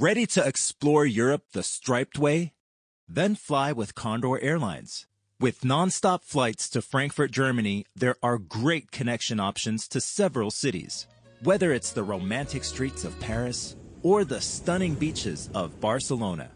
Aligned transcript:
Ready 0.00 0.24
to 0.28 0.42
explore 0.42 1.04
Europe 1.04 1.42
the 1.52 1.62
striped 1.62 2.18
way? 2.18 2.54
Then 3.06 3.34
fly 3.34 3.70
with 3.72 3.94
Condor 3.94 4.40
Airlines. 4.40 5.06
With 5.38 5.60
nonstop 5.60 6.24
flights 6.24 6.70
to 6.70 6.80
Frankfurt, 6.80 7.32
Germany, 7.32 7.84
there 7.94 8.16
are 8.22 8.38
great 8.38 8.92
connection 8.92 9.38
options 9.38 9.86
to 9.88 10.00
several 10.00 10.50
cities. 10.50 11.06
Whether 11.42 11.74
it's 11.74 11.92
the 11.92 12.02
romantic 12.02 12.64
streets 12.64 13.04
of 13.04 13.20
Paris 13.20 13.76
or 14.02 14.24
the 14.24 14.40
stunning 14.40 14.94
beaches 14.94 15.50
of 15.52 15.80
Barcelona. 15.82 16.52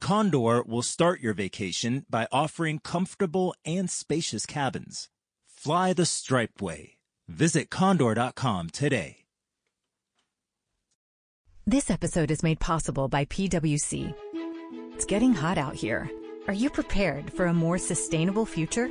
Condor 0.00 0.64
will 0.64 0.82
start 0.82 1.20
your 1.20 1.34
vacation 1.34 2.04
by 2.10 2.26
offering 2.32 2.80
comfortable 2.80 3.54
and 3.64 3.88
spacious 3.88 4.44
cabins. 4.44 5.08
Fly 5.46 5.92
the 5.92 6.04
striped 6.04 6.60
way. 6.60 6.98
Visit 7.28 7.70
condor.com 7.70 8.70
today. 8.70 9.17
This 11.68 11.90
episode 11.90 12.30
is 12.30 12.42
made 12.42 12.60
possible 12.60 13.08
by 13.08 13.26
PWC. 13.26 14.14
It's 14.94 15.04
getting 15.04 15.34
hot 15.34 15.58
out 15.58 15.74
here. 15.74 16.10
Are 16.46 16.54
you 16.54 16.70
prepared 16.70 17.30
for 17.30 17.44
a 17.44 17.52
more 17.52 17.76
sustainable 17.76 18.46
future? 18.46 18.88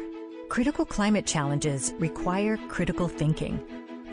Critical 0.49 0.85
climate 0.85 1.25
challenges 1.25 1.95
require 1.97 2.55
critical 2.67 3.07
thinking. 3.07 3.59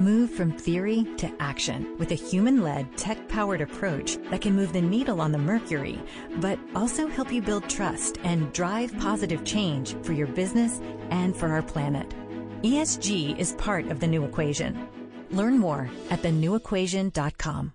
Move 0.00 0.30
from 0.30 0.50
theory 0.50 1.06
to 1.18 1.30
action 1.40 1.94
with 1.98 2.12
a 2.12 2.14
human 2.14 2.62
led, 2.62 2.96
tech 2.96 3.28
powered 3.28 3.60
approach 3.60 4.16
that 4.30 4.40
can 4.40 4.56
move 4.56 4.72
the 4.72 4.80
needle 4.80 5.20
on 5.20 5.30
the 5.30 5.36
mercury, 5.36 6.00
but 6.36 6.58
also 6.74 7.06
help 7.06 7.30
you 7.30 7.42
build 7.42 7.68
trust 7.68 8.16
and 8.24 8.50
drive 8.54 8.98
positive 8.98 9.44
change 9.44 9.94
for 10.02 10.14
your 10.14 10.28
business 10.28 10.80
and 11.10 11.36
for 11.36 11.50
our 11.50 11.62
planet. 11.62 12.14
ESG 12.62 13.38
is 13.38 13.52
part 13.58 13.88
of 13.88 14.00
the 14.00 14.06
new 14.06 14.24
equation. 14.24 14.88
Learn 15.30 15.58
more 15.58 15.90
at 16.08 16.22
thenewequation.com. 16.22 17.74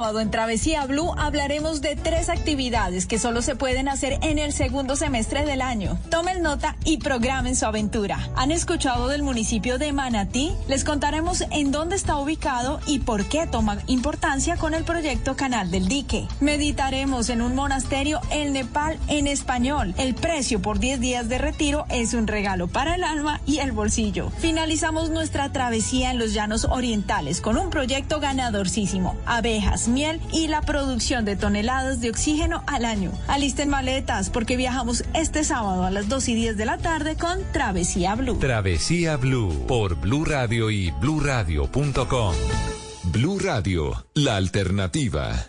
En 0.00 0.30
Travesía 0.30 0.86
Blue 0.86 1.12
hablaremos 1.18 1.82
de 1.82 1.94
tres 1.94 2.30
actividades 2.30 3.04
que 3.04 3.18
solo 3.18 3.42
se 3.42 3.54
pueden 3.54 3.86
hacer 3.86 4.18
en 4.22 4.38
el 4.38 4.54
segundo 4.54 4.96
semestre 4.96 5.44
del 5.44 5.60
año. 5.60 5.98
Tomen 6.08 6.40
nota 6.40 6.76
y 6.86 6.96
programen 6.96 7.54
su 7.54 7.66
aventura. 7.66 8.18
¿Han 8.34 8.50
escuchado 8.50 9.08
del 9.08 9.22
municipio 9.22 9.76
de 9.76 9.92
Manatí? 9.92 10.52
Les 10.68 10.84
contaremos 10.84 11.44
en 11.50 11.70
dónde 11.70 11.96
está 11.96 12.16
ubicado 12.16 12.80
y 12.86 13.00
por 13.00 13.26
qué 13.26 13.46
toma 13.46 13.76
importancia 13.88 14.56
con 14.56 14.72
el 14.72 14.84
proyecto 14.84 15.36
Canal 15.36 15.70
del 15.70 15.86
Dique. 15.86 16.26
Meditaremos 16.40 17.28
en 17.28 17.42
un 17.42 17.54
monasterio 17.54 18.20
en 18.30 18.54
Nepal 18.54 18.98
en 19.08 19.26
español. 19.26 19.94
El 19.98 20.14
precio 20.14 20.62
por 20.62 20.78
10 20.78 21.00
días 21.00 21.28
de 21.28 21.36
retiro 21.36 21.84
es 21.90 22.14
un 22.14 22.26
regalo 22.26 22.68
para 22.68 22.94
el 22.94 23.04
alma 23.04 23.42
y 23.44 23.58
el 23.58 23.72
bolsillo. 23.72 24.30
Finalizamos 24.38 25.10
nuestra 25.10 25.52
travesía 25.52 26.10
en 26.10 26.18
los 26.18 26.32
llanos 26.32 26.64
orientales 26.64 27.42
con 27.42 27.58
un 27.58 27.68
proyecto 27.68 28.18
ganadorcísimo. 28.18 29.14
Abejas 29.26 29.89
miel 29.90 30.20
y 30.32 30.48
la 30.48 30.62
producción 30.62 31.24
de 31.24 31.36
toneladas 31.36 32.00
de 32.00 32.10
oxígeno 32.10 32.62
al 32.66 32.84
año. 32.84 33.12
Alisten 33.28 33.68
maletas 33.68 34.30
porque 34.30 34.56
viajamos 34.56 35.04
este 35.14 35.44
sábado 35.44 35.84
a 35.84 35.90
las 35.90 36.08
2 36.08 36.28
y 36.28 36.34
10 36.34 36.56
de 36.56 36.66
la 36.66 36.78
tarde 36.78 37.16
con 37.16 37.38
Travesía 37.52 38.14
Blue. 38.14 38.38
Travesía 38.38 39.16
Blue 39.16 39.66
por 39.66 39.96
Blue 39.96 40.24
Radio 40.24 40.70
y 40.70 40.90
bluradio.com. 40.90 42.34
Blue 43.04 43.38
Radio, 43.38 44.06
la 44.14 44.36
alternativa. 44.36 45.48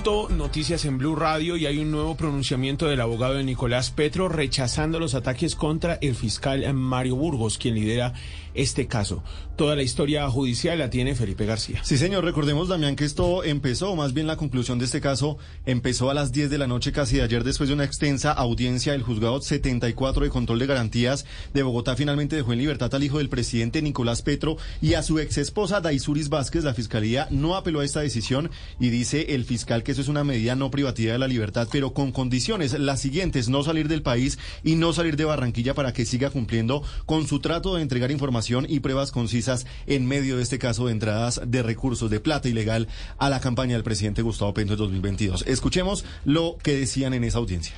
Noticias 0.00 0.86
en 0.86 0.96
Blue 0.96 1.14
Radio 1.14 1.58
y 1.58 1.66
hay 1.66 1.78
un 1.78 1.90
nuevo 1.90 2.16
pronunciamiento 2.16 2.86
del 2.86 3.02
abogado 3.02 3.34
de 3.34 3.44
Nicolás 3.44 3.90
Petro 3.90 4.30
rechazando 4.30 4.98
los 4.98 5.14
ataques 5.14 5.54
contra 5.54 5.98
el 6.00 6.14
fiscal 6.14 6.72
Mario 6.72 7.16
Burgos, 7.16 7.58
quien 7.58 7.74
lidera 7.74 8.14
este 8.54 8.86
caso. 8.86 9.22
Toda 9.56 9.76
la 9.76 9.82
historia 9.82 10.28
judicial 10.30 10.78
la 10.78 10.88
tiene 10.88 11.14
Felipe 11.14 11.44
García. 11.44 11.84
Sí, 11.84 11.98
señor, 11.98 12.24
recordemos, 12.24 12.68
Damián, 12.68 12.96
que 12.96 13.04
esto 13.04 13.44
empezó, 13.44 13.94
más 13.94 14.14
bien 14.14 14.26
la 14.26 14.36
conclusión 14.36 14.78
de 14.78 14.86
este 14.86 15.02
caso 15.02 15.36
empezó 15.66 16.10
a 16.10 16.14
las 16.14 16.32
10 16.32 16.48
de 16.48 16.58
la 16.58 16.66
noche 16.66 16.92
casi 16.92 17.16
de 17.16 17.22
ayer, 17.22 17.44
después 17.44 17.68
de 17.68 17.74
una 17.74 17.84
extensa 17.84 18.32
audiencia 18.32 18.92
del 18.92 19.02
juzgado 19.02 19.40
74 19.40 20.24
de 20.24 20.30
control 20.30 20.58
de 20.58 20.66
garantías 20.66 21.26
de 21.52 21.62
Bogotá. 21.62 21.94
Finalmente 21.94 22.36
dejó 22.36 22.54
en 22.54 22.58
libertad 22.58 22.94
al 22.94 23.04
hijo 23.04 23.18
del 23.18 23.28
presidente 23.28 23.82
Nicolás 23.82 24.22
Petro 24.22 24.56
y 24.80 24.94
a 24.94 25.02
su 25.02 25.18
ex 25.18 25.36
esposa 25.36 25.80
Daisuris 25.80 26.30
Vázquez. 26.30 26.64
La 26.64 26.74
fiscalía 26.74 27.28
no 27.30 27.54
apeló 27.54 27.80
a 27.80 27.84
esta 27.84 28.00
decisión 28.00 28.50
y 28.78 28.88
dice 28.88 29.34
el 29.34 29.44
fiscal 29.44 29.82
que 29.82 29.89
eso 29.90 30.00
es 30.00 30.08
una 30.08 30.24
medida 30.24 30.54
no 30.54 30.70
privativa 30.70 31.12
de 31.12 31.18
la 31.18 31.28
libertad, 31.28 31.68
pero 31.70 31.92
con 31.92 32.12
condiciones 32.12 32.78
las 32.78 33.00
siguientes, 33.00 33.48
no 33.48 33.62
salir 33.62 33.88
del 33.88 34.02
país 34.02 34.38
y 34.62 34.76
no 34.76 34.92
salir 34.92 35.16
de 35.16 35.24
Barranquilla 35.24 35.74
para 35.74 35.92
que 35.92 36.04
siga 36.04 36.30
cumpliendo 36.30 36.82
con 37.06 37.26
su 37.26 37.40
trato 37.40 37.74
de 37.74 37.82
entregar 37.82 38.10
información 38.10 38.66
y 38.68 38.80
pruebas 38.80 39.12
concisas 39.12 39.66
en 39.86 40.06
medio 40.06 40.36
de 40.36 40.42
este 40.42 40.58
caso 40.58 40.86
de 40.86 40.92
entradas 40.92 41.40
de 41.46 41.62
recursos 41.62 42.10
de 42.10 42.20
plata 42.20 42.48
ilegal 42.48 42.88
a 43.18 43.28
la 43.28 43.40
campaña 43.40 43.74
del 43.74 43.84
presidente 43.84 44.22
Gustavo 44.22 44.54
Petro 44.54 44.74
en 44.74 44.78
2022. 44.78 45.44
Escuchemos 45.46 46.04
lo 46.24 46.56
que 46.62 46.76
decían 46.76 47.14
en 47.14 47.24
esa 47.24 47.38
audiencia 47.38 47.74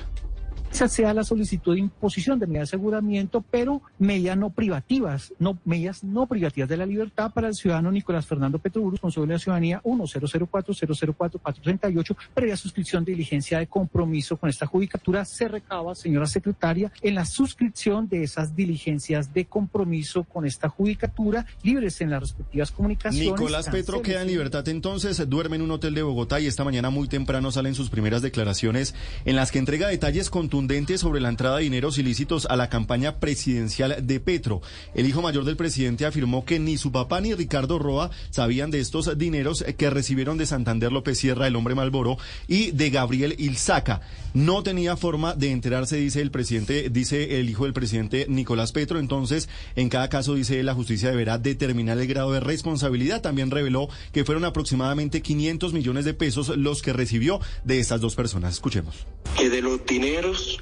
esa 0.73 0.87
sea 0.87 1.13
la 1.13 1.23
solicitud 1.23 1.75
de 1.75 1.81
imposición 1.81 2.39
de 2.39 2.47
medidas 2.47 2.71
de 2.71 2.77
aseguramiento, 2.77 3.45
pero 3.51 3.83
medidas 3.99 4.35
no 4.35 4.49
privativas, 4.49 5.31
no, 5.37 5.59
medidas 5.65 6.03
no 6.03 6.25
privativas 6.25 6.67
de 6.67 6.77
la 6.77 6.87
libertad 6.87 7.31
para 7.31 7.47
el 7.47 7.53
ciudadano 7.53 7.91
Nicolás 7.91 8.25
Fernando 8.25 8.57
Petro 8.57 8.89
responsable 8.89 9.27
de 9.27 9.33
la 9.35 9.39
ciudadanía 9.39 9.83
1004004-438, 9.83 12.15
previa 12.33 12.57
suscripción 12.57 13.05
de 13.05 13.11
diligencia 13.11 13.59
de 13.59 13.67
compromiso 13.67 14.35
con 14.37 14.49
esta 14.49 14.65
judicatura, 14.65 15.25
se 15.25 15.47
recaba, 15.47 15.93
señora 15.93 16.25
secretaria, 16.25 16.91
en 17.03 17.13
la 17.13 17.25
suscripción 17.25 18.09
de 18.09 18.23
esas 18.23 18.55
diligencias 18.55 19.31
de 19.31 19.45
compromiso 19.45 20.23
con 20.23 20.47
esta 20.47 20.69
judicatura, 20.69 21.45
libres 21.61 22.01
en 22.01 22.09
las 22.09 22.21
respectivas 22.21 22.71
comunicaciones. 22.71 23.39
Nicolás 23.39 23.69
Petro 23.69 24.01
queda 24.01 24.23
en 24.23 24.27
libertad 24.27 24.67
entonces, 24.67 25.29
duerme 25.29 25.57
en 25.57 25.61
un 25.61 25.69
hotel 25.69 25.93
de 25.93 26.01
Bogotá 26.01 26.39
y 26.39 26.47
esta 26.47 26.63
mañana 26.63 26.89
muy 26.89 27.07
temprano 27.07 27.51
salen 27.51 27.75
sus 27.75 27.91
primeras 27.91 28.23
declaraciones 28.23 28.95
en 29.25 29.35
las 29.35 29.51
que 29.51 29.59
entrega 29.59 29.87
detalles 29.87 30.31
contundentes 30.31 30.62
sobre 30.97 31.19
la 31.19 31.29
entrada 31.29 31.57
de 31.57 31.63
dineros 31.63 31.97
ilícitos 31.97 32.45
a 32.45 32.55
la 32.55 32.69
campaña 32.69 33.19
presidencial 33.19 33.97
de 34.07 34.19
Petro. 34.21 34.61
El 34.95 35.05
hijo 35.05 35.21
mayor 35.21 35.43
del 35.43 35.57
presidente 35.57 36.05
afirmó 36.05 36.45
que 36.45 36.57
ni 36.57 36.77
su 36.77 36.91
papá 36.91 37.19
ni 37.19 37.33
Ricardo 37.33 37.79
Roa 37.79 38.11
sabían 38.29 38.71
de 38.71 38.79
estos 38.79 39.17
dineros 39.17 39.65
que 39.77 39.89
recibieron 39.89 40.37
de 40.37 40.45
Santander 40.45 40.91
López 40.91 41.19
Sierra, 41.19 41.47
el 41.47 41.55
hombre 41.57 41.75
Malboro, 41.75 42.17
y 42.47 42.71
de 42.71 42.89
Gabriel 42.89 43.35
Ilzaca. 43.37 44.01
No 44.33 44.63
tenía 44.63 44.95
forma 44.95 45.35
de 45.35 45.51
enterarse, 45.51 45.97
dice 45.97 46.21
el 46.21 46.31
presidente, 46.31 46.89
dice 46.89 47.39
el 47.39 47.49
hijo 47.49 47.65
del 47.65 47.73
presidente 47.73 48.25
Nicolás 48.29 48.71
Petro. 48.71 48.99
Entonces, 48.99 49.49
en 49.75 49.89
cada 49.89 50.09
caso, 50.09 50.33
dice 50.33 50.63
la 50.63 50.73
justicia 50.73 51.11
deberá 51.11 51.37
determinar 51.37 51.99
el 51.99 52.07
grado 52.07 52.31
de 52.31 52.39
responsabilidad. 52.39 53.21
También 53.21 53.51
reveló 53.51 53.89
que 54.11 54.23
fueron 54.23 54.45
aproximadamente 54.45 55.21
500 55.21 55.73
millones 55.73 56.05
de 56.05 56.13
pesos 56.13 56.49
los 56.57 56.81
que 56.81 56.93
recibió 56.93 57.41
de 57.63 57.79
estas 57.79 58.01
dos 58.01 58.15
personas. 58.15 58.53
Escuchemos. 58.53 59.05
Que 59.37 59.49
de 59.49 59.61
los 59.61 59.85
dineros 59.85 60.52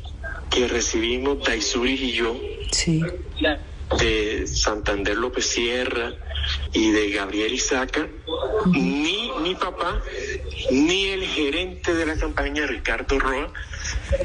que 0.51 0.67
recibimos 0.67 1.43
Daisuri 1.43 1.93
y 1.93 2.11
yo, 2.11 2.39
de 3.97 4.45
Santander 4.47 5.17
López 5.17 5.45
Sierra 5.45 6.13
y 6.73 6.91
de 6.91 7.11
Gabriel 7.11 7.53
Isaca, 7.53 8.07
ni 8.67 9.31
mi 9.41 9.55
papá, 9.55 10.01
ni 10.69 11.07
el 11.07 11.25
gerente 11.25 11.95
de 11.95 12.05
la 12.05 12.15
campaña, 12.17 12.67
Ricardo 12.67 13.17
Roa, 13.17 13.51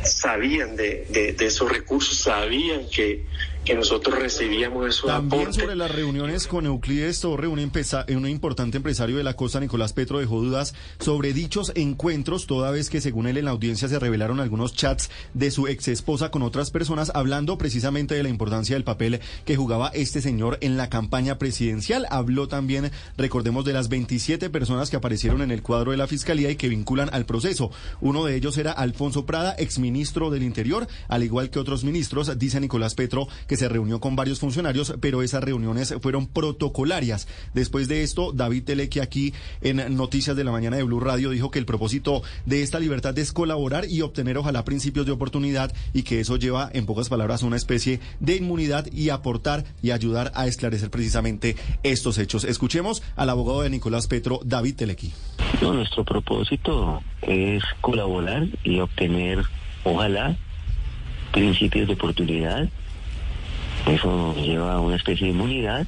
sabían 0.04 0.76
de, 0.76 1.06
de, 1.08 1.46
esos 1.46 1.70
recursos, 1.70 2.18
sabían 2.18 2.88
que, 2.90 3.24
que 3.66 3.74
nosotros 3.74 4.16
recibíamos 4.16 4.86
esos 4.86 5.06
También 5.06 5.42
aportes. 5.42 5.62
sobre 5.62 5.74
las 5.74 5.90
reuniones 5.90 6.46
con 6.46 6.66
Euclides 6.66 7.20
Torre, 7.20 7.48
un, 7.48 7.58
un 7.58 8.28
importante 8.28 8.76
empresario 8.76 9.16
de 9.16 9.24
la 9.24 9.34
costa, 9.34 9.58
Nicolás 9.58 9.92
Petro, 9.92 10.20
dejó 10.20 10.40
dudas 10.40 10.72
sobre 11.00 11.32
dichos 11.32 11.72
encuentros, 11.74 12.46
toda 12.46 12.70
vez 12.70 12.88
que 12.88 13.00
según 13.00 13.26
él 13.26 13.38
en 13.38 13.44
la 13.46 13.50
audiencia 13.50 13.88
se 13.88 13.98
revelaron 13.98 14.38
algunos 14.38 14.72
chats 14.72 15.10
de 15.34 15.50
su 15.50 15.66
ex 15.66 15.88
esposa 15.88 16.30
con 16.30 16.42
otras 16.42 16.70
personas, 16.70 17.10
hablando 17.12 17.58
precisamente 17.58 18.14
de 18.14 18.22
la 18.22 18.28
importancia 18.28 18.76
del 18.76 18.84
papel 18.84 19.20
que 19.44 19.56
jugaba 19.56 19.88
este 19.88 20.20
señor 20.22 20.58
en 20.60 20.76
la 20.76 20.88
campaña 20.88 21.36
presidencial. 21.36 22.06
Habló 22.10 22.46
también, 22.46 22.92
recordemos, 23.16 23.64
de 23.64 23.72
las 23.72 23.88
27 23.88 24.48
personas 24.48 24.90
que 24.90 24.96
aparecieron 24.96 25.42
en 25.42 25.50
el 25.50 25.62
cuadro 25.62 25.90
de 25.90 25.96
la 25.96 26.06
fiscalía 26.06 26.52
y 26.52 26.56
que 26.56 26.68
vinculan 26.68 27.10
al 27.12 27.26
proceso. 27.26 27.72
Uno 28.00 28.24
de 28.24 28.36
ellos 28.36 28.58
era 28.58 28.70
Alfonso 28.70 29.26
Prada, 29.26 29.56
exministro 29.58 30.30
del 30.30 30.44
Interior, 30.44 30.86
al 31.08 31.24
igual 31.24 31.50
que 31.50 31.58
otros 31.58 31.82
ministros, 31.82 32.38
dice 32.38 32.60
Nicolás 32.60 32.94
Petro, 32.94 33.26
que 33.48 33.55
se 33.56 33.68
reunió 33.68 34.00
con 34.00 34.16
varios 34.16 34.40
funcionarios, 34.40 34.94
pero 35.00 35.22
esas 35.22 35.42
reuniones 35.42 35.94
fueron 36.00 36.26
protocolarias. 36.26 37.28
Después 37.54 37.88
de 37.88 38.02
esto, 38.02 38.32
David 38.32 38.64
Teleque 38.64 39.00
aquí 39.00 39.32
en 39.60 39.96
Noticias 39.96 40.36
de 40.36 40.44
la 40.44 40.52
Mañana 40.52 40.76
de 40.76 40.82
Blue 40.82 41.00
Radio 41.00 41.30
dijo 41.30 41.50
que 41.50 41.58
el 41.58 41.66
propósito 41.66 42.22
de 42.44 42.62
esta 42.62 42.80
libertad 42.80 43.18
es 43.18 43.32
colaborar 43.32 43.86
y 43.88 44.02
obtener 44.02 44.38
ojalá 44.38 44.64
principios 44.64 45.06
de 45.06 45.12
oportunidad 45.12 45.72
y 45.92 46.02
que 46.02 46.20
eso 46.20 46.36
lleva, 46.36 46.70
en 46.72 46.86
pocas 46.86 47.08
palabras, 47.08 47.42
a 47.42 47.46
una 47.46 47.56
especie 47.56 48.00
de 48.20 48.36
inmunidad 48.36 48.86
y 48.92 49.10
aportar 49.10 49.64
y 49.82 49.90
ayudar 49.90 50.32
a 50.34 50.46
esclarecer 50.46 50.90
precisamente 50.90 51.56
estos 51.82 52.18
hechos. 52.18 52.44
Escuchemos 52.44 53.02
al 53.16 53.30
abogado 53.30 53.62
de 53.62 53.70
Nicolás 53.70 54.06
Petro, 54.06 54.40
David 54.44 54.76
Telequi. 54.76 55.12
Nuestro 55.60 56.04
propósito 56.04 57.02
es 57.22 57.62
colaborar 57.80 58.46
y 58.64 58.80
obtener, 58.80 59.42
ojalá, 59.84 60.36
principios 61.32 61.88
de 61.88 61.94
oportunidad. 61.94 62.68
Eso 63.86 64.34
lleva 64.34 64.74
a 64.74 64.80
una 64.80 64.96
especie 64.96 65.26
de 65.26 65.32
inmunidad 65.32 65.86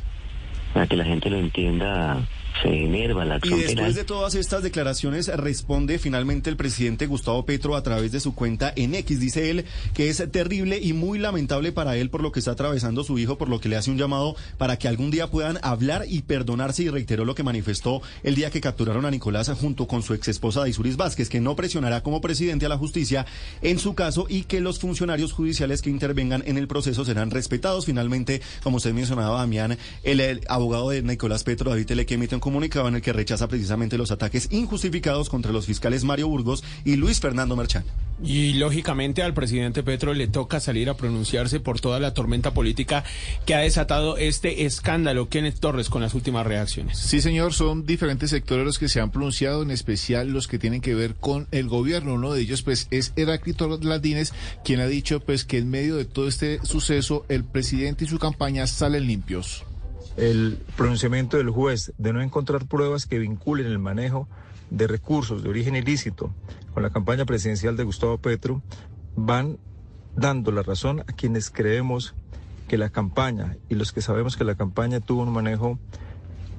para 0.73 0.87
que 0.87 0.97
la 0.97 1.05
gente 1.05 1.31
lo 1.31 1.39
entienda. 1.39 2.27
Se 2.63 2.69
enerva 2.69 3.25
la 3.25 3.35
Y 3.35 3.37
acción 3.37 3.61
después 3.61 3.77
penal. 3.77 3.95
de 3.95 4.05
todas 4.05 4.35
estas 4.35 4.63
declaraciones 4.65 5.29
responde 5.29 5.99
finalmente 6.01 6.51
el 6.51 6.57
presidente 6.57 7.07
Gustavo 7.07 7.45
Petro 7.47 7.77
a 7.77 7.83
través 7.83 8.11
de 8.11 8.19
su 8.19 8.35
cuenta 8.35 8.73
en 8.75 8.97
X. 8.97 9.21
Dice 9.21 9.51
él 9.51 9.65
que 9.95 10.09
es 10.09 10.23
terrible 10.33 10.81
y 10.83 10.93
muy 10.93 11.21
lamentable 11.21 11.71
para 11.71 11.97
él 11.97 12.11
por 12.11 12.21
lo 12.21 12.33
que 12.33 12.41
está 12.41 12.53
atravesando 12.53 13.05
su 13.05 13.19
hijo, 13.19 13.39
por 13.39 13.49
lo 13.49 13.61
que 13.61 13.69
le 13.69 13.77
hace 13.77 13.93
un 13.93 13.99
llamado 13.99 14.35
para 14.57 14.77
que 14.77 14.89
algún 14.89 15.11
día 15.13 15.31
puedan 15.31 15.59
hablar 15.63 16.05
y 16.09 16.23
perdonarse 16.23 16.83
y 16.83 16.89
reiteró 16.89 17.25
lo 17.25 17.37
que 17.37 17.45
manifestó 17.45 18.03
el 18.25 18.35
día 18.35 18.51
que 18.51 18.61
capturaron 18.61 19.05
a 19.05 19.11
Nicolás 19.11 19.49
junto 19.51 19.87
con 19.87 20.03
su 20.03 20.15
ex 20.15 20.27
esposa 20.29 20.61
Daisuris 20.61 20.97
Vázquez, 20.97 21.29
que 21.29 21.41
no 21.41 21.55
presionará 21.55 22.03
como 22.03 22.21
presidente 22.21 22.67
a 22.67 22.69
la 22.69 22.77
justicia 22.77 23.25
en 23.63 23.79
su 23.79 23.95
caso 23.95 24.27
y 24.29 24.43
que 24.43 24.61
los 24.61 24.81
funcionarios 24.81 25.33
judiciales 25.33 25.81
que 25.81 25.91
intervengan 25.91 26.43
en 26.45 26.59
el 26.59 26.67
proceso 26.67 27.05
serán 27.05 27.31
respetados. 27.31 27.87
Finalmente, 27.87 28.43
como 28.65 28.79
usted 28.79 28.93
mencionaba, 28.93 29.39
Damián, 29.39 29.79
el, 30.03 30.21
el 30.21 30.41
abogado 30.49 30.91
de 30.91 31.03
Nicolás 31.03 31.45
Petro, 31.45 31.71
David 31.71 31.87
Teleque, 31.87 32.15
emite 32.15 32.35
un 32.35 32.41
comunicado 32.49 32.89
en 32.89 32.95
el 32.95 33.03
que 33.03 33.13
rechaza 33.13 33.47
precisamente 33.47 33.99
los 33.99 34.11
ataques 34.11 34.49
injustificados 34.51 35.29
contra 35.29 35.53
los 35.53 35.67
fiscales 35.67 36.03
Mario 36.03 36.29
Burgos 36.29 36.65
y 36.83 36.97
Luis 36.97 37.21
Fernando 37.21 37.57
Merchán. 37.57 37.85
Y 38.25 38.55
lógicamente 38.55 39.23
al 39.23 39.35
presidente 39.35 39.83
Petro 39.83 40.15
le 40.15 40.27
toca 40.27 40.61
salir 40.61 40.89
a 40.89 40.97
pronunciarse 40.97 41.61
por 41.61 41.79
toda 41.79 42.01
la 42.01 42.15
tormenta 42.15 42.53
política 42.53 43.05
que 43.45 43.55
ha 43.55 43.59
desatado 43.59 44.17
este 44.17 44.65
escándalo. 44.65 45.29
Kenneth 45.29 45.61
Torres 45.61 45.91
con 45.91 46.01
las 46.01 46.15
últimas 46.15 46.47
reacciones. 46.47 46.99
Sí, 46.99 47.21
señor, 47.21 47.53
son 47.53 47.85
diferentes 47.85 48.31
sectores 48.31 48.65
los 48.65 48.79
que 48.79 48.89
se 48.89 49.01
han 49.01 49.11
pronunciado, 49.11 49.63
en 49.63 49.71
especial 49.71 50.31
los 50.31 50.49
que 50.49 50.59
tienen 50.59 50.81
que 50.81 50.95
ver 50.95 51.17
con 51.17 51.49
el 51.53 51.69
gobierno. 51.69 52.15
Uno 52.15 52.33
de 52.33 52.41
ellos, 52.41 52.63
pues, 52.63 52.89
es 52.91 53.13
Heráclito 53.17 53.79
Ladines, 53.83 54.33
quien 54.65 54.81
ha 54.81 54.87
dicho, 54.87 55.21
pues, 55.21 55.45
que 55.45 55.59
en 55.59 55.69
medio 55.69 55.97
de 55.97 56.07
todo 56.07 56.29
este 56.29 56.61
suceso, 56.65 57.27
el 57.29 57.45
presidente 57.45 58.07
y 58.07 58.09
su 58.09 58.19
campaña 58.19 58.67
salen 58.67 59.07
limpios. 59.07 59.65
El 60.19 60.59
pronunciamiento 60.77 61.37
del 61.37 61.51
juez 61.51 61.93
de 61.97 62.13
no 62.13 62.21
encontrar 62.21 62.67
pruebas 62.67 63.07
que 63.07 63.21
vinculen 63.21 63.67
el 63.67 63.79
manejo 63.79 64.29
de 64.69 64.89
recursos 64.89 65.43
de 65.43 65.49
origen 65.49 65.77
ilícito 65.77 66.35
con 66.75 66.83
la 66.83 66.91
campaña 66.91 67.25
presidencial 67.25 67.77
de 67.77 67.85
Gustavo 67.85 68.19
Petro 68.19 68.61
van 69.15 69.59
dando 70.17 70.51
la 70.51 70.63
razón 70.63 71.01
a 71.01 71.13
quienes 71.13 71.51
creemos 71.51 72.15
que 72.67 72.79
la 72.79 72.91
campaña 72.91 73.57
y 73.69 73.77
los 73.77 73.93
que 73.93 74.03
sabemos 74.03 74.37
que 74.37 74.45
la 74.45 74.57
campaña 74.57 75.01
tuvo 75.01 75.23
un 75.23 75.33
manejo 75.33 75.79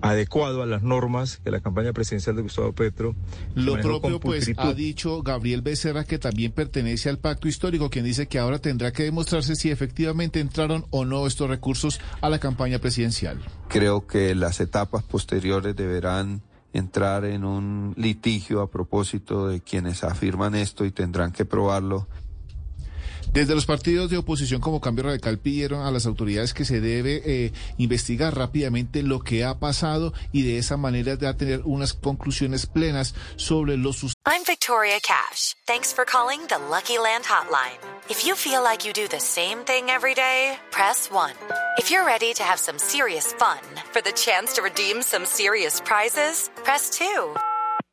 adecuado 0.02 0.64
a 0.64 0.66
las 0.66 0.84
normas 0.84 1.38
que 1.44 1.52
la 1.52 1.60
campaña 1.60 1.94
presidencial 1.94 2.36
de 2.36 2.42
Gustavo 2.42 2.74
Petro 2.74 3.16
Lo 3.56 3.80
propio, 3.80 4.20
pues, 4.20 4.52
ha 4.58 4.74
dicho 4.74 5.22
Gabriel 5.22 5.62
Becerra, 5.62 6.04
que 6.04 6.20
también 6.20 6.52
pertenece 6.52 7.10
al 7.10 7.20
pacto 7.20 7.48
histórico, 7.48 7.90
quien 7.90 8.06
dice 8.06 8.28
que 8.28 8.40
ahora 8.40 8.60
tendrá 8.60 8.92
que 8.92 9.04
demostrarse 9.04 9.56
si 9.56 9.72
efectivamente 9.72 10.40
entraron 10.40 10.86
o 10.90 11.06
no 11.06 11.28
estos 11.28 11.50
recursos 11.50 12.00
a 12.22 12.30
la 12.30 12.40
campaña 12.40 12.80
presidencial. 12.80 13.40
Creo 13.68 14.08
que 14.08 14.36
las 14.36 14.60
etapas 14.60 15.04
posteriores 15.04 15.76
deberán 15.76 16.42
entrar 16.74 17.26
en 17.26 17.44
un 17.46 17.94
litigio 17.98 18.62
a 18.62 18.70
propósito 18.70 19.48
de 19.48 19.62
quienes 19.62 20.04
afirman 20.04 20.56
esto 20.56 20.86
y 20.86 20.92
tendrán 20.92 21.32
que 21.32 21.46
probarlo. 21.46 22.08
Desde 23.32 23.54
los 23.54 23.68
partidos 23.68 24.10
de 24.10 24.18
oposición 24.18 24.60
como 24.60 24.82
Cambio 24.82 25.04
Radical 25.06 25.38
pidieron 25.38 25.86
a 25.86 25.92
las 25.92 26.08
autoridades 26.08 26.54
que 26.54 26.66
se 26.66 26.82
debe 26.82 27.22
eh, 27.26 27.54
investigar 27.78 28.36
rápidamente 28.36 29.04
lo 29.04 29.20
que 29.20 29.44
ha 29.44 29.60
pasado 29.60 30.14
y 30.32 30.42
de 30.42 30.58
esa 30.58 30.78
manera 30.78 31.16
ya 31.16 31.36
tener 31.36 31.62
unas 31.66 31.94
conclusiones 31.94 32.66
plenas 32.66 33.14
sobre 33.36 33.78
los 33.78 34.00
I'm 34.26 34.44
Victoria 34.48 35.00
Cash. 35.02 35.56
Thanks 35.68 35.94
for 35.94 36.06
calling 36.06 36.40
the 36.48 36.58
Lucky 36.58 36.98
Land 36.98 37.26
Hotline. 37.26 37.78
If 38.10 38.26
you 38.26 38.36
feel 38.36 38.64
like 38.64 38.86
you 38.86 38.94
do 38.94 39.08
the 39.08 39.20
same 39.20 39.60
thing 39.66 39.90
every 39.90 40.16
day, 40.16 40.58
press 40.72 41.10
1. 41.12 41.32
If 41.78 41.92
you're 41.92 42.06
ready 42.06 42.34
to 42.34 42.44
have 42.44 42.60
some 42.60 42.80
serious 42.80 43.34
fun 43.34 43.60
for 43.92 44.02
the 44.02 44.12
chance 44.12 44.54
to 44.54 44.62
redeem 44.62 45.02
some 45.02 45.26
serious 45.26 45.82
prizes, 45.82 46.50
press 46.64 46.90
2. 46.92 47.36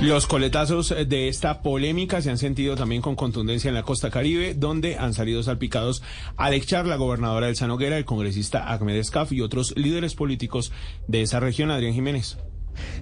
Los 0.00 0.26
coletazos 0.26 0.90
de 0.90 1.28
esta 1.28 1.62
polémica 1.62 2.20
se 2.20 2.30
han 2.30 2.36
sentido 2.36 2.76
también 2.76 3.00
con 3.00 3.16
contundencia 3.16 3.68
en 3.68 3.74
la 3.74 3.84
costa 3.84 4.10
caribe, 4.10 4.54
donde 4.54 4.96
han 4.96 5.14
salido 5.14 5.42
salpicados 5.42 6.02
Alex 6.36 6.66
Char, 6.66 6.86
la 6.86 6.96
gobernadora 6.96 7.46
del 7.46 7.56
Sanoguera, 7.56 7.96
el 7.96 8.04
congresista 8.04 8.70
Ahmed 8.70 8.96
Escaf 8.96 9.32
y 9.32 9.40
otros 9.40 9.72
líderes 9.76 10.14
políticos 10.14 10.72
de 11.08 11.22
esa 11.22 11.40
región, 11.40 11.70
Adrián 11.70 11.94
Jiménez. 11.94 12.36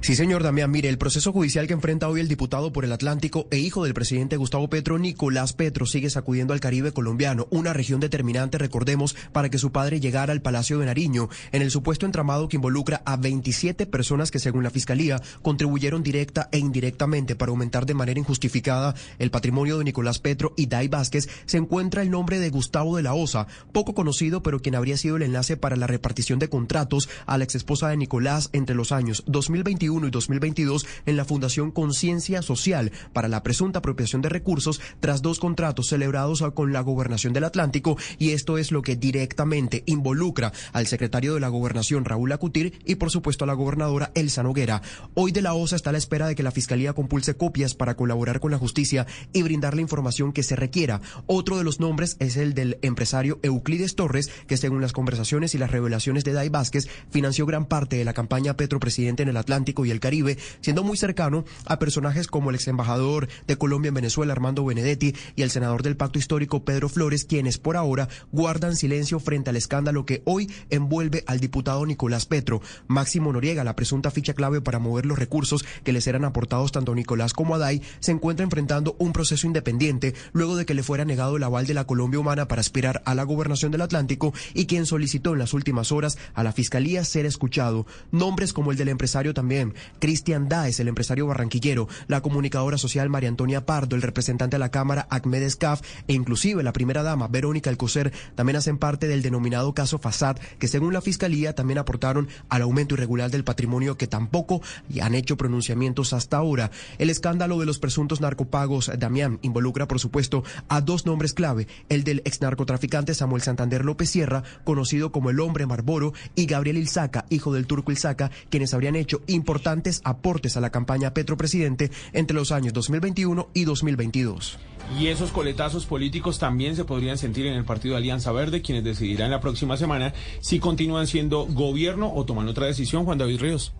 Sí, 0.01 0.17
señor 0.17 0.43
Damián. 0.43 0.71
Mire, 0.71 0.89
el 0.89 0.99
proceso 0.99 1.33
judicial 1.33 1.67
que 1.67 1.73
enfrenta 1.73 2.09
hoy 2.09 2.21
el 2.21 2.29
diputado 2.29 2.73
por 2.73 2.85
el 2.85 2.93
Atlántico 2.93 3.47
e 3.51 3.59
hijo 3.59 3.85
del 3.85 3.95
presidente 3.95 4.37
Gustavo 4.37 4.69
Petro, 4.69 4.99
Nicolás 4.99 5.53
Petro, 5.53 5.87
sigue 5.87 6.11
sacudiendo 6.11 6.53
al 6.53 6.61
Caribe 6.61 6.93
colombiano, 6.93 7.47
una 7.51 7.73
región 7.73 8.01
determinante, 8.01 8.59
recordemos, 8.59 9.15
para 9.33 9.49
que 9.49 9.59
su 9.59 9.73
padre 9.73 10.01
llegara 10.01 10.33
al 10.33 10.43
Palacio 10.43 10.79
de 10.79 10.87
Nariño, 10.87 11.29
en 11.53 11.63
el 11.63 11.71
supuesto 11.71 12.07
entramado 12.07 12.49
que 12.49 12.57
involucra 12.57 13.03
a 13.05 13.17
27 13.17 13.87
personas 13.87 14.31
que, 14.31 14.39
según 14.39 14.65
la 14.65 14.71
Fiscalía, 14.71 15.21
contribuyeron 15.43 16.03
directa 16.03 16.49
e 16.53 16.59
indirectamente 16.59 17.37
para 17.37 17.51
aumentar 17.51 17.87
de 17.87 17.95
manera 17.95 18.19
injustificada 18.19 18.95
el 19.19 19.31
patrimonio 19.31 19.79
de 19.79 19.85
Nicolás 19.85 20.19
Petro 20.19 20.53
y 20.57 20.67
Dai 20.67 20.89
Vázquez, 20.89 21.29
se 21.47 21.59
encuentra 21.59 22.03
el 22.03 22.11
nombre 22.11 22.39
de 22.39 22.51
Gustavo 22.51 22.97
de 22.97 23.03
la 23.03 23.15
Osa, 23.15 23.47
poco 23.73 23.95
conocido, 23.95 24.43
pero 24.43 24.61
quien 24.61 24.75
habría 24.75 24.97
sido 24.97 25.17
el 25.17 25.23
enlace 25.23 25.57
para 25.57 25.77
la 25.77 25.87
repartición 25.87 26.39
de 26.39 26.49
contratos 26.49 27.09
a 27.27 27.39
la 27.39 27.45
exesposa 27.45 27.89
de 27.89 27.97
Nicolás 27.97 28.51
entre 28.53 28.75
los 28.75 28.93
años 28.93 29.25
2021 29.63 30.09
y 30.09 30.11
2022 30.11 30.87
en 31.07 31.17
la 31.17 31.25
Fundación 31.25 31.71
Conciencia 31.71 32.43
Social 32.43 32.91
para 33.13 33.29
la 33.29 33.45
presunta 33.45 33.79
apropiación 33.79 34.21
de 34.21 34.29
recursos 34.29 34.81
tras 34.99 35.23
dos 35.23 35.39
contratos 35.39 35.89
celebrados 35.89 36.43
con 36.55 36.73
la 36.73 36.81
Gobernación 36.81 37.33
del 37.33 37.45
Atlántico 37.45 37.97
y 38.19 38.31
esto 38.31 38.59
es 38.59 38.73
lo 38.73 38.83
que 38.83 38.97
directamente 38.97 39.85
involucra 39.87 40.53
al 40.73 40.89
secretario 40.89 41.35
de 41.35 41.41
la 41.41 41.49
Gobernación 41.49 42.05
Raúl 42.05 42.33
Acutir 42.33 42.81
y 42.85 42.97
por 42.97 43.11
supuesto 43.11 43.45
a 43.45 43.47
la 43.47 43.55
gobernadora 43.55 44.11
Elsa 44.15 44.43
Noguera. 44.43 44.83
Hoy 45.15 45.31
de 45.31 45.43
la 45.43 45.55
OSA 45.55 45.77
está 45.77 45.91
a 45.91 45.93
la 45.93 45.99
espera 45.99 46.27
de 46.27 46.35
que 46.35 46.43
la 46.43 46.51
Fiscalía 46.51 46.93
compulse 46.93 47.37
copias 47.37 47.75
para 47.75 47.95
colaborar 47.95 48.41
con 48.41 48.51
la 48.51 48.59
justicia 48.59 49.07
y 49.33 49.43
brindar 49.43 49.77
la 49.77 49.83
información 49.83 50.33
que 50.33 50.43
se 50.43 50.57
requiera. 50.57 51.01
Otro 51.27 51.57
de 51.57 51.65
los 51.65 51.79
nombres 51.79 52.17
es 52.19 52.37
el 52.37 52.55
del 52.55 52.79
empresario 52.83 53.39
Euclides 53.43 53.95
Torres, 53.95 54.29
que 54.49 54.57
según 54.57 54.81
las 54.81 54.93
conversaciones 54.93 55.55
y 55.55 55.59
las 55.59 55.71
revelaciones 55.71 56.25
de 56.25 56.33
Dai 56.33 56.49
Vázquez, 56.49 56.89
financió 57.11 57.47
gran 57.47 57.67
parte 57.67 57.97
de 57.97 58.05
la 58.05 58.13
campaña 58.13 58.57
Petro 58.57 58.81
Presidente 58.81 59.23
en 59.23 59.29
el 59.29 59.37
Atlántico 59.37 59.52
Atlántico 59.53 59.85
y 59.85 59.91
el 59.91 60.01
Caribe, 60.01 60.39
siendo 60.63 60.83
muy 60.83 60.97
cercano 60.97 61.45
a 61.67 61.79
personajes 61.79 62.27
como 62.27 62.49
el 62.49 62.57
ex 62.57 62.69
embajador 62.69 63.29
de 63.47 63.59
Colombia 63.59 63.91
en 63.91 63.95
Venezuela, 63.95 64.33
Armando 64.33 64.65
Benedetti, 64.65 65.15
y 65.37 65.43
el 65.43 65.51
senador 65.51 65.83
del 65.83 65.99
Pacto 65.99 66.19
Histórico, 66.19 66.65
Pedro 66.65 66.89
Flores, 66.89 67.27
quienes 67.27 67.59
por 67.59 67.77
ahora 67.77 68.09
guardan 68.33 68.77
silencio 68.77 69.21
frente 69.21 69.51
al 69.51 69.57
escándalo 69.57 70.07
que 70.07 70.23
hoy 70.25 70.51
envuelve 70.71 71.23
al 71.27 71.39
diputado 71.39 71.85
Nicolás 71.85 72.25
Petro. 72.25 72.63
Máximo 72.87 73.31
Noriega, 73.31 73.63
la 73.63 73.77
presunta 73.77 74.11
ficha 74.11 74.33
clave 74.33 74.63
para 74.63 74.79
mover 74.79 75.05
los 75.05 75.19
recursos 75.19 75.67
que 75.85 75.93
les 75.93 76.07
eran 76.07 76.25
aportados 76.25 76.73
tanto 76.73 76.93
a 76.93 76.95
Nicolás 76.95 77.35
como 77.35 77.55
a 77.55 77.59
Day, 77.59 77.83
se 78.01 78.13
encuentra 78.13 78.45
enfrentando 78.45 78.97
un 78.99 79.13
proceso 79.13 79.47
independiente 79.47 80.15
luego 80.33 80.57
de 80.57 80.65
que 80.65 80.73
le 80.73 80.83
fuera 80.83 81.05
negado 81.05 81.37
el 81.37 81.43
aval 81.43 81.67
de 81.67 81.75
la 81.75 81.87
Colombia 81.87 82.21
Humana 82.21 82.49
para 82.49 82.61
aspirar 82.61 83.03
a 83.05 83.15
la 83.15 83.25
gobernación 83.25 83.71
del 83.71 83.83
Atlántico 83.83 84.33
y 84.55 84.65
quien 84.65 84.87
solicitó 84.87 85.35
en 85.35 85.41
las 85.41 85.53
últimas 85.53 85.93
horas 85.93 86.17
a 86.33 86.43
la 86.43 86.53
Fiscalía 86.53 87.05
ser 87.05 87.27
escuchado. 87.27 87.87
Nombres 88.13 88.55
como 88.55 88.73
el 88.73 88.79
del 88.79 88.89
empresario 88.89 89.35
también, 89.43 89.75
Cristian 89.99 90.49
Daes, 90.49 90.79
el 90.79 90.87
empresario 90.87 91.27
barranquillero, 91.27 91.89
la 92.07 92.21
comunicadora 92.21 92.79
social 92.79 93.11
María 93.11 93.29
Antonia 93.29 93.67
Pardo, 93.67 93.97
el 93.97 94.03
representante 94.03 94.55
de 94.55 94.61
la 94.61 94.71
Cámara 94.71 95.09
Ahmed 95.11 95.43
Escaf 95.43 95.81
e 96.07 96.13
inclusive 96.13 96.63
la 96.63 96.73
primera 96.73 97.03
dama 97.03 97.27
Verónica 97.27 97.69
Alcocer 97.69 98.13
también 98.37 98.55
hacen 98.55 98.79
parte 98.79 99.09
del 99.09 99.21
denominado 99.21 99.75
caso 99.75 99.99
Fasad, 99.99 100.37
que 100.61 100.69
según 100.69 100.93
la 100.93 101.01
Fiscalía 101.01 101.57
también 101.57 101.79
aportaron 101.79 102.29
al 102.51 102.63
aumento 102.63 102.95
irregular 102.95 103.33
del 103.33 103.43
patrimonio 103.43 103.97
que 103.97 104.07
tampoco 104.07 104.63
han 105.01 105.17
hecho 105.17 105.37
pronunciamientos 105.37 106.13
hasta 106.13 106.37
ahora. 106.37 106.71
El 106.99 107.11
escándalo 107.11 107.59
de 107.59 107.67
los 107.67 107.81
presuntos 107.81 108.21
narcopagos, 108.21 108.93
Damián, 108.97 109.41
involucra 109.43 109.89
por 109.89 109.99
supuesto 109.99 110.45
a 110.69 110.81
dos 110.83 111.05
nombres 111.05 111.33
clave, 111.33 111.67
el 111.89 112.05
del 112.05 112.23
ex 112.25 112.41
narcotraficante 112.43 113.13
Samuel 113.13 113.43
Santander 113.43 113.85
López 113.85 114.09
Sierra, 114.09 114.45
conocido 114.63 115.11
como 115.11 115.31
el 115.31 115.41
hombre 115.41 115.67
Marboro, 115.67 116.13
y 116.37 116.47
Gabriel 116.47 116.77
Ilzaca, 116.77 117.25
hijo 117.29 117.53
del 117.53 117.67
turco 117.67 117.91
Ilzaca, 117.91 118.31
quienes 118.49 118.73
habrían 118.73 118.95
hecho 118.95 119.21
importantes 119.33 120.01
aportes 120.05 120.57
a 120.57 120.61
la 120.61 120.71
campaña 120.71 121.15
Petro 121.15 121.37
Presidente 121.37 121.91
entre 122.13 122.37
los 122.37 122.53
años 122.53 122.73
2021 122.73 123.49
y 123.55 123.65
2022. 123.65 124.59
Y 124.99 125.07
esos 125.09 125.31
coletazos 125.31 125.87
políticos 125.87 126.39
también 126.39 126.77
se 126.77 126.85
podrían 126.85 127.19
sentir 127.19 127.47
en 127.47 127.55
el 127.55 127.65
partido 127.65 127.97
Alianza 127.97 128.33
Verde, 128.33 128.63
quienes 128.63 128.85
decidirán 128.85 129.31
la 129.31 129.41
próxima 129.41 129.77
semana 129.77 130.13
si 130.41 130.59
continúan 130.59 131.07
siendo 131.07 131.47
gobierno 131.47 132.13
o 132.15 132.25
toman 132.25 132.49
otra 132.49 132.67
decisión, 132.67 133.05
Juan 133.05 133.19
David 133.19 133.41
Ríos. 133.41 133.73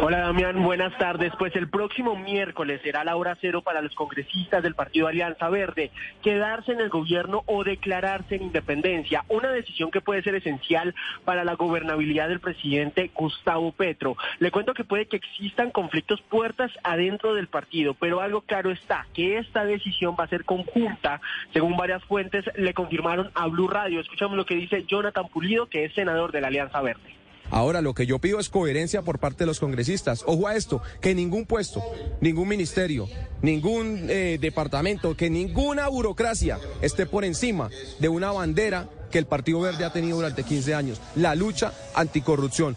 Hola 0.00 0.20
Damián, 0.20 0.62
buenas 0.62 0.96
tardes. 0.98 1.32
Pues 1.38 1.54
el 1.56 1.68
próximo 1.68 2.16
miércoles 2.16 2.80
será 2.82 3.04
la 3.04 3.16
hora 3.16 3.36
cero 3.40 3.62
para 3.62 3.82
los 3.82 3.94
congresistas 3.94 4.62
del 4.62 4.74
Partido 4.74 5.06
Alianza 5.06 5.48
Verde, 5.48 5.90
quedarse 6.22 6.72
en 6.72 6.80
el 6.80 6.88
gobierno 6.88 7.42
o 7.46 7.62
declararse 7.62 8.36
en 8.36 8.44
independencia, 8.44 9.24
una 9.28 9.50
decisión 9.50 9.90
que 9.90 10.00
puede 10.00 10.22
ser 10.22 10.34
esencial 10.34 10.94
para 11.24 11.44
la 11.44 11.54
gobernabilidad 11.54 12.28
del 12.28 12.40
presidente 12.40 13.10
Gustavo 13.14 13.72
Petro. 13.72 14.16
Le 14.38 14.50
cuento 14.50 14.74
que 14.74 14.84
puede 14.84 15.06
que 15.06 15.16
existan 15.16 15.70
conflictos 15.70 16.20
puertas 16.22 16.70
adentro 16.82 17.34
del 17.34 17.48
partido, 17.48 17.94
pero 17.94 18.20
algo 18.20 18.40
claro 18.40 18.70
está, 18.70 19.06
que 19.14 19.38
esta 19.38 19.64
decisión 19.64 20.16
va 20.18 20.24
a 20.24 20.28
ser 20.28 20.44
conjunta, 20.44 21.20
según 21.52 21.76
varias 21.76 22.02
fuentes 22.04 22.44
le 22.56 22.74
confirmaron 22.74 23.30
a 23.34 23.46
Blue 23.46 23.68
Radio. 23.68 24.00
Escuchamos 24.00 24.36
lo 24.36 24.46
que 24.46 24.56
dice 24.56 24.84
Jonathan 24.84 25.28
Pulido, 25.28 25.66
que 25.66 25.84
es 25.84 25.94
senador 25.94 26.32
de 26.32 26.40
la 26.40 26.48
Alianza 26.48 26.80
Verde. 26.80 27.21
Ahora 27.52 27.82
lo 27.82 27.92
que 27.92 28.06
yo 28.06 28.18
pido 28.18 28.40
es 28.40 28.48
coherencia 28.48 29.02
por 29.02 29.18
parte 29.18 29.40
de 29.40 29.46
los 29.46 29.60
congresistas. 29.60 30.24
Ojo 30.26 30.48
a 30.48 30.56
esto, 30.56 30.82
que 31.02 31.14
ningún 31.14 31.44
puesto, 31.44 31.82
ningún 32.22 32.48
ministerio, 32.48 33.06
ningún 33.42 34.06
eh, 34.08 34.38
departamento, 34.40 35.14
que 35.18 35.28
ninguna 35.28 35.86
burocracia 35.88 36.58
esté 36.80 37.04
por 37.04 37.26
encima 37.26 37.68
de 38.00 38.08
una 38.08 38.32
bandera 38.32 38.88
que 39.10 39.18
el 39.18 39.26
Partido 39.26 39.60
Verde 39.60 39.84
ha 39.84 39.92
tenido 39.92 40.16
durante 40.16 40.44
15 40.44 40.74
años, 40.74 41.00
la 41.14 41.34
lucha 41.34 41.74
anticorrupción. 41.94 42.74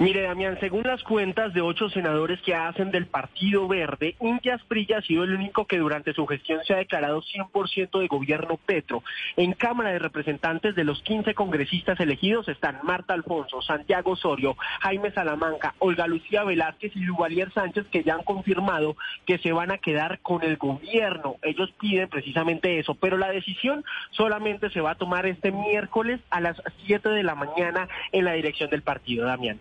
Mire, 0.00 0.22
Damián, 0.22 0.56
según 0.60 0.84
las 0.84 1.02
cuentas 1.02 1.52
de 1.52 1.60
ocho 1.60 1.90
senadores 1.90 2.40
que 2.42 2.54
hacen 2.54 2.92
del 2.92 3.06
Partido 3.06 3.66
Verde, 3.66 4.14
Indias 4.20 4.62
Prilla 4.68 4.98
ha 4.98 5.02
sido 5.02 5.24
el 5.24 5.34
único 5.34 5.66
que 5.66 5.78
durante 5.78 6.12
su 6.12 6.24
gestión 6.24 6.60
se 6.64 6.72
ha 6.72 6.76
declarado 6.76 7.20
100% 7.20 7.98
de 7.98 8.06
gobierno 8.06 8.60
Petro. 8.64 9.02
En 9.36 9.54
Cámara 9.54 9.90
de 9.90 9.98
Representantes 9.98 10.76
de 10.76 10.84
los 10.84 11.02
15 11.02 11.34
congresistas 11.34 11.98
elegidos 11.98 12.46
están 12.46 12.78
Marta 12.84 13.12
Alfonso, 13.12 13.60
Santiago 13.60 14.12
Osorio, 14.12 14.56
Jaime 14.82 15.10
Salamanca, 15.10 15.74
Olga 15.80 16.06
Lucía 16.06 16.44
Velázquez 16.44 16.94
y 16.94 17.00
Lugalier 17.00 17.52
Sánchez, 17.52 17.86
que 17.90 18.04
ya 18.04 18.14
han 18.14 18.22
confirmado 18.22 18.96
que 19.26 19.38
se 19.38 19.50
van 19.50 19.72
a 19.72 19.78
quedar 19.78 20.20
con 20.20 20.44
el 20.44 20.58
gobierno. 20.58 21.38
Ellos 21.42 21.74
piden 21.80 22.08
precisamente 22.08 22.78
eso, 22.78 22.94
pero 22.94 23.18
la 23.18 23.30
decisión 23.30 23.84
solamente 24.12 24.70
se 24.70 24.80
va 24.80 24.92
a 24.92 24.94
tomar 24.94 25.26
este 25.26 25.50
miércoles 25.50 26.20
a 26.30 26.40
las 26.40 26.62
7 26.86 27.08
de 27.08 27.24
la 27.24 27.34
mañana 27.34 27.88
en 28.12 28.24
la 28.24 28.34
dirección 28.34 28.70
del 28.70 28.82
partido, 28.82 29.26
Damián. 29.26 29.58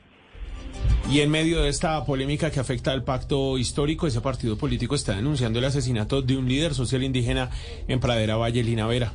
Y 1.09 1.21
en 1.21 1.31
medio 1.31 1.61
de 1.61 1.69
esta 1.69 2.03
polémica 2.03 2.51
que 2.51 2.59
afecta 2.59 2.91
al 2.91 3.03
pacto 3.03 3.57
histórico, 3.57 4.07
ese 4.07 4.19
partido 4.19 4.57
político 4.57 4.93
está 4.93 5.15
denunciando 5.15 5.59
el 5.59 5.65
asesinato 5.65 6.21
de 6.21 6.35
un 6.35 6.49
líder 6.49 6.73
social 6.73 7.01
indígena 7.01 7.49
en 7.87 8.01
Pradera 8.01 8.35
Valle, 8.35 8.61
Linavera. 8.61 9.13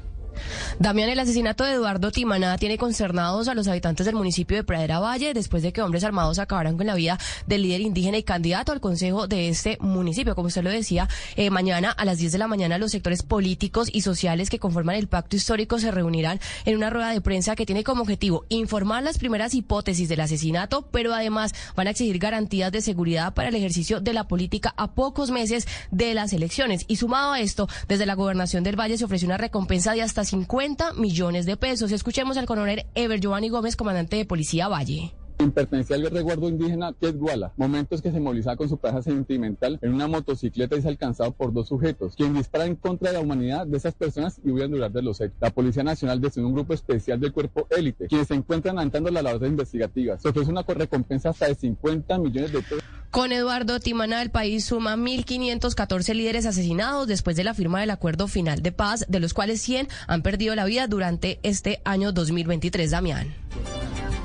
Damián, 0.78 1.08
el 1.10 1.18
asesinato 1.18 1.64
de 1.64 1.72
Eduardo 1.72 2.10
Timaná 2.10 2.56
tiene 2.58 2.78
concernados 2.78 3.48
a 3.48 3.54
los 3.54 3.68
habitantes 3.68 4.06
del 4.06 4.14
municipio 4.14 4.56
de 4.56 4.64
Pradera 4.64 4.98
Valle 4.98 5.34
después 5.34 5.62
de 5.62 5.72
que 5.72 5.82
hombres 5.82 6.04
armados 6.04 6.38
acabaran 6.38 6.76
con 6.76 6.86
la 6.86 6.94
vida 6.94 7.18
del 7.46 7.62
líder 7.62 7.80
indígena 7.80 8.18
y 8.18 8.22
candidato 8.22 8.72
al 8.72 8.80
consejo 8.80 9.26
de 9.26 9.48
este 9.48 9.78
municipio. 9.80 10.34
Como 10.34 10.48
usted 10.48 10.62
lo 10.62 10.70
decía, 10.70 11.08
eh, 11.36 11.50
mañana 11.50 11.90
a 11.90 12.04
las 12.04 12.18
10 12.18 12.32
de 12.32 12.38
la 12.38 12.48
mañana 12.48 12.78
los 12.78 12.92
sectores 12.92 13.22
políticos 13.22 13.88
y 13.92 14.00
sociales 14.00 14.50
que 14.50 14.58
conforman 14.58 14.96
el 14.96 15.08
pacto 15.08 15.36
histórico 15.36 15.78
se 15.78 15.90
reunirán 15.90 16.40
en 16.64 16.76
una 16.76 16.90
rueda 16.90 17.10
de 17.10 17.20
prensa 17.20 17.54
que 17.54 17.66
tiene 17.66 17.84
como 17.84 18.02
objetivo 18.02 18.44
informar 18.48 19.02
las 19.02 19.18
primeras 19.18 19.54
hipótesis 19.54 20.08
del 20.08 20.20
asesinato, 20.20 20.88
pero 20.90 21.14
además 21.14 21.52
van 21.76 21.86
a 21.86 21.90
exigir 21.90 22.18
garantías 22.18 22.72
de 22.72 22.80
seguridad 22.80 23.34
para 23.34 23.48
el 23.48 23.54
ejercicio 23.54 24.00
de 24.00 24.12
la 24.12 24.28
política 24.28 24.74
a 24.76 24.92
pocos 24.92 25.30
meses 25.30 25.66
de 25.90 26.14
las 26.14 26.32
elecciones. 26.32 26.84
Y 26.88 26.96
sumado 26.96 27.32
a 27.32 27.40
esto, 27.40 27.68
desde 27.88 28.06
la 28.06 28.14
gobernación 28.14 28.64
del 28.64 28.78
Valle 28.78 28.98
se 28.98 29.04
ofreció 29.04 29.26
una 29.26 29.36
recompensa 29.36 29.92
de 29.92 30.02
hasta 30.02 30.21
50 30.24 30.94
millones 30.94 31.46
de 31.46 31.56
pesos. 31.56 31.92
Escuchemos 31.92 32.36
al 32.36 32.46
coronel 32.46 32.86
Ever 32.94 33.20
Giovanni 33.20 33.48
Gómez, 33.48 33.76
comandante 33.76 34.16
de 34.16 34.24
Policía 34.24 34.68
Valle 34.68 35.12
pertenecía 35.50 35.96
al 35.96 36.10
resguardo 36.10 36.48
indígena 36.48 36.94
Guala. 37.14 37.52
Momentos 37.56 38.00
que 38.00 38.12
se 38.12 38.20
movilizaba 38.20 38.56
con 38.56 38.68
su 38.68 38.78
pareja 38.78 39.02
sentimental 39.02 39.78
en 39.82 39.94
una 39.94 40.06
motocicleta 40.06 40.76
y 40.76 40.78
es 40.78 40.86
alcanzado 40.86 41.32
por 41.32 41.52
dos 41.52 41.68
sujetos, 41.68 42.14
quien 42.14 42.34
dispara 42.34 42.66
en 42.66 42.76
contra 42.76 43.10
de 43.10 43.14
la 43.14 43.20
humanidad 43.20 43.66
de 43.66 43.76
esas 43.76 43.94
personas 43.94 44.40
y 44.44 44.50
huyen 44.50 44.70
durar 44.70 44.92
de 44.92 45.02
los 45.02 45.20
hechos. 45.20 45.36
La 45.40 45.50
Policía 45.50 45.82
Nacional 45.82 46.20
destinó 46.20 46.48
un 46.48 46.54
grupo 46.54 46.74
especial 46.74 47.18
del 47.18 47.32
cuerpo 47.32 47.66
élite, 47.70 48.06
quienes 48.06 48.28
se 48.28 48.34
encuentran 48.34 48.76
adelantando 48.76 49.10
la 49.10 49.22
labor 49.22 49.46
investigativa. 49.46 50.18
Se 50.18 50.28
ofrece 50.28 50.50
una 50.50 50.62
recompensa 50.62 51.30
hasta 51.30 51.48
de 51.48 51.54
50 51.54 52.18
millones 52.18 52.52
de 52.52 52.62
pesos. 52.62 52.84
Con 53.12 53.30
Eduardo 53.30 53.78
Timana, 53.78 54.22
el 54.22 54.30
país 54.30 54.64
suma 54.64 54.96
1.514 54.96 56.14
líderes 56.14 56.46
asesinados 56.46 57.06
después 57.06 57.36
de 57.36 57.44
la 57.44 57.52
firma 57.52 57.78
del 57.78 57.90
acuerdo 57.90 58.26
final 58.26 58.62
de 58.62 58.72
paz, 58.72 59.04
de 59.06 59.20
los 59.20 59.34
cuales 59.34 59.60
100 59.60 59.86
han 60.06 60.22
perdido 60.22 60.54
la 60.54 60.64
vida 60.64 60.86
durante 60.86 61.38
este 61.42 61.82
año 61.84 62.12
2023. 62.12 62.90
Damián. 62.90 63.34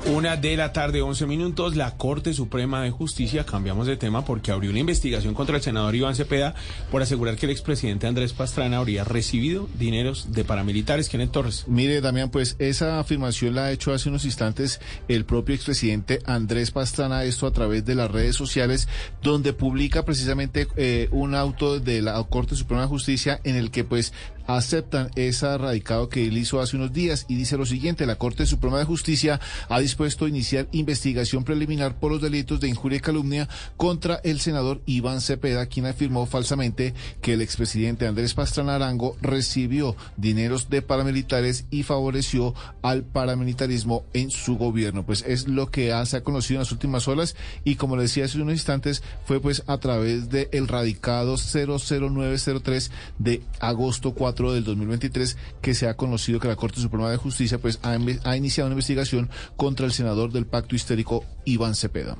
Una 0.06 0.36
de 0.36 0.56
la 0.56 0.72
tarde, 0.72 1.02
11 1.02 1.26
minutos, 1.26 1.76
la 1.76 1.96
Corte 1.98 2.32
Suprema 2.32 2.82
de 2.82 2.90
Justicia, 2.90 3.44
cambiamos 3.44 3.86
de 3.86 3.98
tema 3.98 4.24
porque 4.24 4.50
abrió 4.50 4.70
una 4.70 4.78
investigación 4.78 5.34
contra 5.34 5.56
el 5.56 5.62
senador 5.62 5.94
Iván 5.94 6.14
Cepeda 6.14 6.54
por 6.90 7.02
asegurar 7.02 7.36
que 7.36 7.44
el 7.44 7.52
expresidente 7.52 8.06
Andrés 8.06 8.32
Pastrana 8.32 8.78
habría 8.78 9.04
recibido 9.04 9.68
dineros 9.78 10.32
de 10.32 10.44
paramilitares. 10.44 11.10
Kenneth 11.10 11.32
Torres. 11.32 11.64
Mire, 11.66 12.00
Damián, 12.00 12.30
pues 12.30 12.56
esa 12.58 13.00
afirmación 13.00 13.54
la 13.54 13.66
ha 13.66 13.70
hecho 13.70 13.92
hace 13.92 14.08
unos 14.08 14.24
instantes 14.24 14.80
el 15.08 15.26
propio 15.26 15.54
expresidente 15.54 16.20
Andrés 16.24 16.70
Pastrana, 16.70 17.24
esto 17.24 17.46
a 17.46 17.52
través 17.52 17.84
de 17.84 17.94
las 17.94 18.10
redes 18.10 18.34
sociales, 18.34 18.77
donde 19.22 19.52
publica 19.52 20.04
precisamente 20.04 20.68
eh, 20.76 21.08
un 21.10 21.34
auto 21.34 21.80
de 21.80 22.02
la 22.02 22.22
Corte 22.24 22.54
Suprema 22.54 22.82
de 22.82 22.88
Justicia 22.88 23.40
en 23.44 23.56
el 23.56 23.70
que 23.70 23.84
pues 23.84 24.12
aceptan 24.48 25.10
ese 25.14 25.56
radicado 25.58 26.08
que 26.08 26.26
él 26.26 26.38
hizo 26.38 26.60
hace 26.60 26.76
unos 26.76 26.92
días 26.92 27.26
y 27.28 27.36
dice 27.36 27.58
lo 27.58 27.66
siguiente, 27.66 28.06
la 28.06 28.16
Corte 28.16 28.46
Suprema 28.46 28.78
de 28.78 28.86
Justicia 28.86 29.40
ha 29.68 29.78
dispuesto 29.78 30.24
a 30.24 30.28
iniciar 30.28 30.68
investigación 30.72 31.44
preliminar 31.44 32.00
por 32.00 32.10
los 32.10 32.22
delitos 32.22 32.58
de 32.58 32.68
injuria 32.68 32.96
y 32.96 33.00
calumnia 33.00 33.48
contra 33.76 34.20
el 34.24 34.40
senador 34.40 34.80
Iván 34.86 35.20
Cepeda, 35.20 35.66
quien 35.66 35.84
afirmó 35.84 36.24
falsamente 36.24 36.94
que 37.20 37.34
el 37.34 37.42
expresidente 37.42 38.06
Andrés 38.06 38.32
Pastrana 38.32 38.76
Arango 38.76 39.16
recibió 39.20 39.94
dineros 40.16 40.70
de 40.70 40.80
paramilitares 40.80 41.66
y 41.70 41.82
favoreció 41.82 42.54
al 42.80 43.04
paramilitarismo 43.04 44.04
en 44.14 44.30
su 44.30 44.56
gobierno. 44.56 45.04
Pues 45.04 45.24
es 45.26 45.46
lo 45.46 45.70
que 45.70 45.92
se 46.06 46.16
ha 46.16 46.24
conocido 46.24 46.56
en 46.56 46.62
las 46.62 46.72
últimas 46.72 47.06
horas 47.06 47.36
y 47.64 47.76
como 47.76 47.96
le 47.96 48.02
decía 48.02 48.24
hace 48.24 48.40
unos 48.40 48.54
instantes, 48.54 49.02
fue 49.26 49.40
pues 49.40 49.62
a 49.66 49.76
través 49.76 50.30
del 50.30 50.48
el 50.52 50.68
radicado 50.68 51.36
00903 51.36 52.90
de 53.18 53.42
agosto 53.60 54.14
4 54.14 54.37
del 54.46 54.64
2023 54.64 55.36
que 55.60 55.74
se 55.74 55.88
ha 55.88 55.96
conocido 55.96 56.40
que 56.40 56.48
la 56.48 56.56
Corte 56.56 56.80
Suprema 56.80 57.10
de 57.10 57.16
Justicia 57.16 57.58
pues 57.58 57.78
ha, 57.82 57.98
ha 58.24 58.36
iniciado 58.36 58.68
una 58.68 58.74
investigación 58.74 59.28
contra 59.56 59.86
el 59.86 59.92
senador 59.92 60.32
del 60.32 60.46
Pacto 60.46 60.76
Histérico 60.76 61.24
Iván 61.44 61.74
Cepeda. 61.74 62.16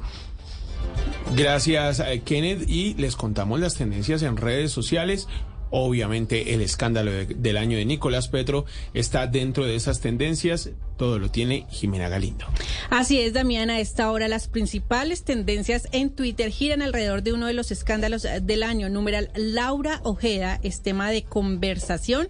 Gracias, 1.36 2.00
eh, 2.00 2.22
Kenneth. 2.24 2.68
Y 2.68 2.94
les 2.94 3.16
contamos 3.16 3.60
las 3.60 3.74
tendencias 3.74 4.22
en 4.22 4.36
redes 4.36 4.72
sociales. 4.72 5.28
Obviamente 5.70 6.54
el 6.54 6.60
escándalo 6.60 7.10
de- 7.10 7.26
del 7.26 7.56
año 7.56 7.76
de 7.76 7.84
Nicolás 7.84 8.28
Petro 8.28 8.64
está 8.94 9.26
dentro 9.26 9.64
de 9.64 9.76
esas 9.76 10.00
tendencias. 10.00 10.70
Todo 10.96 11.18
lo 11.18 11.30
tiene 11.30 11.64
Jimena 11.70 12.08
Galindo. 12.08 12.46
Así 12.90 13.20
es, 13.20 13.32
Damián. 13.32 13.70
A 13.70 13.78
esta 13.78 14.10
hora 14.10 14.26
las 14.28 14.48
principales 14.48 15.22
tendencias 15.22 15.86
en 15.92 16.10
Twitter 16.10 16.50
giran 16.50 16.82
alrededor 16.82 17.22
de 17.22 17.32
uno 17.32 17.46
de 17.46 17.52
los 17.52 17.70
escándalos 17.70 18.26
del 18.42 18.62
año. 18.64 18.88
Numeral 18.88 19.30
Laura 19.36 20.00
Ojeda 20.02 20.58
es 20.62 20.80
tema 20.82 21.10
de 21.10 21.22
conversación 21.22 22.28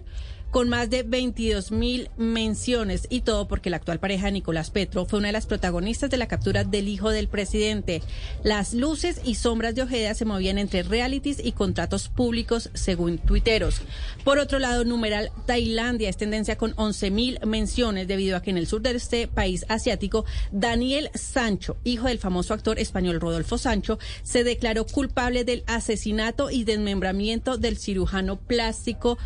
con 0.51 0.69
más 0.69 0.89
de 0.89 1.03
22 1.03 1.71
mil 1.71 2.09
menciones 2.17 3.07
y 3.09 3.21
todo 3.21 3.47
porque 3.47 3.69
la 3.69 3.77
actual 3.77 3.99
pareja 3.99 4.25
de 4.25 4.33
Nicolás 4.33 4.71
Petro 4.71 5.05
fue 5.05 5.19
una 5.19 5.27
de 5.27 5.33
las 5.33 5.45
protagonistas 5.45 6.09
de 6.09 6.17
la 6.17 6.27
captura 6.27 6.63
del 6.63 6.87
hijo 6.87 7.09
del 7.09 7.27
presidente. 7.27 8.01
Las 8.43 8.73
luces 8.73 9.21
y 9.23 9.35
sombras 9.35 9.75
de 9.75 9.83
Ojeda 9.83 10.13
se 10.13 10.25
movían 10.25 10.57
entre 10.57 10.83
realities 10.83 11.39
y 11.43 11.51
contratos 11.51 12.09
públicos 12.09 12.69
según 12.73 13.17
tuiteros. 13.19 13.81
Por 14.23 14.39
otro 14.39 14.59
lado, 14.59 14.85
numeral 14.85 15.31
Tailandia 15.45 16.09
es 16.09 16.17
tendencia 16.17 16.57
con 16.57 16.73
11 16.75 17.11
mil 17.11 17.39
menciones 17.45 18.07
debido 18.07 18.35
a 18.35 18.41
que 18.41 18.49
en 18.49 18.57
el 18.57 18.67
sur 18.67 18.81
de 18.81 18.91
este 18.91 19.27
país 19.27 19.65
asiático, 19.69 20.25
Daniel 20.51 21.09
Sancho, 21.13 21.77
hijo 21.83 22.07
del 22.07 22.19
famoso 22.19 22.53
actor 22.53 22.79
español 22.79 23.21
Rodolfo 23.21 23.57
Sancho, 23.57 23.99
se 24.23 24.43
declaró 24.43 24.85
culpable 24.85 25.43
del 25.43 25.63
asesinato 25.67 26.49
y 26.49 26.63
desmembramiento 26.63 27.57
del 27.57 27.77
cirujano 27.77 28.39
plástico 28.39 29.17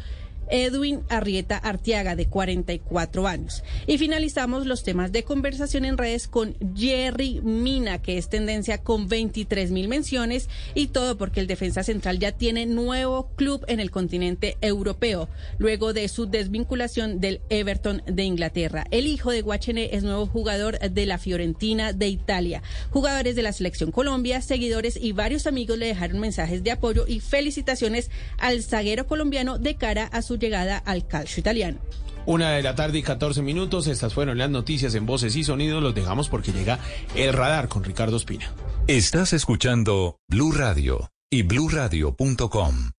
Edwin 0.50 1.02
Arrieta 1.10 1.58
Artiaga, 1.58 2.16
de 2.16 2.28
44 2.28 3.28
años. 3.28 3.64
Y 3.88 3.98
finalizamos 3.98 4.66
los 4.66 4.84
temas 4.84 5.12
de 5.12 5.24
conversación 5.24 5.86
en 5.86 5.98
redes 5.98 6.28
con 6.28 6.56
Jerry 6.76 7.42
Mina, 7.42 8.02
que 8.02 8.18
es 8.18 8.30
tendencia 8.30 8.80
con 8.80 9.08
23 9.08 9.72
mil 9.72 9.88
menciones 9.88 10.50
y 10.74 10.88
todo 10.88 11.18
porque 11.18 11.40
el 11.40 11.48
defensa 11.48 11.84
central 11.84 12.20
ya 12.20 12.32
tiene 12.32 12.66
nuevo 12.66 13.30
club 13.36 13.64
en 13.68 13.80
el 13.80 13.92
continente 13.92 14.58
europeo, 14.62 15.30
luego 15.58 15.94
de 15.94 16.08
su 16.08 16.26
desvinculación 16.26 17.20
del 17.20 17.42
Everton 17.50 18.02
de 18.06 18.24
Inglaterra. 18.24 18.86
El 18.92 19.08
hijo 19.08 19.32
de 19.32 19.42
Guachene 19.42 19.90
es 19.94 20.04
nuevo 20.04 20.26
jugador 20.26 20.80
de 20.80 21.06
la 21.06 21.18
Fiorentina 21.18 21.94
de 21.94 22.08
Italia. 22.08 22.62
Jugadores 22.92 23.36
de 23.36 23.44
la 23.44 23.54
selección 23.54 23.92
Colombia, 23.92 24.42
seguidores 24.42 24.98
y 24.98 25.12
varios 25.12 25.48
amigos 25.48 25.78
le 25.78 25.88
dejaron 25.88 26.20
mensajes 26.20 26.64
de 26.64 26.72
apoyo 26.72 27.06
y 27.08 27.20
felicitaciones 27.20 28.10
al 28.38 28.64
zaguero 28.64 29.08
colombiano 29.08 29.58
de 29.58 29.76
cara 29.76 30.06
a 30.06 30.22
su 30.22 30.33
llegada 30.38 30.78
al 30.78 31.08
calcio 31.08 31.40
italiano. 31.42 31.80
Una 32.26 32.52
de 32.52 32.64
la 32.64 32.76
tarde 32.76 33.00
y 33.00 33.04
14 33.04 33.42
minutos. 33.42 33.88
Estas 33.88 34.14
fueron 34.14 34.38
las 34.38 34.50
noticias 34.50 34.96
en 34.96 35.06
voces 35.06 35.36
y 35.36 35.44
sonidos. 35.44 35.84
Los 35.84 35.94
dejamos 35.94 36.30
porque 36.30 36.52
llega 36.52 36.80
el 37.16 37.34
radar 37.34 37.68
con 37.68 37.84
Ricardo 37.84 38.18
Espina. 38.18 38.54
Estás 38.88 39.34
escuchando 39.34 40.18
Blue 40.30 40.52
Radio 40.52 41.10
y 41.30 41.44
bluradio.com. 41.44 42.92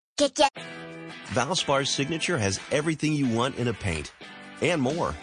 Valspar's 1.35 1.91
signature 1.91 2.39
has 2.39 2.61
everything 2.71 3.13
you 3.13 3.27
want 3.27 3.59
in 3.59 3.69
a 3.69 3.73
paint 3.73 4.13
and 4.63 4.81
more. 4.81 5.15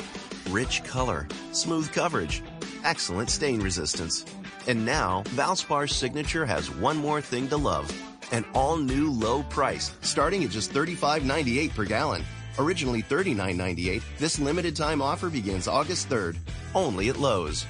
Rich 0.50 0.84
color, 0.84 1.28
smooth 1.54 1.92
coverage, 1.92 2.44
excellent 2.84 3.30
stain 3.30 3.62
resistance. 3.62 4.26
And 4.68 4.86
now, 4.86 5.24
Valspar's 5.36 5.96
signature 5.96 6.46
has 6.46 6.70
one 6.70 6.98
more 6.98 7.22
thing 7.22 7.48
to 7.50 7.58
love. 7.58 7.90
An 8.32 8.46
all-new 8.54 9.12
low 9.12 9.44
price, 9.44 9.92
starting 10.02 10.44
at 10.44 10.50
just 10.50 10.72
$35.98 10.74 11.76
per 11.76 11.86
gallon. 11.86 12.24
Originally 12.60 13.02
$39.98, 13.04 14.02
this 14.18 14.40
limited 14.40 14.76
time 14.76 15.02
offer 15.02 15.30
begins 15.30 15.68
August 15.68 16.10
3rd, 16.10 16.38
only 16.76 17.10
at 17.10 17.18
Lowe's. 17.18 17.66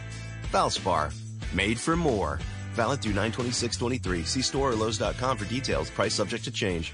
Valspar, 0.51 1.13
made 1.53 1.79
for 1.79 1.95
more. 1.95 2.39
Valid 2.73 3.01
through 3.01 3.13
926.23. 3.13 4.25
See 4.25 4.41
store 4.41 4.71
or 4.71 4.75
Lowe's.com 4.75 5.37
for 5.37 5.45
details. 5.45 5.89
Price 5.89 6.13
subject 6.13 6.43
to 6.45 6.51
change. 6.51 6.93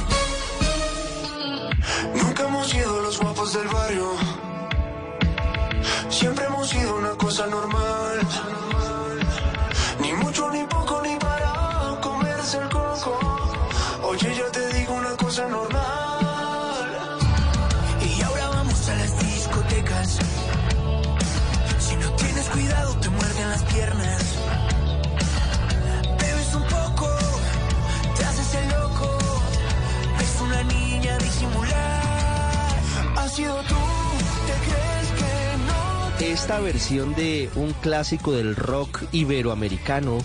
Esta 36.31 36.61
versión 36.61 37.13
de 37.13 37.49
un 37.55 37.73
clásico 37.73 38.31
del 38.31 38.55
rock 38.55 39.03
iberoamericano 39.11 40.19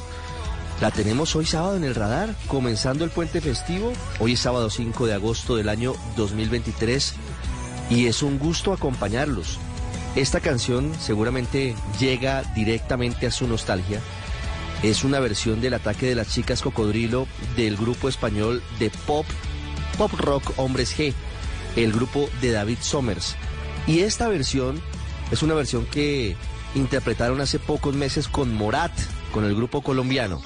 la 0.81 0.93
tenemos 0.93 1.35
hoy 1.35 1.47
sábado 1.47 1.77
en 1.77 1.83
el 1.83 1.97
radar, 1.97 2.33
comenzando 2.47 3.05
el 3.05 3.11
puente 3.11 3.41
festivo. 3.41 3.93
Hoy 4.21 4.35
es 4.35 4.39
sábado 4.39 4.71
5 4.71 5.05
de 5.07 5.15
agosto 5.15 5.57
del 5.57 5.69
año 5.69 5.95
2023 6.17 7.13
y 7.91 8.07
es 8.07 8.23
un 8.23 8.39
gusto 8.39 8.73
acompañarlos. 8.73 9.59
Esta 10.15 10.39
canción 10.39 10.95
seguramente 11.01 11.75
llega 11.99 12.45
directamente 12.55 13.27
a 13.27 13.33
su 13.33 13.49
nostalgia. 13.49 14.01
Es 14.85 15.03
una 15.03 15.19
versión 15.19 15.61
del 15.61 15.75
ataque 15.75 16.07
de 16.07 16.15
las 16.15 16.29
chicas 16.29 16.63
cocodrilo 16.63 17.27
del 17.57 17.77
grupo 17.77 18.09
español 18.09 18.63
de 18.79 18.91
pop, 19.09 19.27
pop 19.99 20.13
rock 20.13 20.53
Hombres 20.57 20.97
G, 20.97 21.13
el 21.75 21.91
grupo 21.91 22.31
de 22.41 22.53
David 22.53 22.79
Somers. 22.81 23.35
Y 23.89 24.01
esta 24.01 24.29
versión 24.29 24.81
es 25.31 25.43
una 25.43 25.55
versión 25.55 25.87
que 25.87 26.37
interpretaron 26.75 27.41
hace 27.41 27.59
pocos 27.59 27.95
meses 27.95 28.29
con 28.29 28.55
Morat, 28.55 28.93
con 29.33 29.45
el 29.45 29.55
grupo 29.55 29.83
colombiano. 29.83 30.43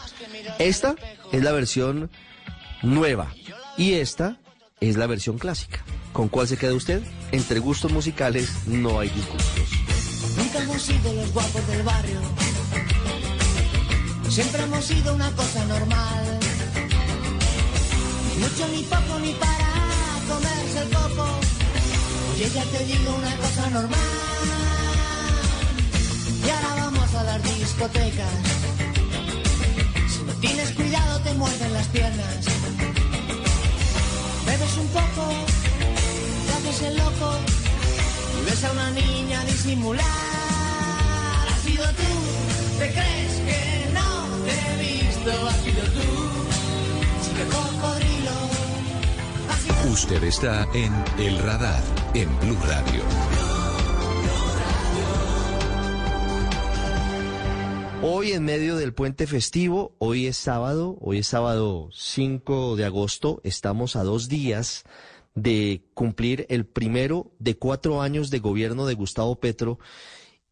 Esta 0.58 0.94
es 1.32 1.42
la 1.42 1.52
versión 1.52 2.10
nueva 2.82 3.34
y 3.76 3.94
esta 3.94 4.38
es 4.80 4.96
la 4.96 5.06
versión 5.06 5.38
clásica. 5.38 5.84
¿Con 6.12 6.28
cuál 6.28 6.48
se 6.48 6.56
queda 6.56 6.74
usted? 6.74 7.02
Entre 7.32 7.60
gustos 7.60 7.92
musicales 7.92 8.66
no 8.66 8.98
hay 8.98 9.08
disgustos. 9.10 9.68
Nunca 10.36 10.62
hemos 10.62 10.82
sido 10.82 11.12
los 11.12 11.32
guapos 11.32 11.66
del 11.66 11.82
barrio. 11.82 12.20
Siempre 14.28 14.62
hemos 14.62 14.84
sido 14.84 15.14
una 15.14 15.30
cosa 15.32 15.64
normal. 15.66 16.38
Mucho 18.38 18.68
ni 18.68 18.82
poco 18.84 19.18
ni 19.20 19.32
para 19.34 19.72
comerse 20.28 20.82
el 20.82 20.88
coco. 20.88 21.26
Oye, 22.34 22.50
ya 22.54 22.64
te 22.64 22.84
digo 22.84 23.14
una 23.16 23.36
cosa 23.36 23.70
normal. 23.70 24.29
Y 26.44 26.50
ahora 26.50 26.74
vamos 26.84 27.14
a 27.14 27.22
las 27.24 27.42
discotecas. 27.42 28.32
Si 30.08 30.22
no 30.22 30.32
tienes 30.34 30.70
cuidado 30.72 31.20
te 31.20 31.34
muerden 31.34 31.72
las 31.72 31.86
piernas. 31.88 32.36
Bebes 34.46 34.76
un 34.78 34.88
poco, 34.88 35.24
te 36.46 36.52
haces 36.52 36.82
el 36.88 36.96
loco. 36.96 37.38
Y 38.40 38.44
ves 38.44 38.64
a 38.64 38.72
una 38.72 38.90
niña 38.92 39.44
disimular. 39.44 40.04
Has 41.50 41.60
sido 41.60 41.84
tú, 41.84 42.12
te 42.78 42.92
crees 42.92 43.32
que 43.48 43.90
no 43.92 44.10
te 44.46 44.52
he 44.52 45.02
visto. 45.02 45.48
Has 45.48 45.56
sido 45.56 45.82
tú, 45.96 46.08
chica 47.22 47.44
cocodrilo. 47.56 48.38
Usted 49.92 50.24
está 50.24 50.66
en 50.72 50.92
El 51.18 51.38
Radar 51.38 51.82
en 52.14 52.28
Blue 52.40 52.58
Radio. 52.66 53.29
Hoy 58.02 58.32
en 58.32 58.44
medio 58.44 58.76
del 58.76 58.94
puente 58.94 59.26
festivo, 59.26 59.94
hoy 59.98 60.26
es 60.26 60.38
sábado, 60.38 60.96
hoy 61.02 61.18
es 61.18 61.26
sábado 61.26 61.90
5 61.92 62.76
de 62.76 62.86
agosto, 62.86 63.42
estamos 63.44 63.94
a 63.94 64.04
dos 64.04 64.30
días 64.30 64.84
de 65.34 65.84
cumplir 65.92 66.46
el 66.48 66.64
primero 66.64 67.30
de 67.38 67.58
cuatro 67.58 68.00
años 68.00 68.30
de 68.30 68.38
gobierno 68.38 68.86
de 68.86 68.94
Gustavo 68.94 69.38
Petro. 69.38 69.78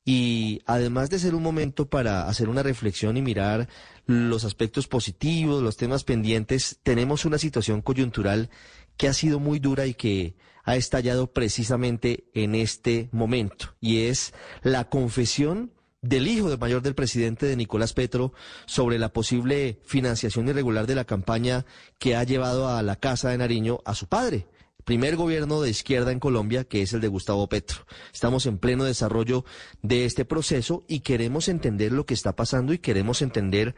Y 0.04 0.60
además 0.66 1.08
de 1.08 1.18
ser 1.18 1.34
un 1.34 1.42
momento 1.42 1.88
para 1.88 2.28
hacer 2.28 2.50
una 2.50 2.62
reflexión 2.62 3.16
y 3.16 3.22
mirar 3.22 3.66
los 4.04 4.44
aspectos 4.44 4.86
positivos, 4.86 5.62
los 5.62 5.78
temas 5.78 6.04
pendientes, 6.04 6.78
tenemos 6.82 7.24
una 7.24 7.38
situación 7.38 7.80
coyuntural 7.80 8.50
que 8.98 9.08
ha 9.08 9.14
sido 9.14 9.40
muy 9.40 9.58
dura 9.58 9.86
y 9.86 9.94
que 9.94 10.34
ha 10.64 10.76
estallado 10.76 11.32
precisamente 11.32 12.24
en 12.34 12.54
este 12.54 13.08
momento 13.10 13.74
y 13.80 14.02
es 14.02 14.34
la 14.62 14.90
confesión 14.90 15.72
del 16.02 16.28
hijo 16.28 16.48
de 16.48 16.56
mayor 16.56 16.82
del 16.82 16.94
presidente 16.94 17.46
de 17.46 17.56
Nicolás 17.56 17.92
Petro 17.92 18.32
sobre 18.66 18.98
la 18.98 19.12
posible 19.12 19.80
financiación 19.84 20.48
irregular 20.48 20.86
de 20.86 20.94
la 20.94 21.04
campaña 21.04 21.66
que 21.98 22.14
ha 22.14 22.24
llevado 22.24 22.68
a 22.68 22.82
la 22.82 22.96
Casa 22.96 23.30
de 23.30 23.38
Nariño 23.38 23.80
a 23.84 23.94
su 23.94 24.06
padre. 24.06 24.46
Primer 24.84 25.16
gobierno 25.16 25.60
de 25.60 25.68
izquierda 25.68 26.12
en 26.12 26.20
Colombia, 26.20 26.64
que 26.64 26.80
es 26.80 26.94
el 26.94 27.02
de 27.02 27.08
Gustavo 27.08 27.46
Petro. 27.48 27.84
Estamos 28.14 28.46
en 28.46 28.56
pleno 28.56 28.84
desarrollo 28.84 29.44
de 29.82 30.06
este 30.06 30.24
proceso 30.24 30.84
y 30.88 31.00
queremos 31.00 31.48
entender 31.48 31.92
lo 31.92 32.06
que 32.06 32.14
está 32.14 32.34
pasando 32.34 32.72
y 32.72 32.78
queremos 32.78 33.20
entender 33.20 33.74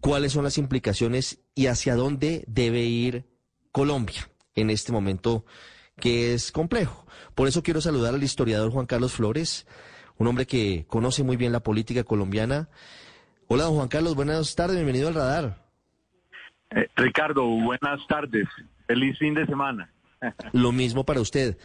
cuáles 0.00 0.32
son 0.32 0.44
las 0.44 0.56
implicaciones 0.56 1.40
y 1.54 1.66
hacia 1.66 1.96
dónde 1.96 2.44
debe 2.46 2.82
ir 2.84 3.26
Colombia 3.72 4.30
en 4.54 4.70
este 4.70 4.92
momento 4.92 5.44
que 6.00 6.32
es 6.32 6.50
complejo. 6.50 7.04
Por 7.34 7.48
eso 7.48 7.62
quiero 7.62 7.80
saludar 7.80 8.14
al 8.14 8.22
historiador 8.22 8.70
Juan 8.70 8.86
Carlos 8.86 9.12
Flores, 9.12 9.66
un 10.18 10.26
hombre 10.26 10.46
que 10.46 10.84
conoce 10.88 11.22
muy 11.22 11.36
bien 11.36 11.52
la 11.52 11.60
política 11.60 12.04
colombiana. 12.04 12.68
Hola, 13.48 13.64
don 13.64 13.74
Juan 13.74 13.88
Carlos, 13.88 14.14
buenas 14.14 14.54
tardes, 14.54 14.76
bienvenido 14.76 15.08
al 15.08 15.14
radar. 15.14 15.64
Eh, 16.70 16.88
Ricardo, 16.96 17.44
buenas 17.44 18.06
tardes, 18.08 18.48
feliz 18.86 19.18
fin 19.18 19.34
de 19.34 19.46
semana. 19.46 19.90
Lo 20.52 20.72
mismo 20.72 21.04
para 21.04 21.20
usted. 21.20 21.58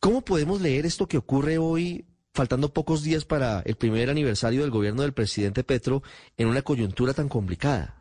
¿Cómo 0.00 0.22
podemos 0.22 0.60
leer 0.60 0.84
esto 0.84 1.06
que 1.06 1.16
ocurre 1.16 1.58
hoy, 1.58 2.04
faltando 2.34 2.72
pocos 2.72 3.04
días 3.04 3.24
para 3.24 3.60
el 3.60 3.76
primer 3.76 4.10
aniversario 4.10 4.62
del 4.62 4.70
gobierno 4.70 5.02
del 5.02 5.12
presidente 5.12 5.62
Petro, 5.62 6.02
en 6.36 6.48
una 6.48 6.62
coyuntura 6.62 7.14
tan 7.14 7.28
complicada? 7.28 7.94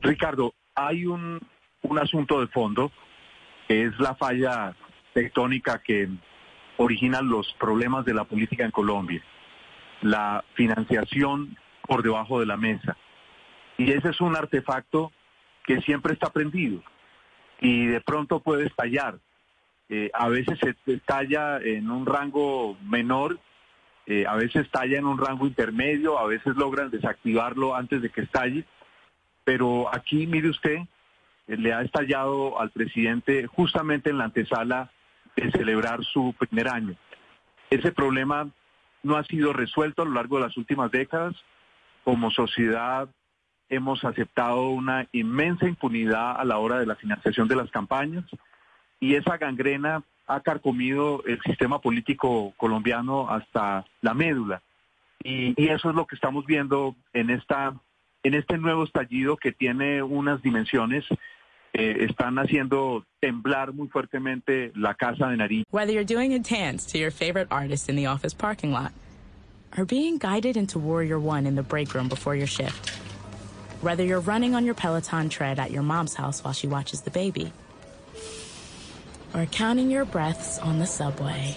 Ricardo, 0.00 0.54
hay 0.74 1.04
un, 1.04 1.40
un 1.82 1.98
asunto 1.98 2.40
de 2.40 2.46
fondo, 2.48 2.92
que 3.66 3.86
es 3.86 3.98
la 3.98 4.14
falla 4.14 4.76
tectónica 5.12 5.82
que 5.84 6.08
originan 6.76 7.28
los 7.28 7.52
problemas 7.54 8.04
de 8.04 8.14
la 8.14 8.24
política 8.24 8.64
en 8.64 8.70
Colombia. 8.70 9.22
La 10.00 10.44
financiación 10.54 11.56
por 11.86 12.02
debajo 12.02 12.40
de 12.40 12.46
la 12.46 12.56
mesa. 12.56 12.96
Y 13.78 13.90
ese 13.90 14.10
es 14.10 14.20
un 14.20 14.36
artefacto 14.36 15.12
que 15.64 15.80
siempre 15.80 16.12
está 16.12 16.30
prendido 16.30 16.82
y 17.62 17.86
de 17.86 18.00
pronto 18.00 18.40
puede 18.40 18.66
estallar. 18.66 19.18
Eh, 19.88 20.10
a 20.14 20.28
veces 20.28 20.58
se 20.58 20.74
estalla 20.92 21.58
en 21.58 21.90
un 21.90 22.06
rango 22.06 22.76
menor, 22.82 23.38
eh, 24.06 24.24
a 24.26 24.34
veces 24.34 24.66
estalla 24.66 24.98
en 24.98 25.06
un 25.06 25.18
rango 25.18 25.46
intermedio, 25.46 26.18
a 26.18 26.26
veces 26.26 26.56
logran 26.56 26.90
desactivarlo 26.90 27.74
antes 27.74 28.02
de 28.02 28.10
que 28.10 28.22
estalle. 28.22 28.64
Pero 29.44 29.94
aquí, 29.94 30.26
mire 30.26 30.48
usted, 30.48 30.78
eh, 31.46 31.56
le 31.56 31.72
ha 31.72 31.82
estallado 31.82 32.60
al 32.60 32.70
presidente 32.70 33.46
justamente 33.46 34.10
en 34.10 34.18
la 34.18 34.24
antesala 34.24 34.90
de 35.36 35.50
celebrar 35.50 36.04
su 36.04 36.34
primer 36.38 36.68
año. 36.68 36.94
Ese 37.70 37.92
problema 37.92 38.50
no 39.02 39.16
ha 39.16 39.24
sido 39.24 39.52
resuelto 39.52 40.02
a 40.02 40.04
lo 40.04 40.12
largo 40.12 40.36
de 40.36 40.44
las 40.44 40.56
últimas 40.56 40.90
décadas. 40.90 41.34
Como 42.04 42.30
sociedad 42.30 43.08
hemos 43.68 44.04
aceptado 44.04 44.68
una 44.68 45.08
inmensa 45.12 45.66
impunidad 45.66 46.38
a 46.38 46.44
la 46.44 46.58
hora 46.58 46.78
de 46.78 46.86
la 46.86 46.96
financiación 46.96 47.48
de 47.48 47.56
las 47.56 47.70
campañas 47.70 48.24
y 49.00 49.14
esa 49.14 49.38
gangrena 49.38 50.02
ha 50.26 50.40
carcomido 50.40 51.22
el 51.26 51.40
sistema 51.42 51.80
político 51.80 52.52
colombiano 52.56 53.28
hasta 53.28 53.84
la 54.00 54.14
médula. 54.14 54.62
Y, 55.24 55.54
eso 55.70 55.90
es 55.90 55.96
lo 55.96 56.06
que 56.06 56.14
estamos 56.14 56.44
viendo 56.46 56.94
en 57.12 57.30
esta 57.30 57.74
en 58.24 58.34
este 58.34 58.56
nuevo 58.58 58.84
estallido 58.84 59.36
que 59.36 59.50
tiene 59.50 60.02
unas 60.02 60.40
dimensiones 60.42 61.04
eh, 61.72 62.06
están 62.08 62.38
haciendo 62.38 63.04
temblar 63.20 63.72
muy 63.72 63.88
fuertemente 63.88 64.72
la 64.74 64.94
casa 64.94 65.28
de 65.28 65.36
Nariño. 65.36 65.64
Whether 65.70 65.92
you're 65.92 66.04
doing 66.04 66.34
a 66.34 66.38
dance 66.38 66.84
to 66.92 66.98
your 66.98 67.10
favorite 67.10 67.48
artist 67.50 67.88
in 67.88 67.96
the 67.96 68.06
office 68.06 68.34
parking 68.34 68.72
lot, 68.72 68.92
or 69.76 69.84
being 69.84 70.18
guided 70.18 70.56
into 70.56 70.78
Warrior 70.78 71.18
One 71.18 71.46
in 71.46 71.54
the 71.54 71.62
break 71.62 71.94
room 71.94 72.08
before 72.08 72.36
your 72.36 72.46
shift, 72.46 72.90
whether 73.80 74.04
you're 74.04 74.20
running 74.20 74.54
on 74.54 74.64
your 74.64 74.74
Peloton 74.74 75.28
tread 75.28 75.58
at 75.58 75.70
your 75.70 75.82
mom's 75.82 76.14
house 76.14 76.44
while 76.44 76.52
she 76.52 76.66
watches 76.66 77.02
the 77.02 77.10
baby, 77.10 77.52
or 79.34 79.46
counting 79.46 79.90
your 79.90 80.04
breaths 80.04 80.58
on 80.58 80.78
the 80.78 80.86
subway. 80.86 81.56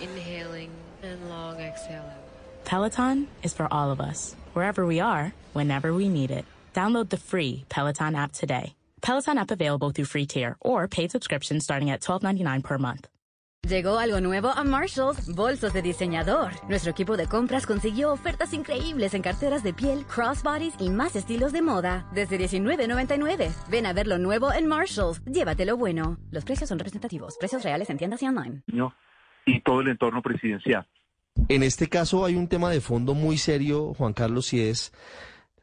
Inhaling 0.00 0.70
and 1.02 1.28
long 1.28 1.60
exhale 1.60 2.02
out. 2.02 2.64
Peloton 2.64 3.28
is 3.42 3.52
for 3.52 3.68
all 3.70 3.90
of 3.90 4.00
us, 4.00 4.34
wherever 4.54 4.84
we 4.84 4.98
are, 4.98 5.32
whenever 5.52 5.92
we 5.94 6.08
need 6.08 6.30
it. 6.30 6.44
Download 6.74 7.08
the 7.08 7.16
free 7.16 7.64
Peloton 7.68 8.14
app 8.16 8.32
today. 8.32 8.74
Peloton 9.02 9.38
app 9.38 9.50
available 9.50 9.90
through 9.90 10.06
free 10.06 10.26
tier 10.26 10.56
or 10.60 10.88
paid 10.88 11.10
subscription 11.10 11.60
starting 11.60 11.90
at 11.90 12.00
$12.99 12.00 12.62
per 12.62 12.78
month. 12.78 13.08
Llegó 13.68 14.00
algo 14.00 14.20
nuevo 14.20 14.48
a 14.48 14.64
Marshalls, 14.64 15.28
bolsos 15.36 15.72
de 15.72 15.82
diseñador. 15.82 16.50
Nuestro 16.68 16.90
equipo 16.90 17.16
de 17.16 17.28
compras 17.28 17.64
consiguió 17.64 18.12
ofertas 18.12 18.52
increíbles 18.54 19.14
en 19.14 19.22
carteras 19.22 19.62
de 19.62 19.72
piel, 19.72 20.04
crossbodies 20.04 20.74
y 20.80 20.90
más 20.90 21.14
estilos 21.14 21.52
de 21.52 21.62
moda. 21.62 22.08
Desde 22.12 22.40
$19.99. 22.40 23.52
Ven 23.70 23.86
a 23.86 23.92
ver 23.92 24.08
lo 24.08 24.18
nuevo 24.18 24.52
en 24.52 24.66
Marshalls. 24.66 25.22
Llévatelo 25.26 25.76
bueno. 25.76 26.18
Los 26.32 26.44
precios 26.44 26.70
son 26.70 26.78
representativos. 26.80 27.36
Precios 27.38 27.62
reales 27.62 27.88
en 27.88 27.98
tiendas 27.98 28.20
y 28.24 28.26
online. 28.26 28.62
Y 29.46 29.60
todo 29.60 29.80
el 29.80 29.88
entorno 29.88 30.22
presidencial. 30.22 30.84
En 31.48 31.62
este 31.62 31.88
caso 31.88 32.24
hay 32.24 32.34
un 32.34 32.48
tema 32.48 32.68
de 32.68 32.80
fondo 32.80 33.14
muy 33.14 33.38
serio, 33.38 33.94
Juan 33.94 34.12
Carlos, 34.12 34.52
y 34.52 34.60
es 34.60 34.92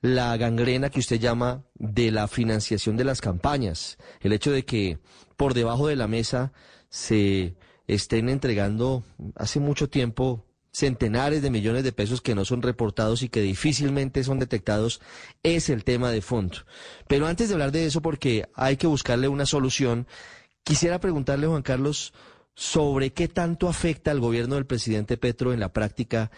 la 0.01 0.35
gangrena 0.37 0.89
que 0.89 0.99
usted 0.99 1.19
llama 1.19 1.63
de 1.75 2.11
la 2.11 2.27
financiación 2.27 2.97
de 2.97 3.03
las 3.03 3.21
campañas. 3.21 3.97
El 4.21 4.33
hecho 4.33 4.51
de 4.51 4.65
que 4.65 4.99
por 5.37 5.53
debajo 5.53 5.87
de 5.87 5.95
la 5.95 6.07
mesa 6.07 6.53
se 6.89 7.55
estén 7.87 8.29
entregando 8.29 9.03
hace 9.35 9.59
mucho 9.59 9.89
tiempo 9.89 10.45
centenares 10.71 11.41
de 11.41 11.49
millones 11.49 11.83
de 11.83 11.91
pesos 11.91 12.21
que 12.21 12.35
no 12.35 12.45
son 12.45 12.61
reportados 12.61 13.23
y 13.23 13.29
que 13.29 13.41
difícilmente 13.41 14.23
son 14.23 14.39
detectados 14.39 15.01
es 15.43 15.69
el 15.69 15.83
tema 15.83 16.11
de 16.11 16.21
fondo. 16.21 16.59
Pero 17.07 17.27
antes 17.27 17.49
de 17.49 17.55
hablar 17.55 17.71
de 17.71 17.85
eso, 17.85 18.01
porque 18.01 18.47
hay 18.53 18.77
que 18.77 18.87
buscarle 18.87 19.27
una 19.27 19.45
solución, 19.45 20.07
quisiera 20.63 20.99
preguntarle, 20.99 21.47
Juan 21.47 21.63
Carlos, 21.63 22.13
sobre 22.53 23.13
qué 23.13 23.27
tanto 23.27 23.67
afecta 23.67 24.11
al 24.11 24.19
gobierno 24.19 24.55
del 24.55 24.65
presidente 24.65 25.17
Petro 25.17 25.53
en 25.53 25.59
la 25.59 25.73
práctica 25.73 26.29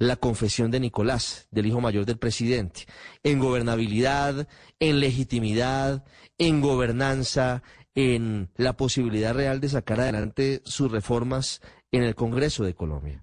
la 0.00 0.16
confesión 0.16 0.70
de 0.70 0.80
Nicolás, 0.80 1.46
del 1.50 1.66
hijo 1.66 1.80
mayor 1.82 2.06
del 2.06 2.18
presidente, 2.18 2.86
en 3.22 3.38
gobernabilidad, 3.38 4.48
en 4.80 4.98
legitimidad, 4.98 6.04
en 6.38 6.62
gobernanza, 6.62 7.62
en 7.94 8.48
la 8.56 8.72
posibilidad 8.78 9.34
real 9.34 9.60
de 9.60 9.68
sacar 9.68 10.00
adelante 10.00 10.62
sus 10.64 10.90
reformas 10.90 11.60
en 11.92 12.02
el 12.02 12.14
Congreso 12.14 12.64
de 12.64 12.74
Colombia. 12.74 13.22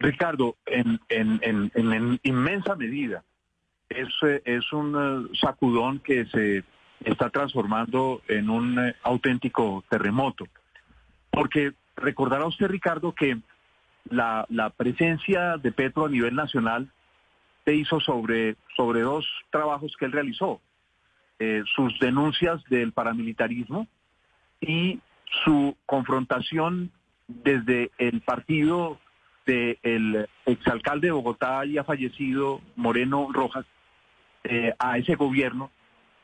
Ricardo, 0.00 0.56
en, 0.66 1.00
en, 1.08 1.38
en, 1.42 1.70
en 1.74 2.20
inmensa 2.24 2.74
medida, 2.74 3.22
es, 3.88 4.08
es 4.44 4.72
un 4.72 4.96
eh, 4.96 5.38
sacudón 5.40 6.00
que 6.00 6.26
se 6.26 6.64
está 7.04 7.30
transformando 7.30 8.22
en 8.26 8.50
un 8.50 8.76
eh, 8.76 8.96
auténtico 9.04 9.84
terremoto. 9.88 10.46
Porque 11.30 11.74
recordará 11.94 12.44
usted, 12.46 12.66
Ricardo, 12.66 13.14
que 13.14 13.38
la, 14.10 14.72
presencia 14.76 15.56
de 15.56 15.72
Petro 15.72 16.06
a 16.06 16.08
nivel 16.08 16.34
nacional 16.34 16.88
se 17.64 17.74
hizo 17.74 18.00
sobre, 18.00 18.56
sobre 18.76 19.00
dos 19.00 19.26
trabajos 19.50 19.94
que 19.98 20.06
él 20.06 20.12
realizó. 20.12 20.60
Eh, 21.38 21.62
sus 21.76 21.98
denuncias 22.00 22.62
del 22.64 22.92
paramilitarismo 22.92 23.86
y 24.60 24.98
su 25.44 25.76
confrontación 25.86 26.90
desde 27.28 27.90
el 27.98 28.22
partido 28.22 28.98
del 29.46 30.28
exalcalde 30.46 31.08
de 31.08 31.12
Bogotá 31.12 31.64
ya 31.64 31.84
fallecido, 31.84 32.60
Moreno 32.76 33.28
Rojas, 33.32 33.66
eh, 34.44 34.74
a 34.78 34.98
ese 34.98 35.14
gobierno 35.14 35.70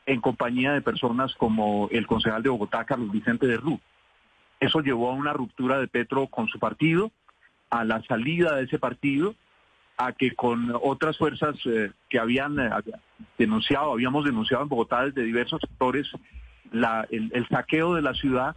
en 0.05 0.21
compañía 0.21 0.73
de 0.73 0.81
personas 0.81 1.33
como 1.35 1.87
el 1.91 2.05
concejal 2.07 2.43
de 2.43 2.49
Bogotá, 2.49 2.85
Carlos 2.85 3.11
Vicente 3.11 3.47
de 3.47 3.57
Rú. 3.57 3.79
Eso 4.59 4.81
llevó 4.81 5.09
a 5.09 5.15
una 5.15 5.33
ruptura 5.33 5.79
de 5.79 5.87
Petro 5.87 6.27
con 6.27 6.47
su 6.47 6.59
partido, 6.59 7.11
a 7.79 7.83
la 7.83 8.01
salida 8.03 8.55
de 8.55 8.63
ese 8.63 8.79
partido, 8.79 9.35
a 9.97 10.11
que 10.13 10.35
con 10.35 10.73
otras 10.83 11.17
fuerzas 11.17 11.55
eh, 11.65 11.91
que 12.09 12.19
habían 12.19 12.59
eh, 12.59 12.69
denunciado, 13.37 13.91
habíamos 13.91 14.25
denunciado 14.25 14.63
en 14.63 14.69
Bogotá 14.69 15.05
desde 15.05 15.23
diversos 15.23 15.61
sectores 15.61 16.07
el, 16.71 17.31
el, 17.33 17.47
saqueo 17.47 17.93
de 17.93 18.01
la 18.01 18.13
ciudad, 18.13 18.55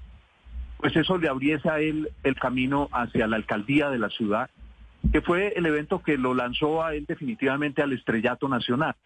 pues 0.79 0.97
eso 0.97 1.19
le 1.19 1.29
abriese 1.29 1.69
a 1.69 1.79
él 1.81 2.11
el 2.25 2.35
camino 2.37 2.89
hacia 2.93 3.27
la 3.27 3.37
alcaldía 3.37 3.91
de 3.91 3.99
la 3.99 4.09
ciudad, 4.09 4.51
que 5.13 5.21
fue 5.21 5.53
el 5.57 5.67
evento 5.67 6.03
que 6.03 6.19
lo 6.19 6.35
lanzó 6.35 6.83
a 6.85 6.95
él 6.95 7.05
definitivamente 7.07 7.83
al 7.83 7.93
estrellato 7.93 8.49
nacional. 8.49 8.97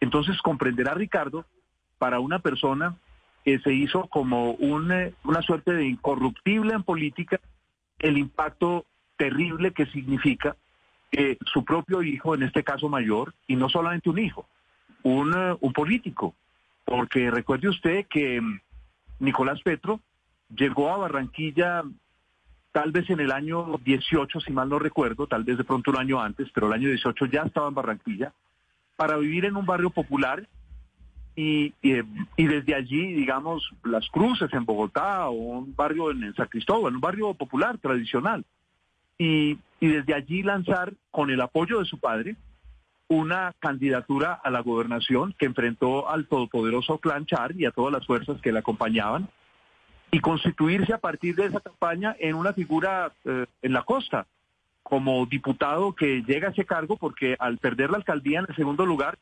Entonces 0.00 0.40
comprenderá 0.42 0.94
Ricardo, 0.94 1.44
para 1.98 2.20
una 2.20 2.38
persona 2.38 2.96
que 3.44 3.58
se 3.60 3.72
hizo 3.72 4.06
como 4.08 4.52
un, 4.52 4.92
eh, 4.92 5.14
una 5.24 5.42
suerte 5.42 5.72
de 5.72 5.86
incorruptible 5.86 6.74
en 6.74 6.82
política, 6.84 7.40
el 7.98 8.18
impacto 8.18 8.84
terrible 9.18 9.72
que 9.72 9.84
significa 9.86 10.56
que 11.10 11.36
su 11.52 11.64
propio 11.64 12.02
hijo, 12.02 12.34
en 12.34 12.44
este 12.44 12.64
caso 12.64 12.88
mayor, 12.88 13.34
y 13.46 13.56
no 13.56 13.68
solamente 13.68 14.08
un 14.08 14.18
hijo, 14.18 14.46
un, 15.02 15.34
un 15.60 15.72
político, 15.72 16.34
porque 16.84 17.30
recuerde 17.30 17.68
usted 17.68 18.06
que 18.08 18.40
um, 18.40 18.58
Nicolás 19.18 19.60
Petro 19.62 20.00
llegó 20.54 20.90
a 20.90 20.96
Barranquilla 20.96 21.82
tal 22.72 22.92
vez 22.92 23.10
en 23.10 23.20
el 23.20 23.32
año 23.32 23.78
18, 23.84 24.40
si 24.40 24.52
mal 24.52 24.68
no 24.68 24.78
recuerdo, 24.78 25.26
tal 25.26 25.44
vez 25.44 25.58
de 25.58 25.64
pronto 25.64 25.90
un 25.90 25.98
año 25.98 26.20
antes, 26.20 26.48
pero 26.54 26.68
el 26.68 26.74
año 26.74 26.88
18 26.88 27.26
ya 27.26 27.42
estaba 27.42 27.68
en 27.68 27.74
Barranquilla, 27.74 28.32
para 28.96 29.16
vivir 29.16 29.44
en 29.46 29.56
un 29.56 29.66
barrio 29.66 29.90
popular 29.90 30.46
y, 31.34 31.72
y, 31.82 31.94
y 32.36 32.46
desde 32.46 32.74
allí, 32.74 33.14
digamos, 33.14 33.70
Las 33.84 34.08
Cruces 34.10 34.52
en 34.52 34.64
Bogotá 34.64 35.28
o 35.28 35.32
un 35.32 35.74
barrio 35.74 36.10
en, 36.10 36.24
en 36.24 36.34
San 36.34 36.48
Cristóbal, 36.48 36.94
un 36.94 37.00
barrio 37.00 37.34
popular, 37.34 37.78
tradicional. 37.78 38.44
Y, 39.18 39.58
y 39.80 39.88
desde 39.88 40.14
allí 40.14 40.42
lanzar, 40.42 40.94
con 41.10 41.30
el 41.30 41.40
apoyo 41.40 41.80
de 41.80 41.84
su 41.84 41.98
padre, 41.98 42.36
una 43.08 43.54
candidatura 43.58 44.34
a 44.34 44.50
la 44.50 44.60
gobernación 44.60 45.34
que 45.38 45.46
enfrentó 45.46 46.08
al 46.08 46.26
todopoderoso 46.26 46.98
clan 46.98 47.26
Char 47.26 47.52
y 47.56 47.64
a 47.64 47.70
todas 47.70 47.92
las 47.92 48.06
fuerzas 48.06 48.40
que 48.40 48.52
le 48.52 48.58
acompañaban 48.58 49.28
y 50.10 50.20
constituirse 50.20 50.92
a 50.92 50.98
partir 50.98 51.34
de 51.34 51.46
esa 51.46 51.60
campaña 51.60 52.14
en 52.18 52.34
una 52.34 52.52
figura 52.52 53.12
eh, 53.24 53.46
en 53.62 53.72
la 53.72 53.82
costa, 53.82 54.26
como 54.82 55.26
diputado 55.26 55.94
que 55.94 56.22
llega 56.22 56.48
a 56.48 56.50
ese 56.50 56.64
cargo 56.64 56.96
porque 56.96 57.36
al 57.38 57.58
perder 57.58 57.90
la 57.90 57.98
alcaldía 57.98 58.40
en 58.40 58.46
el 58.48 58.56
segundo 58.56 58.86
lugar 58.86 59.18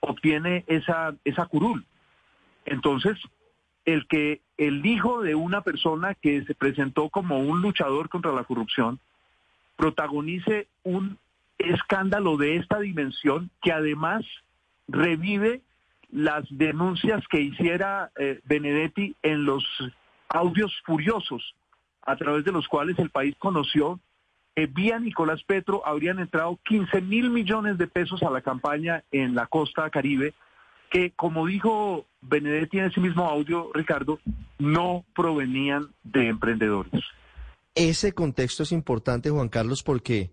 obtiene 0.00 0.64
esa, 0.66 1.14
esa 1.24 1.46
curul. 1.46 1.84
Entonces, 2.64 3.18
el 3.84 4.06
que 4.06 4.40
el 4.56 4.84
hijo 4.86 5.22
de 5.22 5.34
una 5.34 5.60
persona 5.60 6.14
que 6.14 6.44
se 6.44 6.54
presentó 6.54 7.10
como 7.10 7.38
un 7.38 7.62
luchador 7.62 8.08
contra 8.08 8.32
la 8.32 8.44
corrupción 8.44 8.98
protagonice 9.76 10.68
un 10.82 11.18
escándalo 11.58 12.36
de 12.36 12.56
esta 12.56 12.80
dimensión 12.80 13.50
que 13.62 13.72
además 13.72 14.24
revive 14.88 15.62
las 16.10 16.44
denuncias 16.50 17.26
que 17.28 17.40
hiciera 17.40 18.10
eh, 18.16 18.40
Benedetti 18.44 19.16
en 19.22 19.44
los 19.44 19.64
audios 20.28 20.72
furiosos 20.84 21.54
a 22.02 22.16
través 22.16 22.44
de 22.44 22.52
los 22.52 22.68
cuales 22.68 22.98
el 22.98 23.10
país 23.10 23.34
conoció 23.38 23.98
que 24.54 24.66
vía 24.66 24.98
Nicolás 24.98 25.42
Petro 25.42 25.82
habrían 25.84 26.20
entrado 26.20 26.58
15 26.64 27.00
mil 27.00 27.30
millones 27.30 27.76
de 27.78 27.88
pesos 27.88 28.22
a 28.22 28.30
la 28.30 28.40
campaña 28.40 29.02
en 29.10 29.34
la 29.34 29.46
costa 29.46 29.90
caribe, 29.90 30.34
que 30.90 31.10
como 31.10 31.46
dijo 31.46 32.06
Benedetti 32.20 32.78
en 32.78 32.84
ese 32.84 33.00
mismo 33.00 33.24
audio, 33.24 33.70
Ricardo, 33.74 34.20
no 34.58 35.04
provenían 35.14 35.88
de 36.04 36.28
emprendedores. 36.28 37.04
Ese 37.74 38.12
contexto 38.12 38.62
es 38.62 38.72
importante, 38.72 39.30
Juan 39.30 39.48
Carlos, 39.48 39.82
porque 39.82 40.32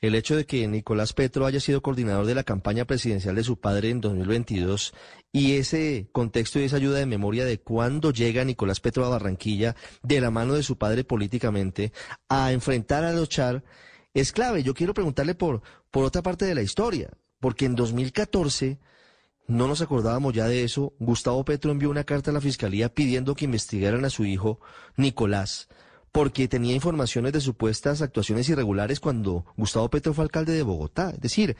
el 0.00 0.14
hecho 0.16 0.34
de 0.34 0.46
que 0.46 0.66
Nicolás 0.66 1.12
Petro 1.12 1.46
haya 1.46 1.60
sido 1.60 1.80
coordinador 1.80 2.26
de 2.26 2.34
la 2.34 2.42
campaña 2.42 2.86
presidencial 2.86 3.36
de 3.36 3.44
su 3.44 3.60
padre 3.60 3.90
en 3.90 4.00
2022 4.00 4.94
y 5.32 5.56
ese 5.56 6.08
contexto 6.12 6.58
y 6.58 6.64
esa 6.64 6.76
ayuda 6.76 6.98
de 6.98 7.06
memoria 7.06 7.44
de 7.44 7.60
cuándo 7.60 8.10
llega 8.10 8.44
Nicolás 8.44 8.80
Petro 8.80 9.04
a 9.04 9.10
Barranquilla 9.10 9.76
de 10.02 10.20
la 10.20 10.30
mano 10.30 10.54
de 10.54 10.64
su 10.64 10.76
padre 10.76 11.04
políticamente 11.04 11.92
a 12.28 12.52
enfrentar 12.52 13.04
a 13.04 13.12
los 13.12 13.28
es 14.14 14.32
clave. 14.32 14.62
Yo 14.62 14.74
quiero 14.74 14.92
preguntarle 14.92 15.34
por, 15.34 15.62
por 15.90 16.04
otra 16.04 16.22
parte 16.22 16.46
de 16.46 16.54
la 16.54 16.62
historia, 16.62 17.10
porque 17.38 17.66
en 17.66 17.76
2014 17.76 18.80
no 19.46 19.68
nos 19.68 19.82
acordábamos 19.82 20.34
ya 20.34 20.48
de 20.48 20.64
eso. 20.64 20.94
Gustavo 20.98 21.44
Petro 21.44 21.70
envió 21.70 21.90
una 21.90 22.04
carta 22.04 22.30
a 22.30 22.34
la 22.34 22.40
fiscalía 22.40 22.88
pidiendo 22.92 23.36
que 23.36 23.44
investigaran 23.44 24.04
a 24.04 24.10
su 24.10 24.24
hijo 24.24 24.58
Nicolás 24.96 25.68
porque 26.12 26.46
tenía 26.46 26.74
informaciones 26.74 27.32
de 27.32 27.40
supuestas 27.40 28.02
actuaciones 28.02 28.48
irregulares 28.48 29.00
cuando 29.00 29.46
Gustavo 29.56 29.88
Petro 29.88 30.12
fue 30.12 30.24
alcalde 30.24 30.52
de 30.52 30.62
Bogotá. 30.62 31.10
Es 31.10 31.20
decir, 31.20 31.56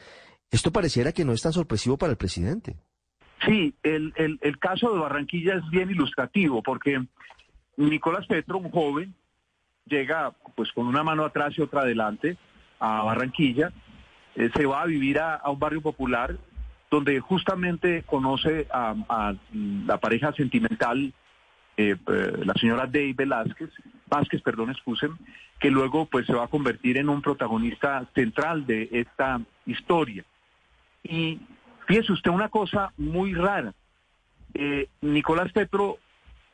esto 0.51 0.71
pareciera 0.71 1.11
que 1.11 1.25
no 1.25 1.33
es 1.33 1.41
tan 1.41 1.53
sorpresivo 1.53 1.97
para 1.97 2.11
el 2.11 2.17
presidente. 2.17 2.77
Sí, 3.45 3.73
el, 3.83 4.13
el, 4.15 4.59
caso 4.59 4.93
de 4.93 4.99
Barranquilla 4.99 5.55
es 5.55 5.69
bien 5.69 5.89
ilustrativo 5.89 6.61
porque 6.61 7.03
Nicolás 7.75 8.25
Petro, 8.27 8.59
un 8.59 8.69
joven, 8.69 9.15
llega 9.85 10.31
pues 10.55 10.71
con 10.71 10.85
una 10.87 11.03
mano 11.03 11.25
atrás 11.25 11.57
y 11.57 11.61
otra 11.61 11.81
adelante 11.81 12.37
a 12.79 13.03
Barranquilla, 13.03 13.73
eh, 14.35 14.49
se 14.55 14.65
va 14.65 14.83
a 14.83 14.85
vivir 14.85 15.19
a, 15.19 15.41
un 15.49 15.59
barrio 15.59 15.81
popular 15.81 16.37
donde 16.89 17.19
justamente 17.19 18.03
conoce 18.03 18.67
a, 18.71 18.95
a 19.09 19.33
la 19.51 19.97
pareja 19.97 20.31
sentimental 20.33 21.13
eh, 21.75 21.95
eh, 22.07 22.33
la 22.45 22.53
señora 22.53 22.85
Day 22.85 23.13
Velázquez, 23.13 23.71
Vázquez, 24.07 24.41
perdón, 24.41 24.69
excusen, 24.69 25.11
que 25.59 25.69
luego 25.71 26.05
pues 26.05 26.25
se 26.25 26.33
va 26.33 26.45
a 26.45 26.49
convertir 26.49 26.97
en 26.97 27.09
un 27.09 27.21
protagonista 27.21 28.05
central 28.13 28.65
de 28.65 28.89
esta 28.91 29.41
historia. 29.65 30.23
Y 31.03 31.39
fíjese 31.87 32.13
usted 32.13 32.31
una 32.31 32.49
cosa 32.49 32.91
muy 32.97 33.33
rara. 33.33 33.73
Eh, 34.53 34.87
Nicolás 35.01 35.51
Petro 35.51 35.97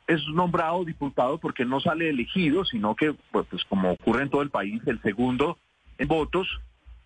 es 0.06 0.26
nombrado 0.28 0.84
diputado 0.84 1.38
porque 1.38 1.64
no 1.64 1.80
sale 1.80 2.08
elegido, 2.08 2.64
sino 2.64 2.94
que, 2.94 3.14
pues, 3.30 3.46
pues 3.48 3.64
como 3.64 3.92
ocurre 3.92 4.22
en 4.22 4.30
todo 4.30 4.42
el 4.42 4.50
país, 4.50 4.82
el 4.86 5.00
segundo 5.02 5.58
en 5.98 6.08
votos 6.08 6.48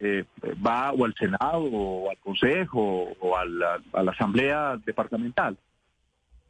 eh, 0.01 0.25
va 0.65 0.93
o 0.93 1.05
al 1.05 1.15
Senado 1.15 1.63
o 1.65 2.11
al 2.11 2.19
Consejo 2.19 3.15
o 3.21 3.37
a 3.37 3.45
la 3.45 4.11
Asamblea 4.11 4.77
Departamental. 4.85 5.59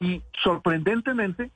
Y 0.01 0.23
sorprendentemente, 0.43 1.51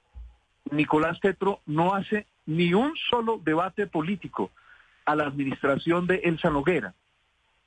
Nicolás 0.70 1.18
Petro 1.20 1.61
no 1.66 1.94
hace 1.94 2.26
ni 2.46 2.74
un 2.74 2.94
solo 3.11 3.40
debate 3.44 3.87
político 3.87 4.50
a 5.04 5.14
la 5.14 5.24
administración 5.24 6.07
de 6.07 6.16
Elsa 6.16 6.50
Noguera. 6.50 6.94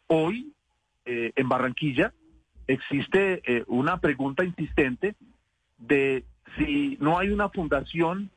Hoy, 0.07 0.53
eh, 1.05 1.31
en 1.35 1.49
Barranquilla, 1.49 2.13
existe 2.67 3.41
eh, 3.45 3.63
una 3.67 3.99
pregunta 3.99 4.43
insistente 4.43 5.15
de 5.77 6.23
si 6.57 6.97
no 6.99 7.17
hay 7.17 7.29
una 7.29 7.49
fundación 7.49 8.29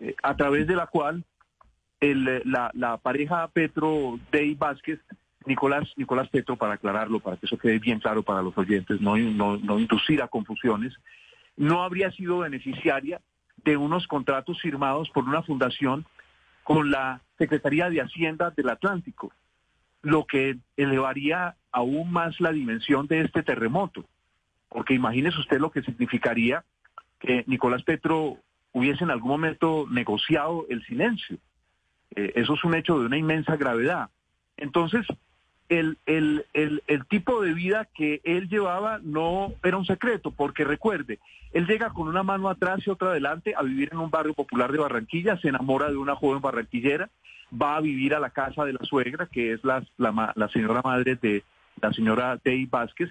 eh, 0.00 0.14
a 0.22 0.36
través 0.36 0.66
de 0.66 0.76
la 0.76 0.86
cual 0.86 1.24
la, 2.00 2.98
pareja 3.02 3.48
Petro 3.48 4.20
Dey 4.30 4.54
Vázquez, 4.54 5.00
Nicolás, 5.46 5.90
Nicolás 5.96 6.28
Petro, 6.28 6.56
para 6.56 6.74
aclararlo, 6.74 7.20
para 7.20 7.36
que 7.36 7.46
eso 7.46 7.56
quede 7.56 7.78
bien 7.78 8.00
claro 8.00 8.22
para 8.22 8.42
los 8.42 8.56
oyentes, 8.58 9.00
no, 9.00 9.16
no, 9.16 9.56
no 9.56 9.78
inducir 9.78 10.22
a 10.22 10.28
confusiones, 10.28 10.94
no 11.56 11.82
habría 11.82 12.10
sido 12.10 12.38
beneficiaria 12.38 13.20
de 13.64 13.76
unos 13.76 14.06
contratos 14.06 14.60
firmados 14.60 15.10
por 15.10 15.24
una 15.24 15.42
fundación 15.42 16.06
con 16.62 16.90
la 16.90 17.20
Secretaría 17.38 17.90
de 17.90 18.00
Hacienda 18.00 18.50
del 18.50 18.70
Atlántico, 18.70 19.32
lo 20.02 20.26
que 20.26 20.58
elevaría 20.76 21.56
aún 21.70 22.10
más 22.10 22.40
la 22.40 22.52
dimensión 22.52 23.06
de 23.06 23.20
este 23.20 23.42
terremoto. 23.42 24.04
Porque 24.68 24.94
imagínese 24.94 25.38
usted 25.38 25.60
lo 25.60 25.70
que 25.70 25.82
significaría 25.82 26.64
que 27.18 27.44
Nicolás 27.46 27.82
Petro 27.82 28.38
hubiese 28.72 29.04
en 29.04 29.10
algún 29.10 29.30
momento 29.30 29.86
negociado 29.90 30.66
el 30.68 30.84
silencio. 30.84 31.38
Eh, 32.14 32.32
eso 32.36 32.54
es 32.54 32.64
un 32.64 32.74
hecho 32.74 32.98
de 32.98 33.06
una 33.06 33.16
inmensa 33.16 33.56
gravedad. 33.56 34.10
Entonces, 34.56 35.06
el, 35.68 35.98
el, 36.06 36.46
el, 36.52 36.82
el, 36.86 37.06
tipo 37.06 37.42
de 37.42 37.52
vida 37.52 37.88
que 37.94 38.20
él 38.24 38.48
llevaba 38.48 39.00
no 39.02 39.52
era 39.62 39.76
un 39.76 39.84
secreto, 39.84 40.30
porque 40.30 40.64
recuerde, 40.64 41.18
él 41.52 41.66
llega 41.66 41.90
con 41.90 42.08
una 42.08 42.22
mano 42.22 42.48
atrás 42.48 42.86
y 42.86 42.90
otra 42.90 43.10
adelante 43.10 43.54
a 43.56 43.62
vivir 43.62 43.90
en 43.92 43.98
un 43.98 44.10
barrio 44.10 44.34
popular 44.34 44.70
de 44.72 44.78
Barranquilla, 44.78 45.38
se 45.38 45.48
enamora 45.48 45.90
de 45.90 45.96
una 45.96 46.16
joven 46.16 46.40
barranquillera, 46.40 47.10
va 47.50 47.76
a 47.76 47.80
vivir 47.80 48.14
a 48.14 48.20
la 48.20 48.30
casa 48.30 48.64
de 48.64 48.72
la 48.72 48.84
suegra, 48.84 49.26
que 49.26 49.52
es 49.52 49.64
la, 49.64 49.84
la, 49.96 50.32
la 50.34 50.48
señora 50.48 50.82
madre 50.84 51.16
de 51.16 51.44
la 51.80 51.92
señora 51.92 52.38
Dey 52.42 52.66
Vázquez, 52.66 53.10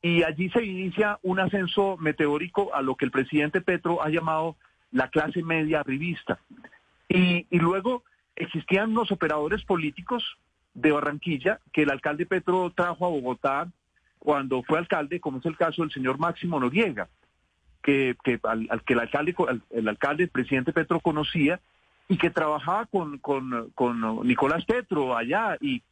y 0.00 0.22
allí 0.24 0.50
se 0.50 0.64
inicia 0.64 1.18
un 1.22 1.40
ascenso 1.40 1.96
meteórico 1.98 2.74
a 2.74 2.82
lo 2.82 2.96
que 2.96 3.04
el 3.04 3.10
presidente 3.10 3.60
Petro 3.60 4.02
ha 4.02 4.08
llamado 4.08 4.56
la 4.90 5.08
clase 5.08 5.42
media 5.42 5.82
revista. 5.82 6.40
Y, 7.08 7.46
y 7.50 7.58
luego 7.58 8.02
existían 8.34 8.90
unos 8.90 9.12
operadores 9.12 9.64
políticos 9.64 10.24
de 10.74 10.92
Barranquilla 10.92 11.60
que 11.72 11.82
el 11.82 11.90
alcalde 11.90 12.26
Petro 12.26 12.72
trajo 12.74 13.06
a 13.06 13.10
Bogotá 13.10 13.68
cuando 14.18 14.62
fue 14.62 14.78
alcalde, 14.78 15.20
como 15.20 15.38
es 15.38 15.46
el 15.46 15.56
caso 15.56 15.82
del 15.82 15.90
señor 15.90 16.18
Máximo 16.18 16.60
Noriega, 16.60 17.08
que, 17.82 18.16
que 18.22 18.38
al, 18.44 18.68
al, 18.70 18.82
que 18.82 18.92
el 18.92 19.00
alcalde, 19.00 19.34
el 19.70 19.88
alcalde, 19.88 20.24
el 20.24 20.30
presidente 20.30 20.72
Petro 20.72 21.00
conocía 21.00 21.60
y 22.08 22.16
que 22.16 22.30
trabajaba 22.30 22.86
con, 22.86 23.18
con, 23.18 23.70
con 23.74 24.26
Nicolás 24.26 24.64
Petro 24.64 25.16
allá 25.16 25.56
y 25.60 25.82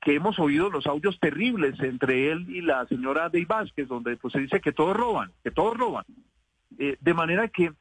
que 0.00 0.14
hemos 0.14 0.38
oído 0.38 0.70
los 0.70 0.86
audios 0.86 1.18
terribles 1.20 1.78
entre 1.80 2.30
él 2.30 2.46
y 2.48 2.62
la 2.62 2.86
señora 2.86 3.28
Dey 3.28 3.44
Vázquez, 3.44 3.86
donde 3.86 4.16
pues, 4.16 4.32
se 4.32 4.40
dice 4.40 4.60
que 4.60 4.72
todos 4.72 4.96
roban, 4.96 5.30
que 5.42 5.50
todos 5.50 5.76
roban. 5.76 6.04
Eh, 6.78 6.96
de 7.00 7.14
manera 7.14 7.48
que 7.48 7.72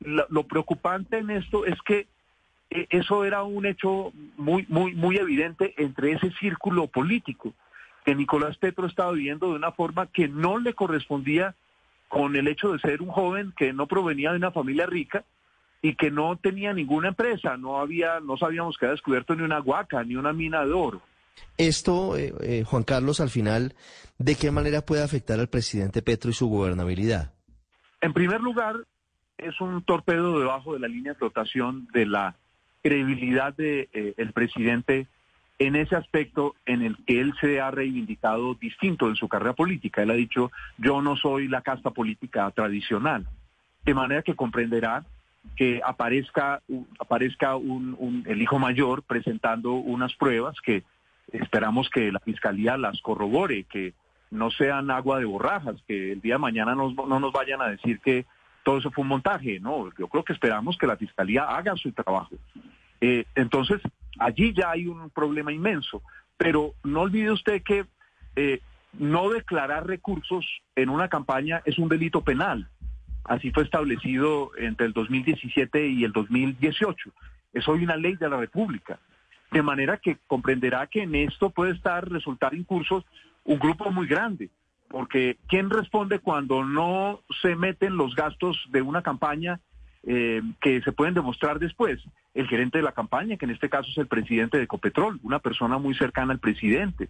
lo, 0.00 0.46
preocupante 0.46 1.18
en 1.18 1.30
esto 1.30 1.64
es 1.64 1.80
que 1.82 2.08
eso 2.90 3.24
era 3.24 3.42
un 3.42 3.66
hecho 3.66 4.12
muy, 4.36 4.66
muy, 4.68 4.94
muy 4.94 5.16
evidente 5.16 5.74
entre 5.76 6.12
ese 6.12 6.30
círculo 6.40 6.86
político 6.86 7.54
que 8.04 8.14
Nicolás 8.14 8.56
Petro 8.56 8.86
estaba 8.86 9.12
viviendo 9.12 9.50
de 9.50 9.56
una 9.56 9.72
forma 9.72 10.06
que 10.06 10.28
no 10.28 10.58
le 10.58 10.74
correspondía 10.74 11.54
con 12.08 12.36
el 12.36 12.48
hecho 12.48 12.72
de 12.72 12.78
ser 12.80 13.00
un 13.00 13.08
joven 13.08 13.52
que 13.56 13.72
no 13.72 13.86
provenía 13.86 14.30
de 14.30 14.36
una 14.36 14.50
familia 14.50 14.86
rica 14.86 15.24
y 15.80 15.94
que 15.94 16.10
no 16.10 16.36
tenía 16.36 16.72
ninguna 16.72 17.08
empresa, 17.08 17.56
no 17.56 17.80
había, 17.80 18.20
no 18.20 18.36
sabíamos 18.36 18.76
que 18.76 18.86
había 18.86 18.92
descubierto 18.92 19.34
ni 19.34 19.42
una 19.42 19.58
guaca, 19.58 20.04
ni 20.04 20.16
una 20.16 20.32
mina 20.32 20.64
de 20.64 20.72
oro. 20.72 21.02
Esto, 21.56 22.16
eh, 22.16 22.32
eh, 22.40 22.64
Juan 22.64 22.84
Carlos, 22.84 23.20
al 23.20 23.30
final, 23.30 23.74
¿de 24.18 24.36
qué 24.36 24.50
manera 24.50 24.82
puede 24.82 25.02
afectar 25.02 25.40
al 25.40 25.48
presidente 25.48 26.02
Petro 26.02 26.30
y 26.30 26.34
su 26.34 26.48
gobernabilidad? 26.48 27.32
En 28.00 28.12
primer 28.12 28.40
lugar, 28.40 28.76
es 29.38 29.60
un 29.60 29.82
torpedo 29.84 30.38
debajo 30.38 30.74
de 30.74 30.80
la 30.80 30.88
línea 30.88 31.12
de 31.12 31.18
flotación 31.18 31.88
de 31.92 32.06
la 32.06 32.36
credibilidad 32.82 33.54
de 33.54 33.88
eh, 33.92 34.26
presidente 34.34 35.06
en 35.58 35.76
ese 35.76 35.94
aspecto 35.94 36.56
en 36.66 36.82
el 36.82 36.96
que 37.06 37.20
él 37.20 37.32
se 37.40 37.60
ha 37.60 37.70
reivindicado 37.70 38.54
distinto 38.54 39.08
en 39.08 39.16
su 39.16 39.28
carrera 39.28 39.52
política. 39.52 40.02
Él 40.02 40.10
ha 40.10 40.14
dicho, 40.14 40.50
yo 40.78 41.00
no 41.02 41.16
soy 41.16 41.46
la 41.48 41.62
casta 41.62 41.90
política 41.90 42.50
tradicional. 42.50 43.26
De 43.84 43.94
manera 43.94 44.22
que 44.22 44.34
comprenderá 44.34 45.04
que 45.56 45.80
aparezca, 45.84 46.62
aparezca 46.98 47.56
un, 47.56 48.24
el 48.26 48.42
hijo 48.42 48.58
mayor 48.58 49.02
presentando 49.02 49.72
unas 49.72 50.14
pruebas 50.14 50.56
que 50.60 50.84
esperamos 51.32 51.88
que 51.90 52.12
la 52.12 52.20
fiscalía 52.20 52.76
las 52.76 53.00
corrobore, 53.00 53.64
que 53.64 53.94
no 54.30 54.50
sean 54.50 54.90
agua 54.90 55.18
de 55.18 55.24
borrajas, 55.24 55.76
que 55.86 56.12
el 56.12 56.20
día 56.20 56.34
de 56.34 56.40
mañana 56.40 56.74
no 56.74 57.20
nos 57.20 57.32
vayan 57.32 57.60
a 57.60 57.68
decir 57.68 58.00
que 58.00 58.24
todo 58.62 58.78
eso 58.78 58.90
fue 58.90 59.02
un 59.02 59.08
montaje. 59.08 59.60
No, 59.60 59.90
yo 59.98 60.08
creo 60.08 60.24
que 60.24 60.32
esperamos 60.32 60.76
que 60.76 60.86
la 60.86 60.96
fiscalía 60.96 61.44
haga 61.44 61.76
su 61.76 61.92
trabajo. 61.92 62.36
Eh, 63.00 63.24
entonces, 63.34 63.80
allí 64.18 64.52
ya 64.52 64.70
hay 64.70 64.86
un 64.86 65.10
problema 65.10 65.52
inmenso. 65.52 66.02
Pero 66.36 66.74
no 66.84 67.02
olvide 67.02 67.32
usted 67.32 67.62
que 67.62 67.84
eh, 68.36 68.60
no 68.98 69.30
declarar 69.30 69.86
recursos 69.86 70.46
en 70.76 70.88
una 70.88 71.08
campaña 71.08 71.62
es 71.64 71.78
un 71.78 71.88
delito 71.88 72.22
penal. 72.22 72.68
Así 73.24 73.50
fue 73.50 73.62
establecido 73.62 74.50
entre 74.58 74.86
el 74.86 74.92
2017 74.92 75.88
y 75.88 76.04
el 76.04 76.12
2018. 76.12 77.10
Es 77.52 77.68
hoy 77.68 77.84
una 77.84 77.96
ley 77.96 78.16
de 78.16 78.28
la 78.28 78.38
República. 78.38 78.98
De 79.50 79.62
manera 79.62 79.98
que 79.98 80.16
comprenderá 80.26 80.86
que 80.86 81.02
en 81.02 81.14
esto 81.14 81.50
puede 81.50 81.72
estar 81.72 82.08
resultar 82.08 82.54
incursos 82.54 83.04
un 83.44 83.58
grupo 83.58 83.90
muy 83.90 84.06
grande. 84.06 84.50
Porque 84.92 85.38
¿quién 85.48 85.70
responde 85.70 86.18
cuando 86.18 86.64
no 86.64 87.20
se 87.40 87.56
meten 87.56 87.96
los 87.96 88.14
gastos 88.14 88.62
de 88.68 88.82
una 88.82 89.00
campaña 89.00 89.58
eh, 90.02 90.42
que 90.60 90.82
se 90.82 90.92
pueden 90.92 91.14
demostrar 91.14 91.58
después? 91.58 91.98
El 92.34 92.46
gerente 92.46 92.76
de 92.76 92.84
la 92.84 92.92
campaña, 92.92 93.38
que 93.38 93.46
en 93.46 93.52
este 93.52 93.70
caso 93.70 93.90
es 93.90 93.96
el 93.96 94.06
presidente 94.06 94.58
de 94.58 94.64
Ecopetrol, 94.64 95.18
una 95.22 95.38
persona 95.38 95.78
muy 95.78 95.94
cercana 95.94 96.34
al 96.34 96.40
presidente. 96.40 97.08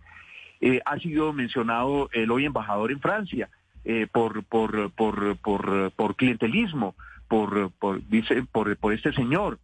Eh, 0.61 0.81
ha 0.85 0.97
sido 1.01 1.33
mencionado 1.33 2.09
el 2.13 2.31
hoy 2.31 2.45
embajador 2.45 2.93
en 2.93 3.01
Francia 3.01 3.51
eh, 3.85 4.07
por, 4.11 4.45
por, 4.45 4.93
por, 4.93 5.37
por, 5.39 5.91
por 5.91 6.15
clientelismo, 6.15 6.95
por, 7.27 7.73
por, 7.73 8.07
dice, 8.09 8.45
por, 8.53 8.77
por 8.77 8.93
este 8.93 9.13
señor. 9.13 9.59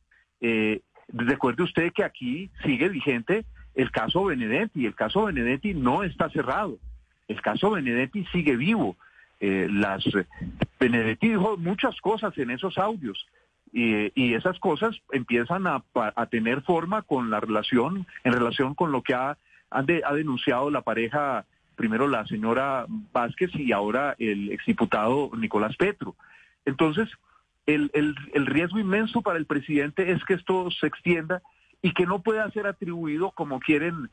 recuerde 1.12 1.62
usted 1.62 1.92
que 1.92 2.02
aquí 2.02 2.50
sigue 2.64 2.88
vigente 2.88 3.44
el 3.76 3.92
caso 3.92 4.24
Benedetti. 4.24 4.86
El 4.86 4.96
caso 4.96 5.26
Benedetti 5.26 5.72
no 5.72 6.02
está 6.02 6.28
cerrado. 6.30 6.78
El 7.28 7.40
caso 7.42 7.70
Benedetti 7.70 8.24
sigue 8.32 8.56
vivo. 8.56 8.96
Eh, 9.40 9.68
las 9.70 10.04
Benedetti 10.80 11.28
dijo 11.28 11.56
muchas 11.56 12.00
cosas 12.00 12.36
en 12.38 12.50
esos 12.50 12.76
audios 12.76 13.26
y, 13.72 14.34
esas 14.34 14.58
cosas 14.58 14.96
empiezan 15.12 15.66
a, 15.66 15.82
tener 16.30 16.62
forma 16.62 17.02
con 17.02 17.30
la 17.30 17.40
relación, 17.40 18.06
en 18.24 18.32
relación 18.32 18.74
con 18.74 18.92
lo 18.92 19.02
que 19.02 19.14
ha, 19.14 19.36
ha 19.70 19.82
denunciado 19.82 20.70
la 20.70 20.82
pareja, 20.82 21.44
primero 21.76 22.08
la 22.08 22.26
señora 22.26 22.86
Vázquez 23.12 23.54
y 23.54 23.72
ahora 23.72 24.14
el 24.18 24.50
exdiputado 24.52 25.30
Nicolás 25.36 25.76
Petro. 25.76 26.16
Entonces, 26.64 27.08
el, 27.66 27.90
el 27.92 28.46
riesgo 28.46 28.78
inmenso 28.78 29.20
para 29.20 29.38
el 29.38 29.46
presidente 29.46 30.12
es 30.12 30.24
que 30.24 30.34
esto 30.34 30.70
se 30.70 30.86
extienda 30.86 31.42
y 31.82 31.92
que 31.92 32.06
no 32.06 32.22
pueda 32.22 32.50
ser 32.50 32.66
atribuido 32.66 33.30
como 33.32 33.60
quieren 33.60 34.10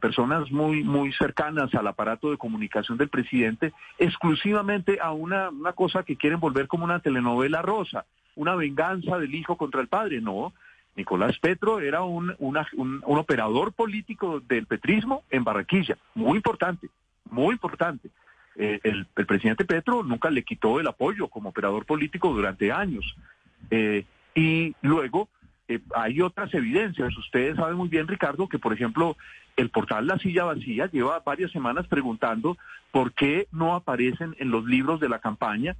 personas 0.00 0.50
muy 0.50 0.82
muy 0.84 1.12
cercanas 1.12 1.74
al 1.74 1.86
aparato 1.86 2.30
de 2.30 2.36
comunicación 2.36 2.98
del 2.98 3.08
presidente 3.08 3.72
exclusivamente 3.98 4.98
a 5.00 5.12
una, 5.12 5.50
una 5.50 5.72
cosa 5.72 6.02
que 6.02 6.16
quieren 6.16 6.40
volver 6.40 6.66
como 6.66 6.84
una 6.84 7.00
telenovela 7.00 7.62
rosa, 7.62 8.04
una 8.34 8.54
venganza 8.54 9.18
del 9.18 9.34
hijo 9.34 9.56
contra 9.56 9.80
el 9.80 9.88
padre. 9.88 10.20
No, 10.20 10.52
Nicolás 10.96 11.38
Petro 11.38 11.80
era 11.80 12.02
un, 12.02 12.34
un, 12.38 13.02
operador 13.04 13.72
político 13.72 14.40
del 14.40 14.66
petrismo 14.66 15.22
en 15.30 15.44
Barranquilla, 15.44 15.96
muy 16.14 16.36
importante, 16.36 16.88
muy 17.30 17.52
importante. 17.52 18.10
Eh, 18.56 18.80
el, 18.82 19.06
el, 19.14 19.26
presidente 19.26 19.64
Petro 19.64 20.02
nunca 20.02 20.28
le 20.30 20.42
quitó 20.42 20.80
el 20.80 20.88
apoyo 20.88 21.28
como 21.28 21.50
operador 21.50 21.86
político 21.86 22.32
durante 22.32 22.72
años. 22.72 23.14
Eh, 23.70 24.04
y 24.34 24.74
luego 24.82 25.28
eh, 25.68 25.80
hay 25.94 26.20
otras 26.20 26.52
evidencias. 26.54 27.16
Ustedes 27.16 27.56
saben 27.56 27.76
muy 27.76 27.88
bien, 27.88 28.08
Ricardo, 28.08 28.48
que 28.48 28.58
por 28.58 28.72
ejemplo 28.72 29.16
el 29.56 29.70
portal 29.70 30.06
La 30.06 30.18
Silla 30.18 30.44
Vacía 30.44 30.86
lleva 30.86 31.20
varias 31.20 31.50
semanas 31.52 31.86
preguntando 31.86 32.56
por 32.90 33.12
qué 33.12 33.48
no 33.52 33.74
aparecen 33.74 34.34
en 34.38 34.50
los 34.50 34.64
libros 34.64 35.00
de 35.00 35.08
la 35.08 35.18
campaña 35.18 35.76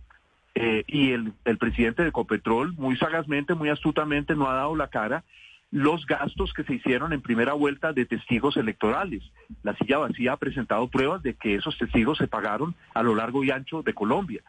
eh, 0.55 0.85
y 0.87 1.13
el, 1.13 1.33
el 1.45 1.59
presidente 1.59 2.03
de 2.03 2.09
Ecopetrol 2.09 2.75
muy 2.75 2.97
sagazmente, 2.97 3.55
muy 3.55 3.69
astutamente 3.69 4.35
no 4.35 4.49
ha 4.49 4.55
dado 4.55 4.77
la 4.77 4.89
cara 4.89 5.25
los 5.71 6.07
gastos 6.07 6.53
que 6.55 6.65
se 6.65 6.75
hicieron 6.75 7.13
en 7.13 7.21
primera 7.21 7.53
vuelta 7.53 7.93
de 7.93 8.07
testigos 8.07 8.57
electorales. 8.57 9.23
La 9.63 9.77
silla 9.77 9.99
vacía 9.99 10.33
ha 10.33 10.37
presentado 10.39 10.89
pruebas 10.89 11.23
de 11.23 11.35
que 11.35 11.55
esos 11.55 11.77
testigos 11.77 12.19
se 12.19 12.27
pagaron 12.27 12.75
a 12.95 13.03
lo 13.03 13.15
largo 13.15 13.45
y 13.45 13.51
ancho 13.51 13.83
de 13.83 13.95
Colombia, 13.95 14.43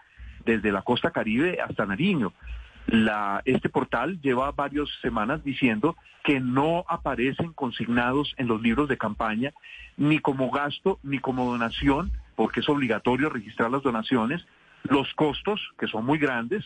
desde 0.45 0.71
la 0.71 0.81
costa 0.81 1.11
caribe 1.11 1.59
hasta 1.61 1.85
Nariño. 1.85 2.33
La, 2.87 3.41
este 3.45 3.69
portal 3.69 4.19
lleva 4.21 4.51
varias 4.51 4.89
semanas 5.01 5.43
diciendo 5.43 5.95
que 6.23 6.39
no 6.39 6.85
aparecen 6.87 7.53
consignados 7.53 8.33
en 8.37 8.47
los 8.47 8.61
libros 8.61 8.89
de 8.89 8.97
campaña 8.97 9.53
ni 9.97 10.19
como 10.19 10.49
gasto 10.49 10.99
ni 11.03 11.19
como 11.19 11.51
donación, 11.51 12.11
porque 12.35 12.61
es 12.61 12.69
obligatorio 12.69 13.29
registrar 13.29 13.69
las 13.69 13.83
donaciones, 13.83 14.45
los 14.83 15.13
costos, 15.13 15.61
que 15.77 15.87
son 15.87 16.05
muy 16.05 16.17
grandes, 16.17 16.63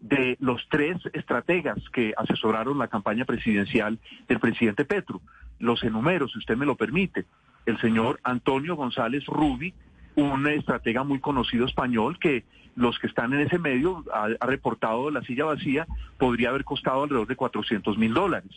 de 0.00 0.36
los 0.40 0.66
tres 0.68 0.98
estrategas 1.12 1.78
que 1.92 2.12
asesoraron 2.16 2.76
la 2.76 2.88
campaña 2.88 3.24
presidencial 3.24 3.98
del 4.28 4.40
presidente 4.40 4.84
Petro. 4.84 5.20
Los 5.60 5.84
enumero, 5.84 6.28
si 6.28 6.38
usted 6.38 6.56
me 6.56 6.66
lo 6.66 6.76
permite. 6.76 7.24
El 7.66 7.80
señor 7.80 8.18
Antonio 8.24 8.74
González 8.74 9.24
Rubi, 9.26 9.72
un 10.16 10.46
estratega 10.48 11.04
muy 11.04 11.20
conocido 11.20 11.66
español 11.66 12.18
que 12.18 12.44
los 12.74 12.98
que 12.98 13.06
están 13.06 13.32
en 13.32 13.40
ese 13.40 13.58
medio 13.58 14.04
ha, 14.12 14.46
reportado 14.46 15.10
la 15.10 15.22
silla 15.22 15.44
vacía 15.44 15.86
podría 16.18 16.50
haber 16.50 16.64
costado 16.64 17.02
alrededor 17.02 17.26
de 17.26 17.36
400 17.36 17.98
mil 17.98 18.14
dólares. 18.14 18.50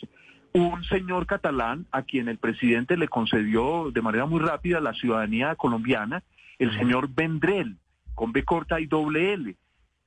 Un 0.52 0.84
señor 0.84 1.26
catalán 1.26 1.86
a 1.92 2.02
quien 2.02 2.28
el 2.28 2.38
presidente 2.38 2.96
le 2.96 3.08
concedió 3.08 3.90
de 3.90 4.02
manera 4.02 4.26
muy 4.26 4.40
rápida 4.40 4.80
la 4.80 4.94
ciudadanía 4.94 5.54
colombiana, 5.54 6.22
el 6.58 6.76
señor 6.78 7.08
Vendrell, 7.14 7.76
con 8.14 8.32
B 8.32 8.42
corta 8.44 8.80
y 8.80 8.86
doble 8.86 9.34
L, 9.34 9.56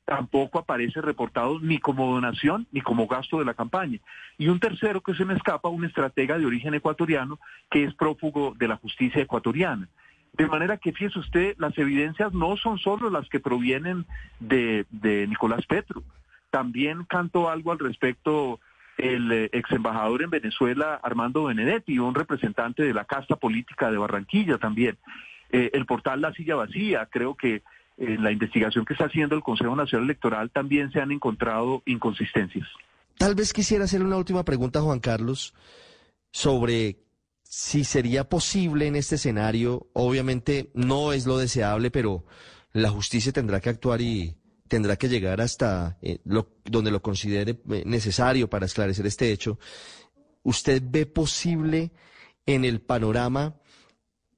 tampoco 0.10 0.58
aparece 0.58 1.02
reportado 1.02 1.60
ni 1.60 1.78
como 1.78 2.12
donación 2.12 2.66
ni 2.72 2.82
como 2.82 3.06
gasto 3.06 3.38
de 3.38 3.46
la 3.46 3.54
campaña. 3.54 4.00
Y 4.40 4.48
un 4.48 4.60
tercero 4.60 5.02
que 5.02 5.14
se 5.14 5.24
me 5.24 5.36
escapa, 5.36 5.70
un 5.70 5.86
estratega 5.86 6.40
de 6.40 6.48
origen 6.48 6.74
ecuatoriano 6.74 7.40
que 7.70 7.84
es 7.84 7.94
prófugo 7.94 8.56
de 8.58 8.68
la 8.68 8.78
justicia 8.78 9.22
ecuatoriana. 9.22 9.88
De 10.34 10.48
manera 10.48 10.78
que, 10.78 10.94
fíjese 10.94 11.20
usted, 11.20 11.56
las 11.58 11.78
evidencias 11.78 12.34
no 12.34 12.56
son 12.58 12.78
solo 12.78 13.10
las 13.10 13.28
que 13.30 13.40
provienen 13.40 14.06
de, 14.40 14.86
Nicolás 15.28 15.66
Petro. 15.66 16.04
También 16.50 17.04
cantó 17.04 17.50
algo 17.50 17.72
al 17.72 17.80
respecto 17.80 18.60
el 18.98 19.32
eh, 19.32 19.50
ex 19.54 19.72
embajador 19.72 20.22
en 20.24 20.30
Venezuela, 20.30 21.00
Armando 21.02 21.46
Benedetti, 21.46 22.00
un 22.00 22.16
representante 22.16 22.84
de 22.84 22.94
la 22.94 23.06
casta 23.06 23.36
política 23.36 23.92
de 23.92 23.98
Barranquilla 23.98 24.58
también. 24.58 24.98
Eh, 25.52 25.72
el 25.74 25.86
portal 25.86 26.22
La 26.22 26.34
Silla 26.34 26.56
Vacía, 26.56 27.08
creo 27.10 27.36
que 27.36 27.64
en 27.98 28.24
la 28.24 28.32
investigación 28.32 28.86
que 28.86 28.94
está 28.94 29.06
haciendo 29.06 29.36
el 29.36 29.44
Consejo 29.44 29.76
Nacional 29.76 30.06
Electoral 30.06 30.50
también 30.52 30.92
se 30.92 31.02
han 31.02 31.12
encontrado 31.12 31.82
inconsistencias. 31.86 32.68
Tal 33.18 33.36
vez 33.36 33.52
quisiera 33.52 33.84
hacer 33.84 34.02
una 34.04 34.16
última 34.16 34.44
pregunta, 34.44 34.82
Juan 34.82 35.00
Carlos, 35.00 35.54
sobre 36.32 36.96
si 37.50 37.84
sería 37.84 38.30
posible 38.30 38.86
en 38.86 38.96
este 38.96 39.16
escenario, 39.16 39.88
obviamente 39.94 40.70
no 40.76 41.14
es 41.14 41.26
lo 41.26 41.40
deseable, 41.40 41.90
pero 41.90 42.24
la 42.74 42.92
justicia 42.92 43.34
tendrá 43.34 43.60
que 43.60 43.70
actuar 43.70 44.02
y 44.02 44.36
tendrá 44.68 44.98
que 44.98 45.10
llegar 45.10 45.42
hasta 45.42 45.98
eh, 46.04 46.20
donde 46.24 46.92
lo 46.92 47.02
considere 47.02 47.60
eh, 47.72 47.84
necesario 47.88 48.52
para 48.52 48.68
esclarecer 48.68 49.08
este 49.08 49.32
hecho. 49.32 49.58
¿Usted 50.44 50.84
ve 50.86 51.08
posible 51.08 51.92
en 52.46 52.66
el 52.66 52.82
panorama 52.82 53.56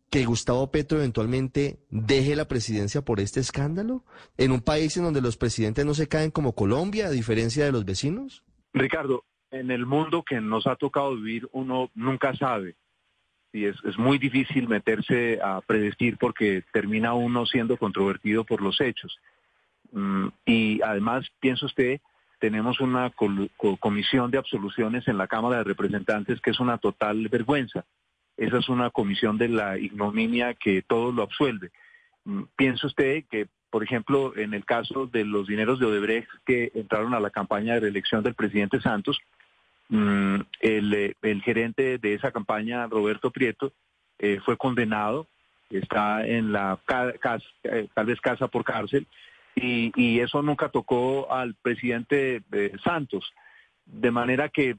que 0.10 0.24
Gustavo 0.24 0.72
Petro 0.72 1.00
eventualmente 1.00 1.84
deje 1.90 2.38
la 2.38 2.48
presidencia 2.48 3.02
por 3.02 3.20
este 3.20 3.42
escándalo? 3.42 4.06
¿En 4.38 4.54
un 4.54 4.62
país 4.62 4.96
en 4.96 5.04
donde 5.04 5.20
los 5.20 5.36
presidentes 5.36 5.86
no 5.86 5.94
se 5.94 6.08
caen 6.08 6.32
como 6.32 6.56
Colombia, 6.56 7.08
a 7.08 7.12
diferencia 7.12 7.66
de 7.66 7.74
los 7.74 7.84
vecinos? 7.84 8.46
Ricardo, 8.72 9.26
en 9.52 9.70
el 9.70 9.86
mundo 9.86 10.24
que 10.24 10.40
nos 10.40 10.66
ha 10.66 10.78
tocado 10.78 11.18
vivir, 11.18 11.50
uno 11.52 11.92
nunca 11.94 12.34
sabe 12.38 12.78
y 13.54 13.66
es, 13.66 13.76
es 13.84 13.98
muy 13.98 14.18
difícil 14.18 14.68
meterse 14.68 15.40
a 15.44 15.62
predecir 15.62 16.18
porque 16.18 16.64
termina 16.72 17.14
uno 17.14 17.46
siendo 17.46 17.78
controvertido 17.78 18.44
por 18.44 18.62
los 18.62 18.80
hechos. 18.80 19.20
Mm, 19.92 20.28
y 20.46 20.82
además, 20.82 21.28
piensa 21.40 21.66
usted, 21.66 22.00
tenemos 22.40 22.80
una 22.80 23.12
comisión 23.80 24.32
de 24.32 24.38
absoluciones 24.38 25.08
en 25.08 25.18
la 25.18 25.28
Cámara 25.28 25.58
de 25.58 25.64
Representantes 25.64 26.42
que 26.42 26.52
es 26.52 26.60
una 26.60 26.78
total 26.78 27.28
vergüenza. 27.28 27.86
Esa 28.38 28.58
es 28.58 28.70
una 28.70 28.90
comisión 28.90 29.38
de 29.38 29.50
la 29.50 29.78
ignominia 29.78 30.56
que 30.56 30.82
todo 30.82 31.12
lo 31.12 31.24
absuelve. 31.24 31.72
Mm, 32.24 32.44
piensa 32.56 32.88
usted 32.88 33.26
que, 33.30 33.48
por 33.70 33.84
ejemplo, 33.84 34.36
en 34.36 34.54
el 34.54 34.66
caso 34.66 35.08
de 35.08 35.26
los 35.26 35.48
dineros 35.48 35.80
de 35.80 35.86
Odebrecht 35.86 36.30
que 36.46 36.72
entraron 36.74 37.14
a 37.14 37.20
la 37.20 37.30
campaña 37.30 37.74
de 37.74 37.82
reelección 37.82 38.24
del 38.24 38.34
presidente 38.34 38.80
Santos, 38.82 39.20
el, 39.92 40.94
eh, 40.94 41.16
el 41.22 41.42
gerente 41.42 41.98
de 41.98 42.14
esa 42.14 42.32
campaña, 42.32 42.88
Roberto 42.88 43.30
Prieto, 43.30 43.74
eh, 44.20 44.40
fue 44.46 44.56
condenado, 44.58 45.28
está 45.70 46.26
en 46.26 46.52
la 46.52 46.80
ca- 46.86 47.14
cas- 47.20 47.44
eh, 47.64 47.88
tal 47.94 48.06
vez 48.06 48.20
casa 48.22 48.48
por 48.48 48.64
cárcel, 48.64 49.06
y, 49.54 50.20
eso 50.22 50.42
nunca 50.42 50.70
tocó 50.70 51.32
al 51.32 51.56
presidente 51.56 52.42
Santos. 52.84 53.34
De 53.86 54.10
manera 54.10 54.48
que 54.48 54.78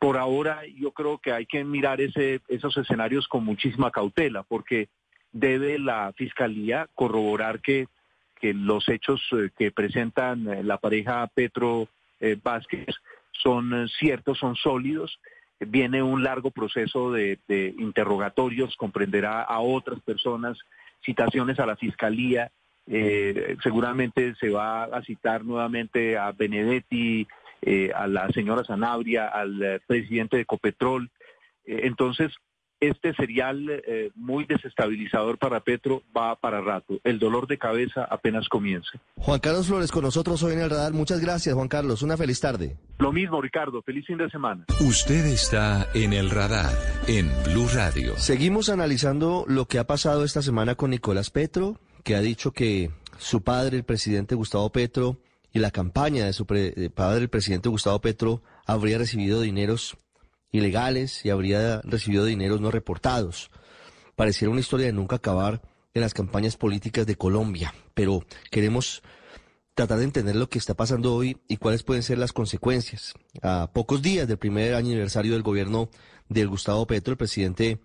por 0.00 0.18
ahora 0.18 0.62
yo 0.66 0.90
creo 0.90 1.18
que 1.18 1.32
hay 1.32 1.46
que 1.46 1.62
mirar 1.62 2.00
ese, 2.00 2.40
esos 2.48 2.76
escenarios 2.76 3.28
con 3.28 3.44
muchísima 3.44 3.92
cautela, 3.92 4.42
porque 4.42 4.88
debe 5.30 5.78
la 5.78 6.12
fiscalía 6.16 6.88
corroborar 6.94 7.60
que, 7.60 7.86
que 8.40 8.52
los 8.52 8.88
hechos 8.88 9.22
que 9.56 9.70
presentan 9.70 10.66
la 10.66 10.78
pareja 10.78 11.28
Petro 11.28 11.88
Vázquez 12.42 12.96
son 13.42 13.74
eh, 13.74 13.86
ciertos, 13.98 14.38
son 14.38 14.56
sólidos. 14.56 15.18
Viene 15.60 16.02
un 16.02 16.22
largo 16.22 16.50
proceso 16.50 17.12
de, 17.12 17.38
interrogatorios, 17.78 18.76
comprenderá 18.76 19.42
a 19.42 19.60
otras 19.60 20.00
personas, 20.00 20.58
citaciones 21.04 21.58
a 21.58 21.66
la 21.66 21.76
fiscalía. 21.76 22.50
eh, 22.86 23.56
seguramente 23.62 24.34
se 24.34 24.50
va 24.50 24.84
a 24.84 25.02
citar 25.02 25.42
nuevamente 25.44 26.18
a 26.18 26.32
Benedetti, 26.32 27.26
eh, 27.62 27.90
a 27.94 28.06
la 28.06 28.28
señora 28.28 28.62
Sanabria, 28.62 29.26
al 29.28 29.80
presidente 29.86 30.36
de 30.36 30.42
Ecopetrol. 30.42 31.10
Eh, 31.64 31.80
entonces, 31.84 32.32
este 32.80 33.14
serial 33.14 33.66
eh, 33.70 34.10
muy 34.14 34.44
desestabilizador 34.44 35.38
para 35.38 35.60
Petro 35.60 36.02
va 36.16 36.36
para 36.36 36.60
rato. 36.60 36.98
El 37.04 37.18
dolor 37.18 37.46
de 37.46 37.58
cabeza 37.58 38.04
apenas 38.04 38.48
comienza. 38.48 38.90
Juan 39.16 39.40
Carlos 39.40 39.66
Flores 39.68 39.90
con 39.90 40.02
nosotros 40.02 40.42
hoy 40.42 40.54
en 40.54 40.60
el 40.60 40.70
radar. 40.70 40.92
Muchas 40.92 41.20
gracias, 41.20 41.54
Juan 41.54 41.68
Carlos. 41.68 42.02
Una 42.02 42.16
feliz 42.16 42.40
tarde. 42.40 42.76
Lo 42.98 43.12
mismo, 43.12 43.40
Ricardo. 43.40 43.82
Feliz 43.82 44.06
fin 44.06 44.18
de 44.18 44.28
semana. 44.30 44.64
Usted 44.80 45.24
está 45.26 45.88
en 45.94 46.12
el 46.12 46.30
radar 46.30 46.72
en 47.06 47.30
Blue 47.44 47.68
Radio. 47.74 48.14
Seguimos 48.16 48.68
analizando 48.68 49.44
lo 49.48 49.66
que 49.66 49.78
ha 49.78 49.86
pasado 49.86 50.24
esta 50.24 50.42
semana 50.42 50.74
con 50.74 50.90
Nicolás 50.90 51.30
Petro, 51.30 51.78
que 52.02 52.14
ha 52.16 52.20
dicho 52.20 52.52
que 52.52 52.90
su 53.18 53.42
padre, 53.42 53.76
el 53.78 53.84
presidente 53.84 54.34
Gustavo 54.34 54.70
Petro, 54.70 55.18
y 55.52 55.60
la 55.60 55.70
campaña 55.70 56.24
de 56.26 56.32
su 56.32 56.46
pre- 56.46 56.90
padre, 56.90 57.22
el 57.22 57.28
presidente 57.28 57.68
Gustavo 57.68 58.00
Petro, 58.00 58.42
habría 58.66 58.98
recibido 58.98 59.40
dineros 59.40 59.96
ilegales 60.54 61.24
y 61.24 61.30
habría 61.30 61.80
recibido 61.82 62.24
dineros 62.24 62.60
no 62.60 62.70
reportados. 62.70 63.50
Pareciera 64.14 64.52
una 64.52 64.60
historia 64.60 64.86
de 64.86 64.92
nunca 64.92 65.16
acabar 65.16 65.60
en 65.92 66.00
las 66.00 66.14
campañas 66.14 66.56
políticas 66.56 67.06
de 67.06 67.16
Colombia, 67.16 67.74
pero 67.94 68.24
queremos 68.52 69.02
tratar 69.74 69.98
de 69.98 70.04
entender 70.04 70.36
lo 70.36 70.48
que 70.48 70.58
está 70.58 70.74
pasando 70.74 71.12
hoy 71.12 71.36
y 71.48 71.56
cuáles 71.56 71.82
pueden 71.82 72.04
ser 72.04 72.18
las 72.18 72.32
consecuencias. 72.32 73.14
A 73.42 73.72
pocos 73.72 74.00
días 74.00 74.28
del 74.28 74.38
primer 74.38 74.74
aniversario 74.74 75.32
del 75.32 75.42
gobierno 75.42 75.90
del 76.28 76.48
Gustavo 76.48 76.86
Petro, 76.86 77.10
el 77.10 77.18
presidente 77.18 77.80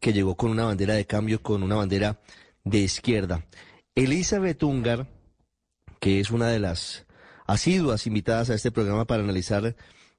que 0.00 0.14
llegó 0.14 0.34
con 0.34 0.50
una 0.50 0.64
bandera 0.64 0.94
de 0.94 1.06
cambio, 1.06 1.42
con 1.42 1.62
una 1.62 1.76
bandera 1.76 2.20
de 2.64 2.78
izquierda. 2.78 3.44
Elizabeth 3.94 4.62
Ungar, 4.62 5.08
que 6.00 6.20
es 6.20 6.30
una 6.30 6.48
de 6.48 6.58
las 6.58 7.04
asiduas 7.46 8.06
invitadas 8.06 8.48
a 8.48 8.54
este 8.54 8.70
programa 8.70 9.04
para 9.04 9.22
analizar 9.22 9.76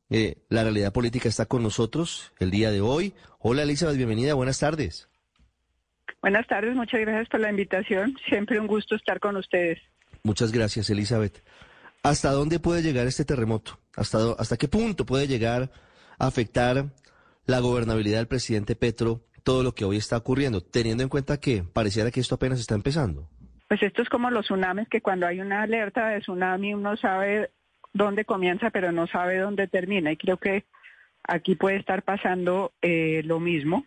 eh, 0.10 0.38
la 0.49 0.64
realidad 0.64 0.93
política, 0.93 1.30
está 1.30 1.45
con 1.45 1.64
nosotros 1.64 2.34
el 2.39 2.51
día 2.51 2.72
de 2.72 2.82
hoy. 2.82 3.14
Hola 3.39 3.64
Elizabeth, 3.64 3.97
bienvenida, 3.97 4.34
buenas 4.34 4.60
tardes. 4.60 5.10
Buenas 6.22 6.47
tardes, 6.47 6.76
muchas 6.76 7.01
gracias 7.01 7.30
por 7.30 7.39
la 7.39 7.49
invitación. 7.49 8.16
Siempre 8.28 8.60
un 8.60 8.68
gusto 8.68 8.95
estar 8.95 9.20
con 9.20 9.36
ustedes. 9.38 9.80
Muchas 10.24 10.51
gracias, 10.51 10.89
Elizabeth. 10.89 11.43
¿Hasta 12.01 12.32
dónde 12.32 12.60
puede 12.60 12.82
llegar 12.82 13.08
este 13.08 13.26
terremoto? 13.26 13.80
¿Hasta, 13.95 14.34
hasta 14.38 14.58
qué 14.58 14.68
punto 14.68 15.06
puede 15.06 15.28
llegar 15.28 15.72
a 16.18 16.28
afectar 16.28 16.86
la 17.45 17.60
gobernabilidad 17.60 18.18
del 18.18 18.28
presidente 18.28 18.76
Petro, 18.76 19.22
todo 19.43 19.64
lo 19.64 19.76
que 19.76 19.86
hoy 19.86 19.97
está 19.97 20.18
ocurriendo, 20.18 20.62
teniendo 20.62 21.03
en 21.03 21.10
cuenta 21.10 21.39
que 21.39 21.64
pareciera 21.64 22.12
que 22.12 22.20
esto 22.20 22.36
apenas 22.36 22.60
está 22.60 22.76
empezando? 22.76 23.30
Pues 23.68 23.82
esto 23.82 24.01
es 24.01 24.10
como 24.10 24.30
los 24.30 24.45
tsunamis, 24.45 24.88
que 24.89 25.01
cuando 25.01 25.26
hay 25.26 25.39
una 25.39 25.64
alerta 25.64 26.10
de 26.10 26.20
tsunami 26.20 26.74
uno 26.74 26.95
sabe 26.97 27.51
dónde 27.95 28.25
comienza, 28.25 28.69
pero 28.69 28.91
no 28.91 29.07
sabe 29.07 29.37
dónde 29.37 29.67
termina. 29.67 30.11
Y 30.11 30.17
creo 30.17 30.37
que 30.37 30.65
aquí 31.23 31.55
puede 31.55 31.77
estar 31.77 32.03
pasando 32.03 32.73
eh, 32.81 33.21
lo 33.25 33.39
mismo, 33.39 33.85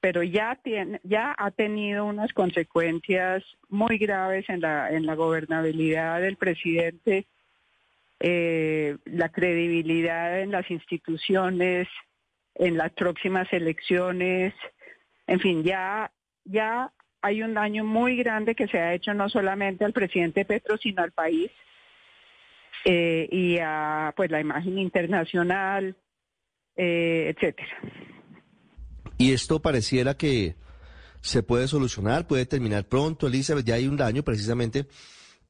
pero 0.00 0.22
ya 0.22 0.58
tiene, 0.62 1.00
ya 1.04 1.34
ha 1.36 1.50
tenido 1.50 2.06
unas 2.06 2.32
consecuencias 2.32 3.44
muy 3.68 3.98
graves 3.98 4.48
en 4.48 4.60
la 4.62 4.90
en 4.90 5.04
la 5.04 5.14
gobernabilidad 5.14 6.20
del 6.20 6.36
presidente, 6.36 7.26
eh, 8.18 8.96
la 9.04 9.28
credibilidad 9.28 10.40
en 10.40 10.50
las 10.50 10.70
instituciones, 10.70 11.88
en 12.54 12.78
las 12.78 12.92
próximas 12.92 13.52
elecciones, 13.52 14.54
en 15.26 15.40
fin, 15.40 15.62
ya 15.64 16.10
ya 16.44 16.90
hay 17.20 17.42
un 17.42 17.54
daño 17.54 17.84
muy 17.84 18.16
grande 18.16 18.54
que 18.54 18.68
se 18.68 18.78
ha 18.78 18.94
hecho 18.94 19.12
no 19.12 19.28
solamente 19.28 19.84
al 19.84 19.92
presidente 19.92 20.46
Petro, 20.46 20.78
sino 20.78 21.02
al 21.02 21.12
país 21.12 21.50
eh, 22.88 23.28
y 23.32 23.58
a 23.58 24.14
pues 24.16 24.30
la 24.30 24.40
imagen 24.40 24.78
internacional, 24.78 25.96
eh, 26.76 27.34
etcétera. 27.34 27.68
Y 29.18 29.32
esto 29.32 29.60
pareciera 29.60 30.16
que 30.16 30.54
se 31.20 31.42
puede 31.42 31.66
solucionar, 31.66 32.28
puede 32.28 32.46
terminar 32.46 32.84
pronto, 32.84 33.26
Elizabeth, 33.26 33.66
ya 33.66 33.74
hay 33.74 33.88
un 33.88 33.96
daño 33.96 34.22
precisamente, 34.22 34.86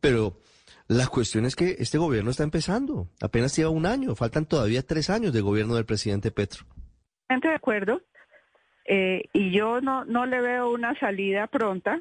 pero 0.00 0.40
la 0.88 1.08
cuestión 1.08 1.44
es 1.44 1.56
que 1.56 1.76
este 1.78 1.98
gobierno 1.98 2.30
está 2.30 2.42
empezando, 2.42 3.10
apenas 3.20 3.54
lleva 3.54 3.68
un 3.68 3.84
año, 3.84 4.14
faltan 4.14 4.46
todavía 4.46 4.82
tres 4.82 5.10
años 5.10 5.34
de 5.34 5.42
gobierno 5.42 5.74
del 5.74 5.84
presidente 5.84 6.30
Petro. 6.30 6.64
De 7.28 7.54
acuerdo. 7.54 8.00
Eh, 8.86 9.24
y 9.34 9.50
yo 9.50 9.82
no, 9.82 10.06
no 10.06 10.24
le 10.24 10.40
veo 10.40 10.70
una 10.70 10.98
salida 10.98 11.48
pronta, 11.48 12.00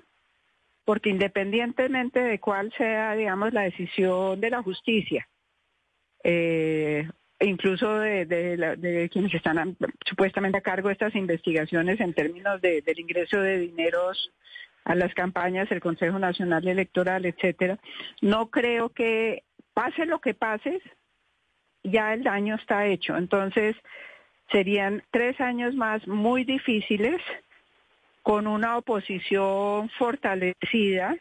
porque 0.85 1.09
independientemente 1.09 2.21
de 2.21 2.39
cuál 2.39 2.71
sea, 2.77 3.15
digamos, 3.15 3.51
la 3.53 3.63
decisión 3.63 4.39
de 4.39 4.49
la 4.51 4.61
justicia, 4.63 5.27
eh, 6.23 7.07
incluso 7.39 7.99
de, 7.99 8.25
de 8.25 8.55
de 8.77 9.09
quienes 9.09 9.33
están 9.33 9.75
supuestamente 10.05 10.57
a 10.59 10.61
cargo 10.61 10.87
de 10.87 10.93
estas 10.93 11.15
investigaciones 11.15 11.99
en 11.99 12.13
términos 12.13 12.61
de- 12.61 12.81
del 12.81 12.99
ingreso 12.99 13.39
de 13.41 13.59
dineros 13.59 14.31
a 14.85 14.95
las 14.95 15.13
campañas, 15.15 15.69
el 15.71 15.79
Consejo 15.81 16.19
Nacional 16.19 16.67
Electoral, 16.67 17.25
etcétera, 17.25 17.79
no 18.21 18.49
creo 18.51 18.89
que 18.89 19.43
pase 19.73 20.05
lo 20.05 20.19
que 20.21 20.33
pase, 20.35 20.79
ya 21.83 22.13
el 22.13 22.23
daño 22.23 22.55
está 22.55 22.85
hecho. 22.85 23.17
Entonces, 23.17 23.75
serían 24.51 25.03
tres 25.11 25.41
años 25.41 25.73
más 25.75 26.07
muy 26.07 26.43
difíciles 26.43 27.19
con 28.25 28.47
una 28.47 28.75
oposición 28.75 29.87
fortalecida, 29.99 31.15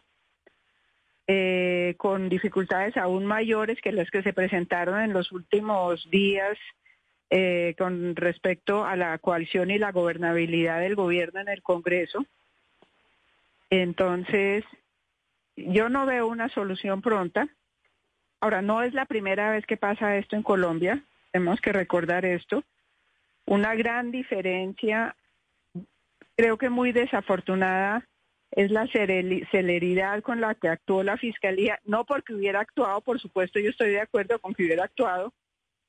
eh, 1.27 1.97
con 1.99 2.31
dificultades 2.31 2.97
aún 2.97 3.27
mayores 3.27 3.79
que 3.83 3.93
las 3.93 4.11
que 4.11 4.23
se 4.23 4.33
presentaron 4.33 4.99
en 5.03 5.13
los 5.13 5.31
últimos 5.31 6.09
días 6.09 6.57
eh, 7.29 7.75
con 7.77 8.17
respecto 8.17 8.87
a 8.87 8.97
la 8.97 9.19
coalición 9.19 9.71
y 9.71 9.77
la 9.77 9.93
gobernabilidad 9.93 10.81
del 10.81 10.95
gobierno 10.95 11.41
en 11.41 11.51
el 11.51 11.63
Congreso. 11.63 12.25
Entonces, 13.69 14.65
yo 15.57 15.91
no 15.91 16.07
veo 16.07 16.27
una 16.27 16.49
solución 16.49 17.03
pronta. 17.03 17.49
Ahora, 18.41 18.63
no 18.63 18.83
es 18.83 18.95
la 18.95 19.05
primera 19.05 19.51
vez 19.51 19.67
que 19.67 19.77
pasa 19.77 20.17
esto 20.17 20.37
en 20.37 20.43
Colombia, 20.43 21.05
tenemos 21.33 21.61
que 21.61 21.75
recordar 21.75 22.25
esto. 22.25 22.65
Una 23.45 23.75
gran 23.75 24.11
diferencia, 24.11 25.15
creo 26.37 26.59
que 26.59 26.71
muy 26.71 26.93
desafortunada, 26.93 28.07
es 28.51 28.71
la 28.71 28.87
celeridad 28.87 30.23
con 30.23 30.41
la 30.41 30.55
que 30.55 30.69
actuó 30.69 31.03
la 31.03 31.17
Fiscalía, 31.17 31.81
no 31.85 32.05
porque 32.05 32.35
hubiera 32.35 32.61
actuado, 32.61 33.01
por 33.01 33.21
supuesto 33.21 33.59
yo 33.59 33.71
estoy 33.71 33.91
de 33.91 34.01
acuerdo 34.01 34.39
con 34.39 34.55
que 34.55 34.65
hubiera 34.65 34.85
actuado, 34.85 35.33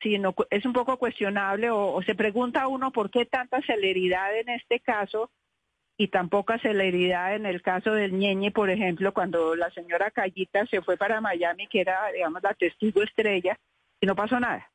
sino 0.01 0.33
es 0.49 0.65
un 0.65 0.73
poco 0.73 0.97
cuestionable 0.97 1.69
o, 1.69 1.93
o 1.93 2.01
se 2.01 2.15
pregunta 2.15 2.67
uno 2.67 2.91
por 2.91 3.11
qué 3.11 3.25
tanta 3.25 3.61
celeridad 3.61 4.35
en 4.37 4.49
este 4.49 4.79
caso 4.79 5.29
y 5.97 6.09
tan 6.09 6.29
poca 6.29 6.59
celeridad 6.59 7.35
en 7.35 7.45
el 7.45 7.61
caso 7.61 7.93
del 7.93 8.13
Ñeñe, 8.13 8.51
por 8.51 8.69
ejemplo, 8.69 9.13
cuando 9.13 9.55
la 9.55 9.69
señora 9.71 10.11
Callita 10.11 10.65
se 10.65 10.81
fue 10.81 10.97
para 10.97 11.21
Miami, 11.21 11.67
que 11.67 11.81
era, 11.81 12.11
digamos, 12.13 12.43
la 12.43 12.53
testigo 12.53 13.01
estrella, 13.01 13.57
y 14.01 14.05
no 14.05 14.15
pasó 14.15 14.39
nada. 14.39 14.69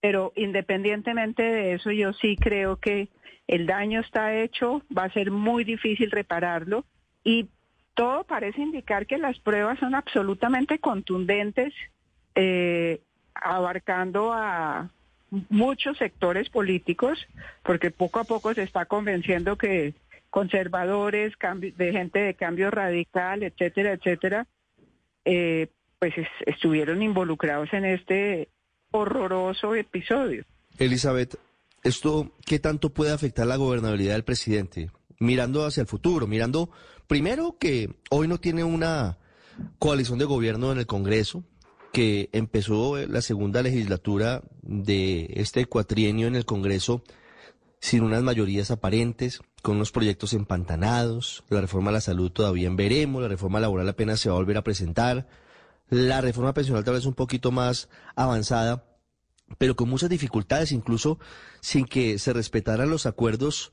Pero 0.00 0.32
independientemente 0.36 1.42
de 1.42 1.74
eso, 1.74 1.90
yo 1.90 2.12
sí 2.12 2.36
creo 2.36 2.76
que 2.76 3.08
el 3.50 3.66
daño 3.66 4.00
está 4.00 4.34
hecho, 4.36 4.82
va 4.96 5.04
a 5.04 5.12
ser 5.12 5.30
muy 5.32 5.64
difícil 5.64 6.10
repararlo 6.12 6.84
y 7.24 7.48
todo 7.94 8.22
parece 8.22 8.60
indicar 8.62 9.06
que 9.06 9.18
las 9.18 9.38
pruebas 9.40 9.78
son 9.80 9.94
absolutamente 9.96 10.78
contundentes, 10.78 11.74
eh, 12.36 13.00
abarcando 13.34 14.32
a 14.32 14.88
muchos 15.48 15.98
sectores 15.98 16.48
políticos, 16.48 17.26
porque 17.64 17.90
poco 17.90 18.20
a 18.20 18.24
poco 18.24 18.54
se 18.54 18.62
está 18.62 18.84
convenciendo 18.84 19.56
que 19.58 19.94
conservadores, 20.30 21.32
de 21.76 21.92
gente 21.92 22.20
de 22.20 22.34
cambio 22.34 22.70
radical, 22.70 23.42
etcétera, 23.42 23.92
etcétera, 23.94 24.46
eh, 25.24 25.66
pues 25.98 26.16
es- 26.16 26.28
estuvieron 26.46 27.02
involucrados 27.02 27.72
en 27.72 27.84
este 27.84 28.48
horroroso 28.92 29.74
episodio. 29.74 30.44
Elizabeth, 30.78 31.34
¿esto 31.82 32.32
qué 32.44 32.58
tanto 32.58 32.92
puede 32.92 33.12
afectar 33.12 33.46
la 33.46 33.56
gobernabilidad 33.56 34.14
del 34.14 34.24
presidente? 34.24 34.90
Mirando 35.18 35.64
hacia 35.64 35.82
el 35.82 35.86
futuro, 35.86 36.26
mirando 36.26 36.70
primero 37.06 37.56
que 37.58 37.94
hoy 38.10 38.28
no 38.28 38.38
tiene 38.38 38.64
una 38.64 39.18
coalición 39.78 40.18
de 40.18 40.24
gobierno 40.24 40.72
en 40.72 40.78
el 40.78 40.86
Congreso, 40.86 41.44
que 41.92 42.30
empezó 42.32 42.96
la 42.96 43.20
segunda 43.20 43.62
legislatura 43.62 44.42
de 44.62 45.28
este 45.34 45.66
cuatrienio 45.66 46.26
en 46.26 46.36
el 46.36 46.44
Congreso 46.44 47.02
sin 47.80 48.02
unas 48.02 48.22
mayorías 48.22 48.70
aparentes, 48.70 49.40
con 49.62 49.76
unos 49.76 49.90
proyectos 49.90 50.34
empantanados, 50.34 51.44
la 51.48 51.60
reforma 51.60 51.90
a 51.90 51.94
la 51.94 52.00
salud 52.00 52.30
todavía 52.30 52.66
en 52.66 52.76
veremos, 52.76 53.22
la 53.22 53.28
reforma 53.28 53.60
laboral 53.60 53.88
apenas 53.88 54.20
se 54.20 54.28
va 54.28 54.34
a 54.34 54.38
volver 54.38 54.58
a 54.58 54.64
presentar, 54.64 55.26
la 55.88 56.20
reforma 56.20 56.54
pensional 56.54 56.84
tal 56.84 56.94
vez 56.94 57.06
un 57.06 57.14
poquito 57.14 57.50
más 57.50 57.88
avanzada, 58.14 58.84
pero 59.58 59.76
con 59.76 59.88
muchas 59.88 60.10
dificultades, 60.10 60.72
incluso 60.72 61.18
sin 61.60 61.84
que 61.84 62.18
se 62.18 62.32
respetaran 62.32 62.90
los 62.90 63.06
acuerdos 63.06 63.72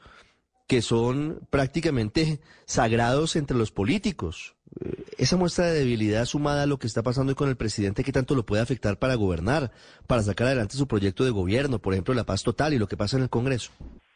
que 0.67 0.82
son 0.82 1.39
prácticamente 1.49 2.39
sagrados 2.65 3.36
entre 3.36 3.57
los 3.57 3.71
políticos. 3.71 4.55
Eh, 4.82 5.05
esa 5.17 5.38
muestra 5.38 5.65
de 5.65 5.80
debilidad 5.80 6.25
sumada 6.25 6.63
a 6.63 6.65
lo 6.67 6.78
que 6.78 6.88
está 6.88 7.03
pasando 7.03 7.36
con 7.36 7.49
el 7.49 7.55
presidente, 7.55 8.03
¿qué 8.03 8.11
tanto 8.11 8.36
lo 8.36 8.45
puede 8.45 8.61
afectar 8.61 8.99
para 8.99 9.15
gobernar, 9.15 9.71
para 10.07 10.21
sacar 10.21 10.47
adelante 10.47 10.75
su 10.75 10.88
proyecto 10.88 11.23
de 11.23 11.32
gobierno, 11.32 11.80
por 11.80 11.93
ejemplo, 11.93 12.13
la 12.13 12.25
paz 12.25 12.43
total 12.43 12.73
y 12.73 12.80
lo 12.80 12.88
que 12.88 12.97
pasa 12.97 13.17
en 13.17 13.23
el 13.23 13.30
Congreso? 13.30 13.71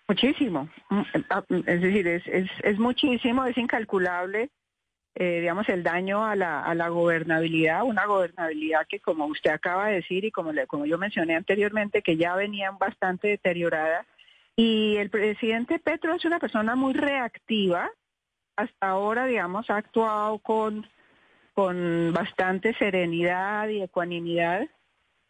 Muchísimo. 0.09 0.69
Mm, 0.89 1.01
ah, 1.29 1.43
es 1.49 1.81
decir, 1.81 2.05
es, 2.05 2.23
es, 2.27 2.49
es 2.63 2.77
muchísimo, 2.77 3.45
es 3.45 3.57
incalculable, 3.57 4.49
eh, 5.15 5.41
digamos, 5.41 5.67
el 5.69 5.83
daño 5.83 6.25
a 6.25 6.35
la, 6.35 6.63
a 6.63 6.73
la 6.73 6.87
gobernabilidad, 6.87 7.83
una 7.83 8.05
gobernabilidad 8.05 8.87
que, 8.87 8.99
como 8.99 9.25
usted 9.25 9.51
acaba 9.51 9.87
de 9.87 9.95
decir 9.95 10.23
y 10.23 10.31
como, 10.31 10.53
le, 10.53 10.67
como 10.67 10.85
yo 10.85 10.97
mencioné 10.97 11.35
anteriormente, 11.35 12.01
que 12.01 12.17
ya 12.17 12.35
venía 12.35 12.71
bastante 12.71 13.27
deteriorada. 13.27 14.05
Y 14.55 14.97
el 14.97 15.09
presidente 15.09 15.79
Petro 15.79 16.13
es 16.13 16.23
una 16.25 16.39
persona 16.39 16.75
muy 16.75 16.93
reactiva. 16.93 17.89
Hasta 18.55 18.87
ahora, 18.87 19.25
digamos, 19.25 19.69
ha 19.69 19.77
actuado 19.77 20.39
con, 20.39 20.87
con 21.53 22.13
bastante 22.13 22.73
serenidad 22.75 23.67
y 23.69 23.81
ecuanimidad, 23.81 24.67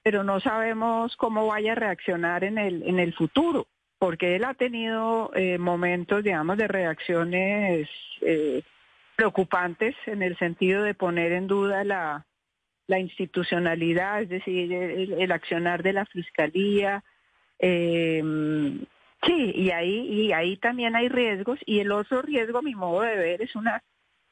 pero 0.03 0.23
no 0.23 0.39
sabemos 0.39 1.15
cómo 1.17 1.47
vaya 1.47 1.71
a 1.71 1.75
reaccionar 1.75 2.43
en 2.43 2.57
el, 2.57 2.83
en 2.83 2.99
el 2.99 3.13
futuro 3.13 3.67
porque 4.01 4.35
él 4.35 4.45
ha 4.45 4.55
tenido 4.55 5.29
eh, 5.35 5.59
momentos, 5.59 6.23
digamos, 6.23 6.57
de 6.57 6.67
reacciones 6.67 7.87
eh, 8.21 8.63
preocupantes 9.21 9.93
en 10.07 10.23
el 10.23 10.35
sentido 10.39 10.81
de 10.81 10.95
poner 10.95 11.31
en 11.31 11.45
duda 11.45 11.83
la, 11.83 12.25
institucionalidad, 12.89 14.23
es 14.23 14.29
decir, 14.29 14.73
el, 14.73 15.31
accionar 15.31 15.83
de 15.83 15.93
la 15.93 16.07
fiscalía. 16.07 17.03
Eh, 17.59 18.23
sí, 19.23 19.51
y 19.53 19.69
ahí, 19.69 20.07
y 20.09 20.33
ahí 20.33 20.57
también 20.57 20.95
hay 20.95 21.07
riesgos. 21.07 21.59
Y 21.67 21.81
el 21.81 21.91
otro 21.91 22.23
riesgo, 22.23 22.57
a 22.57 22.61
mi 22.63 22.73
modo 22.73 23.01
de 23.01 23.15
ver, 23.15 23.43
es 23.43 23.55
una 23.55 23.83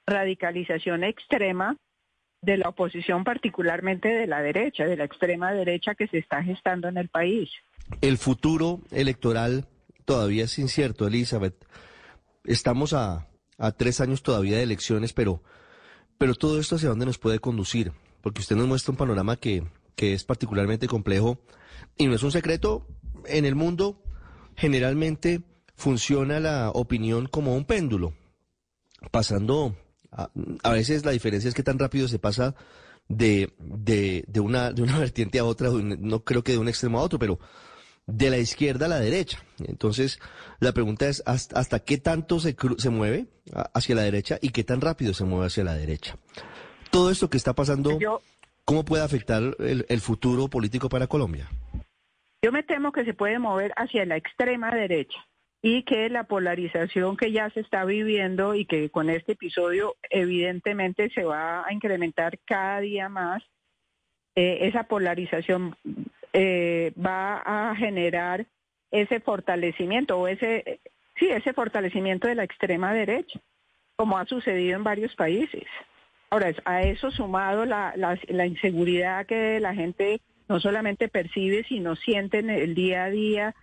radicalización 0.08 1.04
extrema 1.04 1.78
de 2.42 2.58
la 2.58 2.70
oposición, 2.70 3.24
particularmente 3.24 4.08
de 4.08 4.26
la 4.26 4.42
derecha, 4.42 4.86
de 4.86 4.98
la 4.98 5.04
extrema 5.04 5.54
derecha 5.54 5.94
que 5.94 6.08
se 6.08 6.18
está 6.18 6.42
gestando 6.42 6.88
en 6.88 6.98
el 6.98 7.10
país. 7.10 7.52
El 8.02 8.18
futuro 8.18 8.80
electoral 8.90 9.68
todavía 10.06 10.46
es 10.46 10.58
incierto, 10.58 11.06
Elizabeth. 11.06 11.64
Estamos 12.44 12.94
a, 12.94 13.29
tres 13.78 14.02
años 14.02 14.24
todavía 14.24 14.58
de 14.58 14.64
elecciones, 14.64 15.14
pero, 15.14 15.44
pero 16.18 16.36
todo 16.36 16.60
esto 16.60 16.76
hacia 16.76 16.90
dónde 16.90 17.06
nos 17.06 17.18
puede 17.18 17.40
conducir, 17.40 17.92
porque 18.22 18.42
usted 18.42 18.56
nos 18.56 18.68
muestra 18.68 18.92
un 18.92 18.98
panorama 18.98 19.36
que, 19.36 19.64
que 19.96 20.14
es 20.14 20.24
particularmente 20.24 20.88
complejo 20.88 21.40
y 21.98 22.08
no 22.08 22.16
es 22.16 22.24
un 22.24 22.32
secreto. 22.32 22.88
En 23.26 23.46
el 23.46 23.56
mundo 23.56 24.02
generalmente 24.56 25.42
funciona 25.76 26.40
la 26.40 26.72
opinión 26.72 27.28
como 27.28 27.56
un 27.56 27.66
péndulo, 27.66 28.14
pasando, 29.12 29.76
a, 30.12 30.30
a 30.64 30.72
veces 30.72 31.06
la 31.06 31.12
diferencia 31.12 31.48
es 31.48 31.54
que 31.54 31.64
tan 31.64 31.80
rápido 31.80 32.08
se 32.08 32.20
pasa 32.20 32.56
de, 33.10 33.54
de, 33.60 34.24
de, 34.28 34.40
una, 34.40 34.72
de 34.72 34.82
una 34.82 34.98
vertiente 35.00 35.40
a 35.40 35.46
otra, 35.46 35.70
no 35.70 36.24
creo 36.24 36.44
que 36.44 36.54
de 36.54 36.58
un 36.58 36.70
extremo 36.70 37.00
a 37.00 37.04
otro, 37.04 37.20
pero 37.20 37.40
de 38.12 38.30
la 38.30 38.38
izquierda 38.38 38.86
a 38.86 38.90
la 38.90 39.00
derecha. 39.00 39.40
Entonces, 39.66 40.20
la 40.60 40.72
pregunta 40.72 41.08
es 41.08 41.24
hasta, 41.26 41.80
qué 41.80 41.98
tanto 41.98 42.40
se, 42.40 42.56
se 42.78 42.90
mueve 42.90 43.28
hacia 43.74 43.96
la 43.96 44.04
derecha 44.04 44.38
y 44.42 44.50
qué 44.50 44.64
tan 44.64 44.82
rápido 44.82 45.14
se 45.14 45.26
mueve 45.26 45.48
hacia 45.48 45.64
la 45.64 45.76
derecha. 45.76 46.18
Todo 46.92 47.12
esto 47.12 47.30
que 47.30 47.38
está 47.38 47.54
pasando, 47.54 47.98
¿cómo 48.66 48.84
puede 48.84 49.04
afectar 49.04 49.44
el, 49.60 49.86
el 49.88 50.02
futuro 50.02 50.48
político 50.48 50.90
para 50.90 51.08
Colombia? 51.08 51.48
Yo 52.42 52.52
me 52.52 52.64
temo 52.64 52.92
que 52.92 53.06
se 53.06 53.14
puede 53.14 53.38
mover 53.38 53.74
hacia 53.76 54.06
la 54.06 54.18
extrema 54.18 54.74
derecha 54.74 55.20
y 55.62 55.84
que 55.84 56.10
la 56.10 56.24
polarización 56.24 57.18
que 57.18 57.32
ya 57.32 57.50
se 57.50 57.60
está 57.60 57.84
viviendo 57.84 58.56
y 58.56 58.66
que 58.66 58.90
con 58.90 59.10
este 59.10 59.34
episodio 59.34 59.98
evidentemente 60.10 61.10
se 61.10 61.24
va 61.24 61.66
a 61.66 61.74
incrementar 61.74 62.40
cada 62.46 62.80
día 62.80 63.10
más, 63.10 63.44
eh, 64.36 64.60
esa 64.62 64.84
polarización 64.84 65.76
eh, 66.34 66.94
va 66.98 67.38
a 67.46 67.76
generar 67.76 68.46
ese 68.92 69.20
fortalecimiento 69.20 70.18
o 70.20 70.28
ese, 70.28 70.80
sí, 71.18 71.30
ese 71.30 71.54
fortalecimiento 71.54 72.28
de 72.28 72.36
la 72.36 72.44
extrema 72.44 72.94
derecha, 72.94 73.40
como 73.96 74.18
ha 74.18 74.26
sucedido 74.26 74.78
en 74.78 74.84
varios 74.84 75.16
países. 75.16 75.66
Ahora, 76.30 76.54
a 76.66 76.84
eso 76.84 77.12
sumado 77.12 77.66
la, 77.66 77.94
la, 77.96 78.46
inseguridad 78.46 79.26
que 79.26 79.60
la 79.60 79.74
gente 79.74 80.22
no 80.48 80.60
solamente 80.60 81.08
percibe, 81.08 81.64
sino 81.64 81.96
siente 81.96 82.40
en 82.40 82.50
el 82.52 82.76
día 82.76 83.06
a 83.06 83.10
día, 83.10 83.56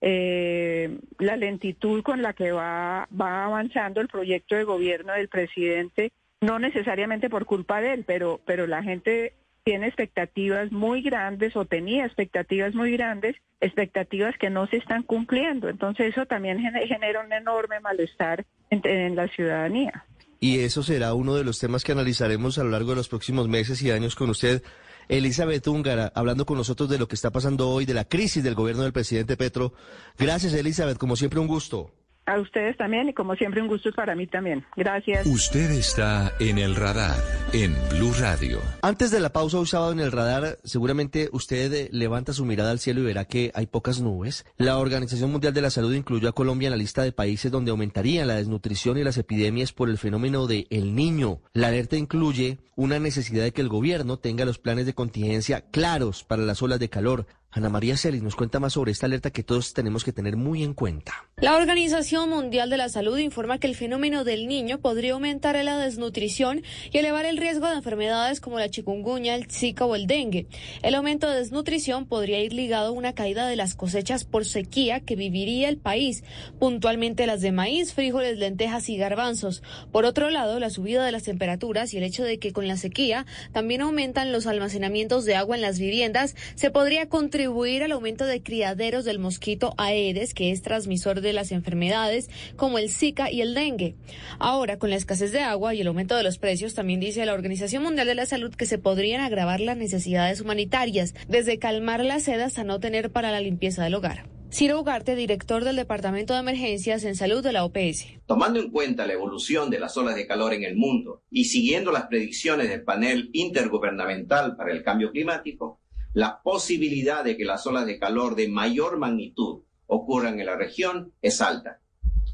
eh, 0.00 0.98
la 1.18 1.36
lentitud 1.36 2.02
con 2.02 2.20
la 2.20 2.34
que 2.34 2.52
va, 2.52 3.08
va 3.18 3.44
avanzando 3.44 4.00
el 4.00 4.08
proyecto 4.08 4.56
de 4.56 4.64
gobierno 4.64 5.14
del 5.14 5.28
presidente, 5.28 6.10
no 6.40 6.58
necesariamente 6.58 7.30
por 7.30 7.46
culpa 7.46 7.80
de 7.80 7.94
él, 7.94 8.04
pero, 8.06 8.40
pero 8.44 8.66
la 8.66 8.82
gente 8.82 9.32
tiene 9.64 9.86
expectativas 9.86 10.72
muy 10.72 11.02
grandes 11.02 11.56
o 11.56 11.64
tenía 11.64 12.04
expectativas 12.04 12.74
muy 12.74 12.92
grandes, 12.92 13.36
expectativas 13.60 14.36
que 14.38 14.50
no 14.50 14.66
se 14.66 14.76
están 14.76 15.02
cumpliendo. 15.02 15.68
Entonces 15.68 16.12
eso 16.12 16.26
también 16.26 16.60
genera 16.60 17.24
un 17.24 17.32
enorme 17.32 17.80
malestar 17.80 18.44
en, 18.70 19.14
la 19.16 19.28
ciudadanía. 19.28 20.04
Y 20.40 20.60
eso 20.60 20.82
será 20.82 21.14
uno 21.14 21.34
de 21.34 21.44
los 21.44 21.58
temas 21.60 21.84
que 21.84 21.92
analizaremos 21.92 22.58
a 22.58 22.64
lo 22.64 22.70
largo 22.70 22.90
de 22.90 22.96
los 22.96 23.08
próximos 23.08 23.48
meses 23.48 23.80
y 23.82 23.90
años 23.90 24.16
con 24.16 24.30
usted. 24.30 24.62
Elizabeth 25.08 25.66
Húngara, 25.66 26.10
hablando 26.14 26.46
con 26.46 26.58
nosotros 26.58 26.88
de 26.88 26.98
lo 26.98 27.06
que 27.06 27.14
está 27.14 27.30
pasando 27.30 27.68
hoy, 27.68 27.84
de 27.84 27.94
la 27.94 28.04
crisis 28.04 28.42
del 28.42 28.54
gobierno 28.54 28.82
del 28.82 28.92
presidente 28.92 29.36
Petro. 29.36 29.74
Gracias, 30.18 30.54
Elizabeth, 30.54 30.98
como 30.98 31.16
siempre 31.16 31.38
un 31.38 31.46
gusto. 31.46 31.92
A 32.24 32.38
ustedes 32.38 32.76
también 32.76 33.08
y 33.08 33.14
como 33.14 33.34
siempre 33.34 33.60
un 33.60 33.68
gusto 33.68 33.90
para 33.92 34.14
mí 34.14 34.26
también. 34.26 34.64
Gracias. 34.76 35.26
Usted 35.26 35.70
está 35.72 36.32
en 36.38 36.58
el 36.58 36.76
radar 36.76 37.16
en 37.52 37.74
Blue 37.90 38.12
Radio. 38.20 38.60
Antes 38.80 39.10
de 39.10 39.18
la 39.18 39.32
pausa 39.32 39.58
hoy 39.58 39.66
sábado 39.66 39.92
en 39.92 39.98
el 39.98 40.12
radar, 40.12 40.58
seguramente 40.62 41.28
usted 41.32 41.72
eh, 41.72 41.88
levanta 41.90 42.32
su 42.32 42.44
mirada 42.44 42.70
al 42.70 42.78
cielo 42.78 43.00
y 43.00 43.04
verá 43.04 43.24
que 43.24 43.50
hay 43.54 43.66
pocas 43.66 44.00
nubes. 44.00 44.46
La 44.56 44.78
Organización 44.78 45.32
Mundial 45.32 45.52
de 45.52 45.62
la 45.62 45.70
Salud 45.70 45.92
incluyó 45.94 46.28
a 46.28 46.32
Colombia 46.32 46.68
en 46.68 46.72
la 46.72 46.76
lista 46.76 47.02
de 47.02 47.12
países 47.12 47.50
donde 47.50 47.72
aumentaría 47.72 48.24
la 48.24 48.36
desnutrición 48.36 48.98
y 48.98 49.04
las 49.04 49.18
epidemias 49.18 49.72
por 49.72 49.90
el 49.90 49.98
fenómeno 49.98 50.46
de 50.46 50.66
El 50.70 50.94
Niño. 50.94 51.40
La 51.52 51.68
alerta 51.68 51.96
incluye 51.96 52.58
una 52.76 52.98
necesidad 52.98 53.44
de 53.44 53.52
que 53.52 53.60
el 53.60 53.68
gobierno 53.68 54.18
tenga 54.18 54.44
los 54.44 54.58
planes 54.58 54.86
de 54.86 54.94
contingencia 54.94 55.62
claros 55.70 56.24
para 56.24 56.42
las 56.42 56.62
olas 56.62 56.80
de 56.80 56.88
calor. 56.88 57.26
Ana 57.54 57.68
María 57.68 57.98
Celis 57.98 58.22
nos 58.22 58.34
cuenta 58.34 58.60
más 58.60 58.72
sobre 58.72 58.92
esta 58.92 59.04
alerta 59.04 59.30
que 59.30 59.42
todos 59.42 59.74
tenemos 59.74 60.04
que 60.04 60.12
tener 60.12 60.36
muy 60.36 60.62
en 60.62 60.72
cuenta. 60.72 61.26
La 61.36 61.54
Organización 61.54 62.30
Mundial 62.30 62.70
de 62.70 62.78
la 62.78 62.88
Salud 62.88 63.18
informa 63.18 63.58
que 63.58 63.66
el 63.66 63.76
fenómeno 63.76 64.24
del 64.24 64.48
niño 64.48 64.78
podría 64.78 65.12
aumentar 65.12 65.62
la 65.62 65.76
desnutrición 65.76 66.62
y 66.90 66.96
elevar 66.96 67.26
el 67.26 67.36
riesgo 67.36 67.68
de 67.68 67.74
enfermedades 67.74 68.40
como 68.40 68.58
la 68.58 68.70
chikungunya, 68.70 69.34
el 69.34 69.50
zika 69.50 69.84
o 69.84 69.94
el 69.94 70.06
dengue. 70.06 70.46
El 70.80 70.94
aumento 70.94 71.28
de 71.28 71.40
desnutrición 71.40 72.06
podría 72.06 72.40
ir 72.40 72.54
ligado 72.54 72.88
a 72.88 72.92
una 72.92 73.12
caída 73.12 73.46
de 73.46 73.56
las 73.56 73.74
cosechas 73.74 74.24
por 74.24 74.46
sequía 74.46 75.00
que 75.00 75.14
viviría 75.14 75.68
el 75.68 75.76
país, 75.76 76.24
puntualmente 76.58 77.26
las 77.26 77.42
de 77.42 77.52
maíz, 77.52 77.92
frijoles, 77.92 78.38
lentejas 78.38 78.88
y 78.88 78.96
garbanzos. 78.96 79.62
Por 79.90 80.06
otro 80.06 80.30
lado, 80.30 80.58
la 80.58 80.70
subida 80.70 81.04
de 81.04 81.12
las 81.12 81.24
temperaturas 81.24 81.92
y 81.92 81.98
el 81.98 82.04
hecho 82.04 82.24
de 82.24 82.38
que 82.38 82.54
con 82.54 82.66
la 82.66 82.78
sequía 82.78 83.26
también 83.52 83.82
aumentan 83.82 84.32
los 84.32 84.46
almacenamientos 84.46 85.26
de 85.26 85.34
agua 85.34 85.56
en 85.56 85.62
las 85.62 85.78
viviendas 85.78 86.34
se 86.54 86.70
podría 86.70 87.10
contribuir 87.10 87.41
contribuir 87.42 87.82
al 87.82 87.90
aumento 87.90 88.24
de 88.24 88.40
criaderos 88.40 89.04
del 89.04 89.18
mosquito 89.18 89.74
Aedes, 89.76 90.32
que 90.32 90.52
es 90.52 90.62
transmisor 90.62 91.20
de 91.20 91.32
las 91.32 91.50
enfermedades 91.50 92.30
como 92.54 92.78
el 92.78 92.88
Zika 92.88 93.32
y 93.32 93.40
el 93.40 93.52
dengue. 93.52 93.96
Ahora, 94.38 94.78
con 94.78 94.90
la 94.90 94.96
escasez 94.96 95.32
de 95.32 95.40
agua 95.40 95.74
y 95.74 95.80
el 95.80 95.88
aumento 95.88 96.14
de 96.14 96.22
los 96.22 96.38
precios, 96.38 96.74
también 96.74 97.00
dice 97.00 97.26
la 97.26 97.34
Organización 97.34 97.82
Mundial 97.82 98.06
de 98.06 98.14
la 98.14 98.26
Salud 98.26 98.54
que 98.54 98.64
se 98.64 98.78
podrían 98.78 99.22
agravar 99.22 99.58
las 99.58 99.76
necesidades 99.76 100.40
humanitarias, 100.40 101.16
desde 101.26 101.58
calmar 101.58 102.04
las 102.04 102.22
sed 102.22 102.38
hasta 102.38 102.62
no 102.62 102.78
tener 102.78 103.10
para 103.10 103.32
la 103.32 103.40
limpieza 103.40 103.82
del 103.82 103.96
hogar. 103.96 104.24
Ciro 104.52 104.78
Ugarte, 104.78 105.16
director 105.16 105.64
del 105.64 105.74
Departamento 105.74 106.34
de 106.34 106.40
Emergencias 106.40 107.02
en 107.02 107.16
Salud 107.16 107.42
de 107.42 107.52
la 107.52 107.64
OPS. 107.64 108.06
Tomando 108.26 108.60
en 108.60 108.70
cuenta 108.70 109.04
la 109.04 109.14
evolución 109.14 109.68
de 109.68 109.80
las 109.80 109.96
olas 109.96 110.14
de 110.14 110.28
calor 110.28 110.52
en 110.52 110.62
el 110.62 110.76
mundo 110.76 111.24
y 111.28 111.46
siguiendo 111.46 111.90
las 111.90 112.06
predicciones 112.06 112.68
del 112.68 112.84
panel 112.84 113.30
intergubernamental 113.32 114.54
para 114.54 114.70
el 114.70 114.84
cambio 114.84 115.10
climático, 115.10 115.80
la 116.14 116.42
posibilidad 116.42 117.24
de 117.24 117.36
que 117.36 117.44
las 117.44 117.66
olas 117.66 117.86
de 117.86 117.98
calor 117.98 118.34
de 118.34 118.48
mayor 118.48 118.98
magnitud 118.98 119.62
ocurran 119.86 120.40
en 120.40 120.46
la 120.46 120.56
región 120.56 121.12
es 121.22 121.40
alta. 121.40 121.80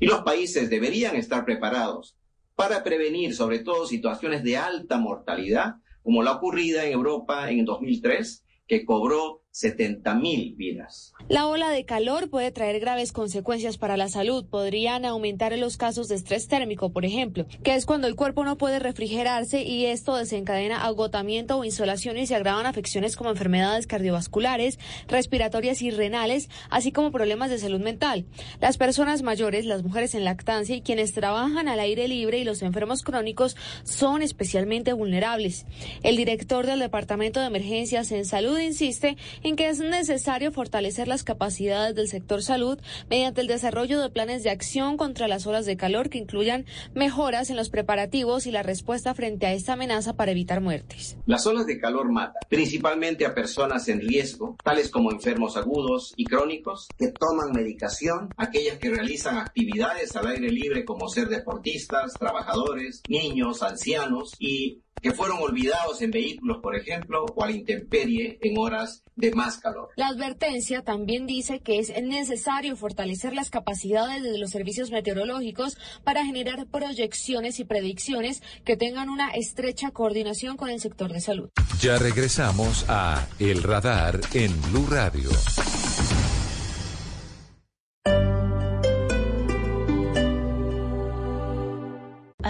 Y 0.01 0.07
los 0.07 0.23
países 0.23 0.71
deberían 0.71 1.17
estar 1.17 1.45
preparados 1.45 2.17
para 2.55 2.83
prevenir 2.83 3.35
sobre 3.35 3.61
todo 3.61 3.87
situaciones 3.87 4.43
de 4.43 4.57
alta 4.57 4.99
mortalidad, 4.99 5.77
como 6.03 6.23
la 6.23 6.33
ocurrida 6.33 6.85
en 6.85 6.93
Europa 6.93 7.51
en 7.51 7.65
2003, 7.65 8.45
que 8.67 8.85
cobró 8.85 9.43
70.000 9.53 10.57
vidas. 10.57 11.13
La 11.29 11.47
ola 11.47 11.71
de 11.71 11.85
calor 11.85 12.31
puede 12.31 12.53
traer 12.53 12.79
graves 12.81 13.13
consecuencias 13.13 13.77
para 13.77 13.97
la 13.97 14.09
salud. 14.09 14.47
Podrían 14.47 15.05
aumentar 15.05 15.57
los 15.59 15.77
casos 15.77 16.09
de 16.09 16.15
estrés 16.15 16.47
térmico, 16.47 16.93
por 16.93 17.05
ejemplo, 17.05 17.47
que 17.65 17.75
es 17.75 17.87
cuando 17.87 18.07
el 18.07 18.15
cuerpo 18.15 18.45
no 18.45 18.59
puede 18.59 18.79
refrigerarse 18.79 19.63
y 19.63 19.87
esto 19.87 20.17
desencadena 20.17 20.85
agotamiento 20.85 21.57
o 21.57 21.65
insolación 21.65 22.19
y 22.19 22.27
se 22.27 22.35
agravan 22.35 22.67
afecciones 22.67 23.17
como 23.17 23.31
enfermedades 23.31 23.87
cardiovasculares, 23.87 24.79
respiratorias 25.09 25.83
y 25.83 25.91
renales, 25.91 26.49
así 26.71 26.93
como 26.93 27.11
problemas 27.11 27.51
de 27.51 27.59
salud 27.59 27.81
mental. 27.81 28.27
Las 28.61 28.77
personas 28.77 29.23
mayores, 29.23 29.65
las 29.65 29.83
mujeres 29.83 30.15
en 30.15 30.25
lactancia 30.25 30.77
y 30.77 30.83
quienes 30.83 31.13
trabajan 31.13 31.69
al 31.69 31.81
aire 31.81 32.09
libre 32.09 32.39
y 32.39 32.45
los 32.45 32.63
enfermos 32.63 33.03
crónicos 33.03 33.57
son 33.83 34.23
especialmente 34.23 34.93
vulnerables. 34.93 35.67
El 36.03 36.17
director 36.17 36.67
del 36.67 36.81
Departamento 36.81 37.41
de 37.41 37.47
Emergencias 37.47 38.13
en 38.13 38.25
Salud 38.25 38.59
insiste 38.59 39.17
en 39.43 39.57
que 39.57 39.69
es 39.69 39.81
necesario 39.81 40.53
fortalecer 40.53 41.09
las 41.09 41.25
capacidades 41.25 41.95
del 41.95 42.09
sector 42.09 42.43
salud 42.43 42.79
mediante 43.11 43.41
el 43.41 43.47
desarrollo 43.47 44.01
de 44.01 44.11
planes 44.11 44.43
de 44.43 44.51
acción 44.51 44.97
contra 44.97 45.29
las 45.29 45.47
olas 45.47 45.67
de 45.67 45.77
calor 45.77 46.11
que 46.11 46.19
incluyan 46.19 46.67
mejoras 46.95 47.51
en 47.51 47.57
los 47.57 47.71
preparativos 47.71 48.47
y 48.47 48.51
la 48.51 48.63
respuesta 48.63 49.15
frente 49.15 49.47
a 49.47 49.53
esta 49.53 49.75
amenaza 49.75 50.15
para 50.15 50.33
evitar 50.33 50.61
muertes. 50.61 51.17
Las 51.27 51.47
olas 51.47 51.67
de 51.67 51.79
calor 51.79 52.11
matan 52.13 52.35
principalmente 52.49 53.27
a 53.27 53.35
personas 53.35 53.89
en 53.89 54.01
riesgo, 54.01 54.57
tales 54.63 54.91
como 54.91 55.13
enfermos 55.13 55.57
agudos 55.57 56.15
y 56.17 56.25
crónicos, 56.25 56.89
que 56.99 57.09
toman 57.09 57.53
medicación, 57.53 58.29
aquellas 58.37 58.79
que 58.79 58.91
realizan 58.91 59.39
actividades 59.39 60.15
al 60.17 60.27
aire 60.29 60.51
libre 60.51 60.85
como 60.85 61.09
ser 61.09 61.29
deportistas, 61.29 62.13
trabajadores, 62.15 63.03
niños, 63.09 63.63
ancianos 63.63 64.35
y 64.39 64.83
que 65.01 65.13
fueron 65.13 65.39
olvidados 65.41 66.03
en 66.03 66.11
vehículos, 66.11 66.59
por 66.63 66.77
ejemplo, 66.77 67.25
o 67.25 67.43
a 67.43 67.47
la 67.47 67.53
intemperie 67.53 68.39
en 68.43 68.59
horas 68.59 69.03
de 69.17 69.33
más 69.33 69.59
calor. 69.59 69.89
La 69.97 70.09
advertencia 70.09 70.83
también 70.83 71.27
dice 71.27 71.61
que 71.61 71.79
es 71.79 71.91
necesario 72.03 72.77
fortalecer 72.77 73.35
las 73.35 73.51
capacidades 73.51 74.23
de 74.23 74.39
los 74.39 74.51
servicios 74.51 74.91
meteorológicos 74.91 75.77
para 76.05 76.25
generar 76.25 76.67
proyecciones 76.67 77.59
y 77.61 77.65
predicciones 77.65 78.43
que 78.65 78.77
tengan 78.77 79.09
una 79.09 79.31
estrecha 79.31 79.91
coordinación 79.91 80.57
con 80.57 80.71
el 80.71 80.81
sector 80.81 81.13
de 81.13 81.21
salud. 81.21 81.51
Ya 81.81 81.99
regresamos 81.99 82.85
a 82.89 83.27
El 83.39 83.63
Radar 83.63 84.21
en 84.35 84.61
Blue 84.63 84.87
Radio. 84.89 85.31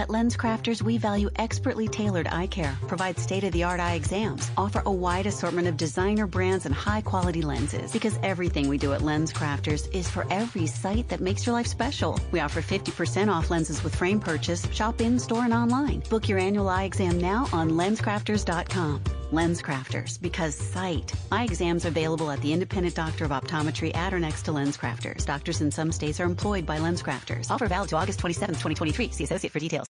At 0.09 0.15
LensCrafters, 0.15 0.81
we 0.81 0.97
value 0.97 1.29
expertly 1.35 1.87
tailored 1.87 2.27
eye 2.31 2.47
care, 2.47 2.75
provide 2.87 3.19
state-of-the-art 3.19 3.79
eye 3.79 3.93
exams, 3.93 4.49
offer 4.57 4.81
a 4.87 4.91
wide 4.91 5.27
assortment 5.27 5.67
of 5.67 5.77
designer 5.77 6.25
brands 6.25 6.65
and 6.65 6.73
high-quality 6.73 7.43
lenses. 7.43 7.91
Because 7.91 8.17
everything 8.23 8.69
we 8.69 8.79
do 8.79 8.93
at 8.93 9.01
LensCrafters 9.01 9.93
is 9.93 10.09
for 10.09 10.25
every 10.31 10.65
sight 10.65 11.07
that 11.09 11.21
makes 11.21 11.45
your 11.45 11.53
life 11.53 11.67
special. 11.67 12.19
We 12.31 12.39
offer 12.39 12.61
50% 12.61 13.31
off 13.31 13.51
lenses 13.51 13.83
with 13.83 13.95
frame 13.95 14.19
purchase. 14.19 14.67
Shop 14.73 14.99
in-store 14.99 15.43
and 15.43 15.53
online. 15.53 15.99
Book 16.09 16.27
your 16.27 16.39
annual 16.39 16.69
eye 16.69 16.85
exam 16.85 17.19
now 17.19 17.47
on 17.53 17.69
LensCrafters.com. 17.71 19.03
LensCrafters, 19.31 20.19
because 20.19 20.55
sight. 20.55 21.13
Eye 21.31 21.43
exams 21.43 21.85
available 21.85 22.31
at 22.31 22.41
the 22.41 22.51
independent 22.51 22.95
doctor 22.95 23.25
of 23.25 23.31
optometry 23.31 23.95
at 23.95 24.11
or 24.11 24.19
next 24.19 24.41
to 24.45 24.51
LensCrafters. 24.51 25.23
Doctors 25.27 25.61
in 25.61 25.69
some 25.69 25.91
states 25.91 26.19
are 26.19 26.25
employed 26.25 26.65
by 26.65 26.79
LensCrafters. 26.79 27.51
Offer 27.51 27.67
valid 27.67 27.89
to 27.89 27.97
August 27.97 28.17
27, 28.17 28.55
2023. 28.55 29.11
See 29.11 29.23
associate 29.25 29.53
for 29.53 29.59
details. 29.59 29.85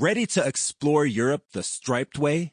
Ready 0.00 0.26
to 0.26 0.46
explore 0.46 1.04
Europe 1.04 1.46
the 1.52 1.64
striped 1.64 2.20
way? 2.20 2.52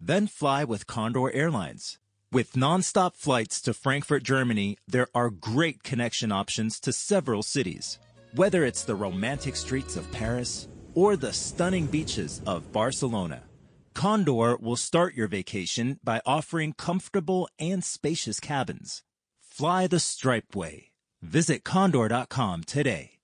Then 0.00 0.26
fly 0.26 0.64
with 0.64 0.88
Condor 0.88 1.30
Airlines. 1.32 2.00
With 2.32 2.54
nonstop 2.54 3.14
flights 3.14 3.60
to 3.60 3.74
Frankfurt, 3.74 4.24
Germany, 4.24 4.76
there 4.88 5.06
are 5.14 5.30
great 5.30 5.84
connection 5.84 6.32
options 6.32 6.80
to 6.80 6.92
several 6.92 7.44
cities. 7.44 8.00
Whether 8.34 8.64
it's 8.64 8.82
the 8.82 8.96
romantic 8.96 9.54
streets 9.54 9.94
of 9.94 10.10
Paris 10.10 10.66
or 10.96 11.14
the 11.14 11.32
stunning 11.32 11.86
beaches 11.86 12.42
of 12.44 12.72
Barcelona, 12.72 13.44
Condor 13.94 14.56
will 14.56 14.74
start 14.74 15.14
your 15.14 15.28
vacation 15.28 16.00
by 16.02 16.20
offering 16.26 16.72
comfortable 16.72 17.48
and 17.60 17.84
spacious 17.84 18.40
cabins. 18.40 19.04
Fly 19.40 19.86
the 19.86 20.00
striped 20.00 20.56
way. 20.56 20.90
Visit 21.22 21.62
condor.com 21.62 22.64
today. 22.64 23.19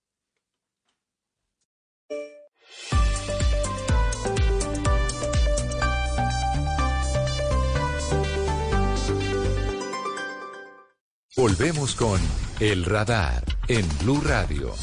Volvemos 11.48 11.94
con 11.94 12.20
El 12.58 12.84
Radar 12.84 13.44
en 13.68 13.86
Blue 14.00 14.20
Radio. 14.20 14.74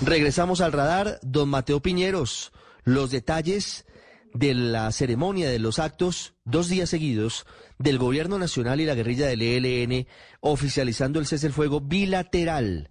Regresamos 0.00 0.62
al 0.62 0.72
radar, 0.72 1.18
don 1.20 1.50
Mateo 1.50 1.82
Piñeros. 1.82 2.50
Los 2.82 3.10
detalles 3.10 3.84
de 4.32 4.54
la 4.54 4.90
ceremonia 4.92 5.50
de 5.50 5.58
los 5.58 5.80
actos, 5.80 6.32
dos 6.46 6.70
días 6.70 6.88
seguidos, 6.88 7.44
del 7.78 7.98
Gobierno 7.98 8.38
Nacional 8.38 8.80
y 8.80 8.86
la 8.86 8.94
guerrilla 8.94 9.26
del 9.26 9.42
ELN, 9.42 10.06
oficializando 10.40 11.20
el 11.20 11.26
cese 11.26 11.48
el 11.48 11.52
fuego 11.52 11.82
bilateral 11.82 12.88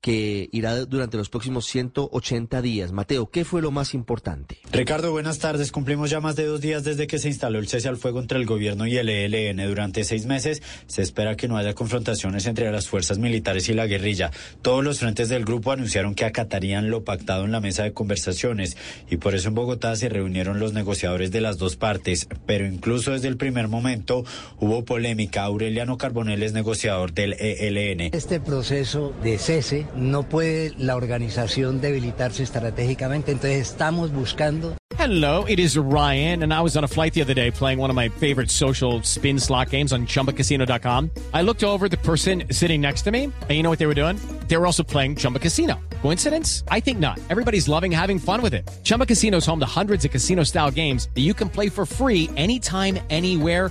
que 0.00 0.48
irá 0.52 0.84
durante 0.84 1.16
los 1.16 1.28
próximos 1.28 1.66
180 1.66 2.62
días. 2.62 2.92
Mateo, 2.92 3.30
¿qué 3.30 3.44
fue 3.44 3.62
lo 3.62 3.70
más 3.70 3.94
importante? 3.94 4.58
Ricardo, 4.70 5.10
buenas 5.10 5.38
tardes. 5.38 5.72
Cumplimos 5.72 6.10
ya 6.10 6.20
más 6.20 6.36
de 6.36 6.46
dos 6.46 6.60
días 6.60 6.84
desde 6.84 7.06
que 7.06 7.18
se 7.18 7.28
instaló 7.28 7.58
el 7.58 7.68
cese 7.68 7.88
al 7.88 7.96
fuego 7.96 8.20
entre 8.20 8.38
el 8.38 8.46
gobierno 8.46 8.86
y 8.86 8.96
el 8.96 9.08
ELN. 9.08 9.66
Durante 9.66 10.04
seis 10.04 10.26
meses 10.26 10.62
se 10.86 11.02
espera 11.02 11.36
que 11.36 11.48
no 11.48 11.56
haya 11.56 11.74
confrontaciones 11.74 12.46
entre 12.46 12.70
las 12.70 12.88
fuerzas 12.88 13.18
militares 13.18 13.68
y 13.68 13.74
la 13.74 13.86
guerrilla. 13.86 14.30
Todos 14.62 14.84
los 14.84 15.00
frentes 15.00 15.28
del 15.28 15.44
grupo 15.44 15.72
anunciaron 15.72 16.14
que 16.14 16.24
acatarían 16.24 16.90
lo 16.90 17.04
pactado 17.04 17.44
en 17.44 17.52
la 17.52 17.60
mesa 17.60 17.82
de 17.82 17.92
conversaciones 17.92 18.76
y 19.10 19.16
por 19.16 19.34
eso 19.34 19.48
en 19.48 19.54
Bogotá 19.54 19.96
se 19.96 20.08
reunieron 20.08 20.60
los 20.60 20.72
negociadores 20.72 21.30
de 21.30 21.40
las 21.40 21.58
dos 21.58 21.76
partes. 21.76 22.28
Pero 22.46 22.66
incluso 22.66 23.12
desde 23.12 23.28
el 23.28 23.36
primer 23.36 23.68
momento 23.68 24.24
hubo 24.58 24.84
polémica. 24.84 25.44
Aureliano 25.44 25.96
Carbonell 25.96 26.42
es 26.42 26.52
negociador 26.52 27.12
del 27.12 27.34
ELN. 27.34 28.10
Este 28.12 28.40
proceso 28.40 29.12
de 29.22 29.38
cese 29.38 29.85
no 29.94 30.22
puede 30.22 30.74
la 30.78 30.96
organización 30.96 31.80
debilitarse 31.80 32.42
estratégicamente, 32.42 33.32
entonces 33.32 33.70
estamos 33.70 34.12
buscando. 34.12 34.76
Hello, 34.98 35.44
it 35.44 35.58
is 35.58 35.76
Ryan, 35.76 36.42
and 36.42 36.54
I 36.54 36.62
was 36.62 36.76
on 36.76 36.82
a 36.82 36.88
flight 36.88 37.12
the 37.12 37.20
other 37.20 37.34
day 37.34 37.50
playing 37.50 37.78
one 37.78 37.90
of 37.90 37.96
my 37.96 38.08
favorite 38.08 38.50
social 38.50 39.02
spin 39.02 39.38
slot 39.38 39.70
games 39.70 39.92
on 39.92 40.06
chumbacasino.com. 40.06 41.10
I 41.34 41.42
looked 41.42 41.62
over 41.62 41.88
the 41.88 41.98
person 41.98 42.44
sitting 42.50 42.80
next 42.80 43.02
to 43.02 43.10
me, 43.10 43.24
and 43.24 43.50
you 43.50 43.62
know 43.62 43.70
what 43.70 43.78
they 43.78 43.86
were 43.86 43.94
doing? 43.94 44.18
They 44.48 44.56
were 44.56 44.66
also 44.66 44.82
playing 44.82 45.16
Chumba 45.16 45.38
Casino. 45.38 45.78
Coincidence? 46.02 46.64
I 46.68 46.80
think 46.80 46.98
not. 46.98 47.18
Everybody's 47.30 47.68
loving 47.68 47.90
having 47.92 48.18
fun 48.18 48.40
with 48.42 48.54
it. 48.54 48.68
Chumba 48.84 49.06
Casino 49.06 49.38
is 49.38 49.46
home 49.46 49.60
to 49.60 49.66
hundreds 49.66 50.04
of 50.04 50.10
casino 50.10 50.44
style 50.44 50.70
games 50.70 51.08
that 51.14 51.22
you 51.22 51.34
can 51.34 51.48
play 51.48 51.68
for 51.68 51.84
free 51.84 52.30
anytime, 52.36 52.98
anywhere, 53.10 53.70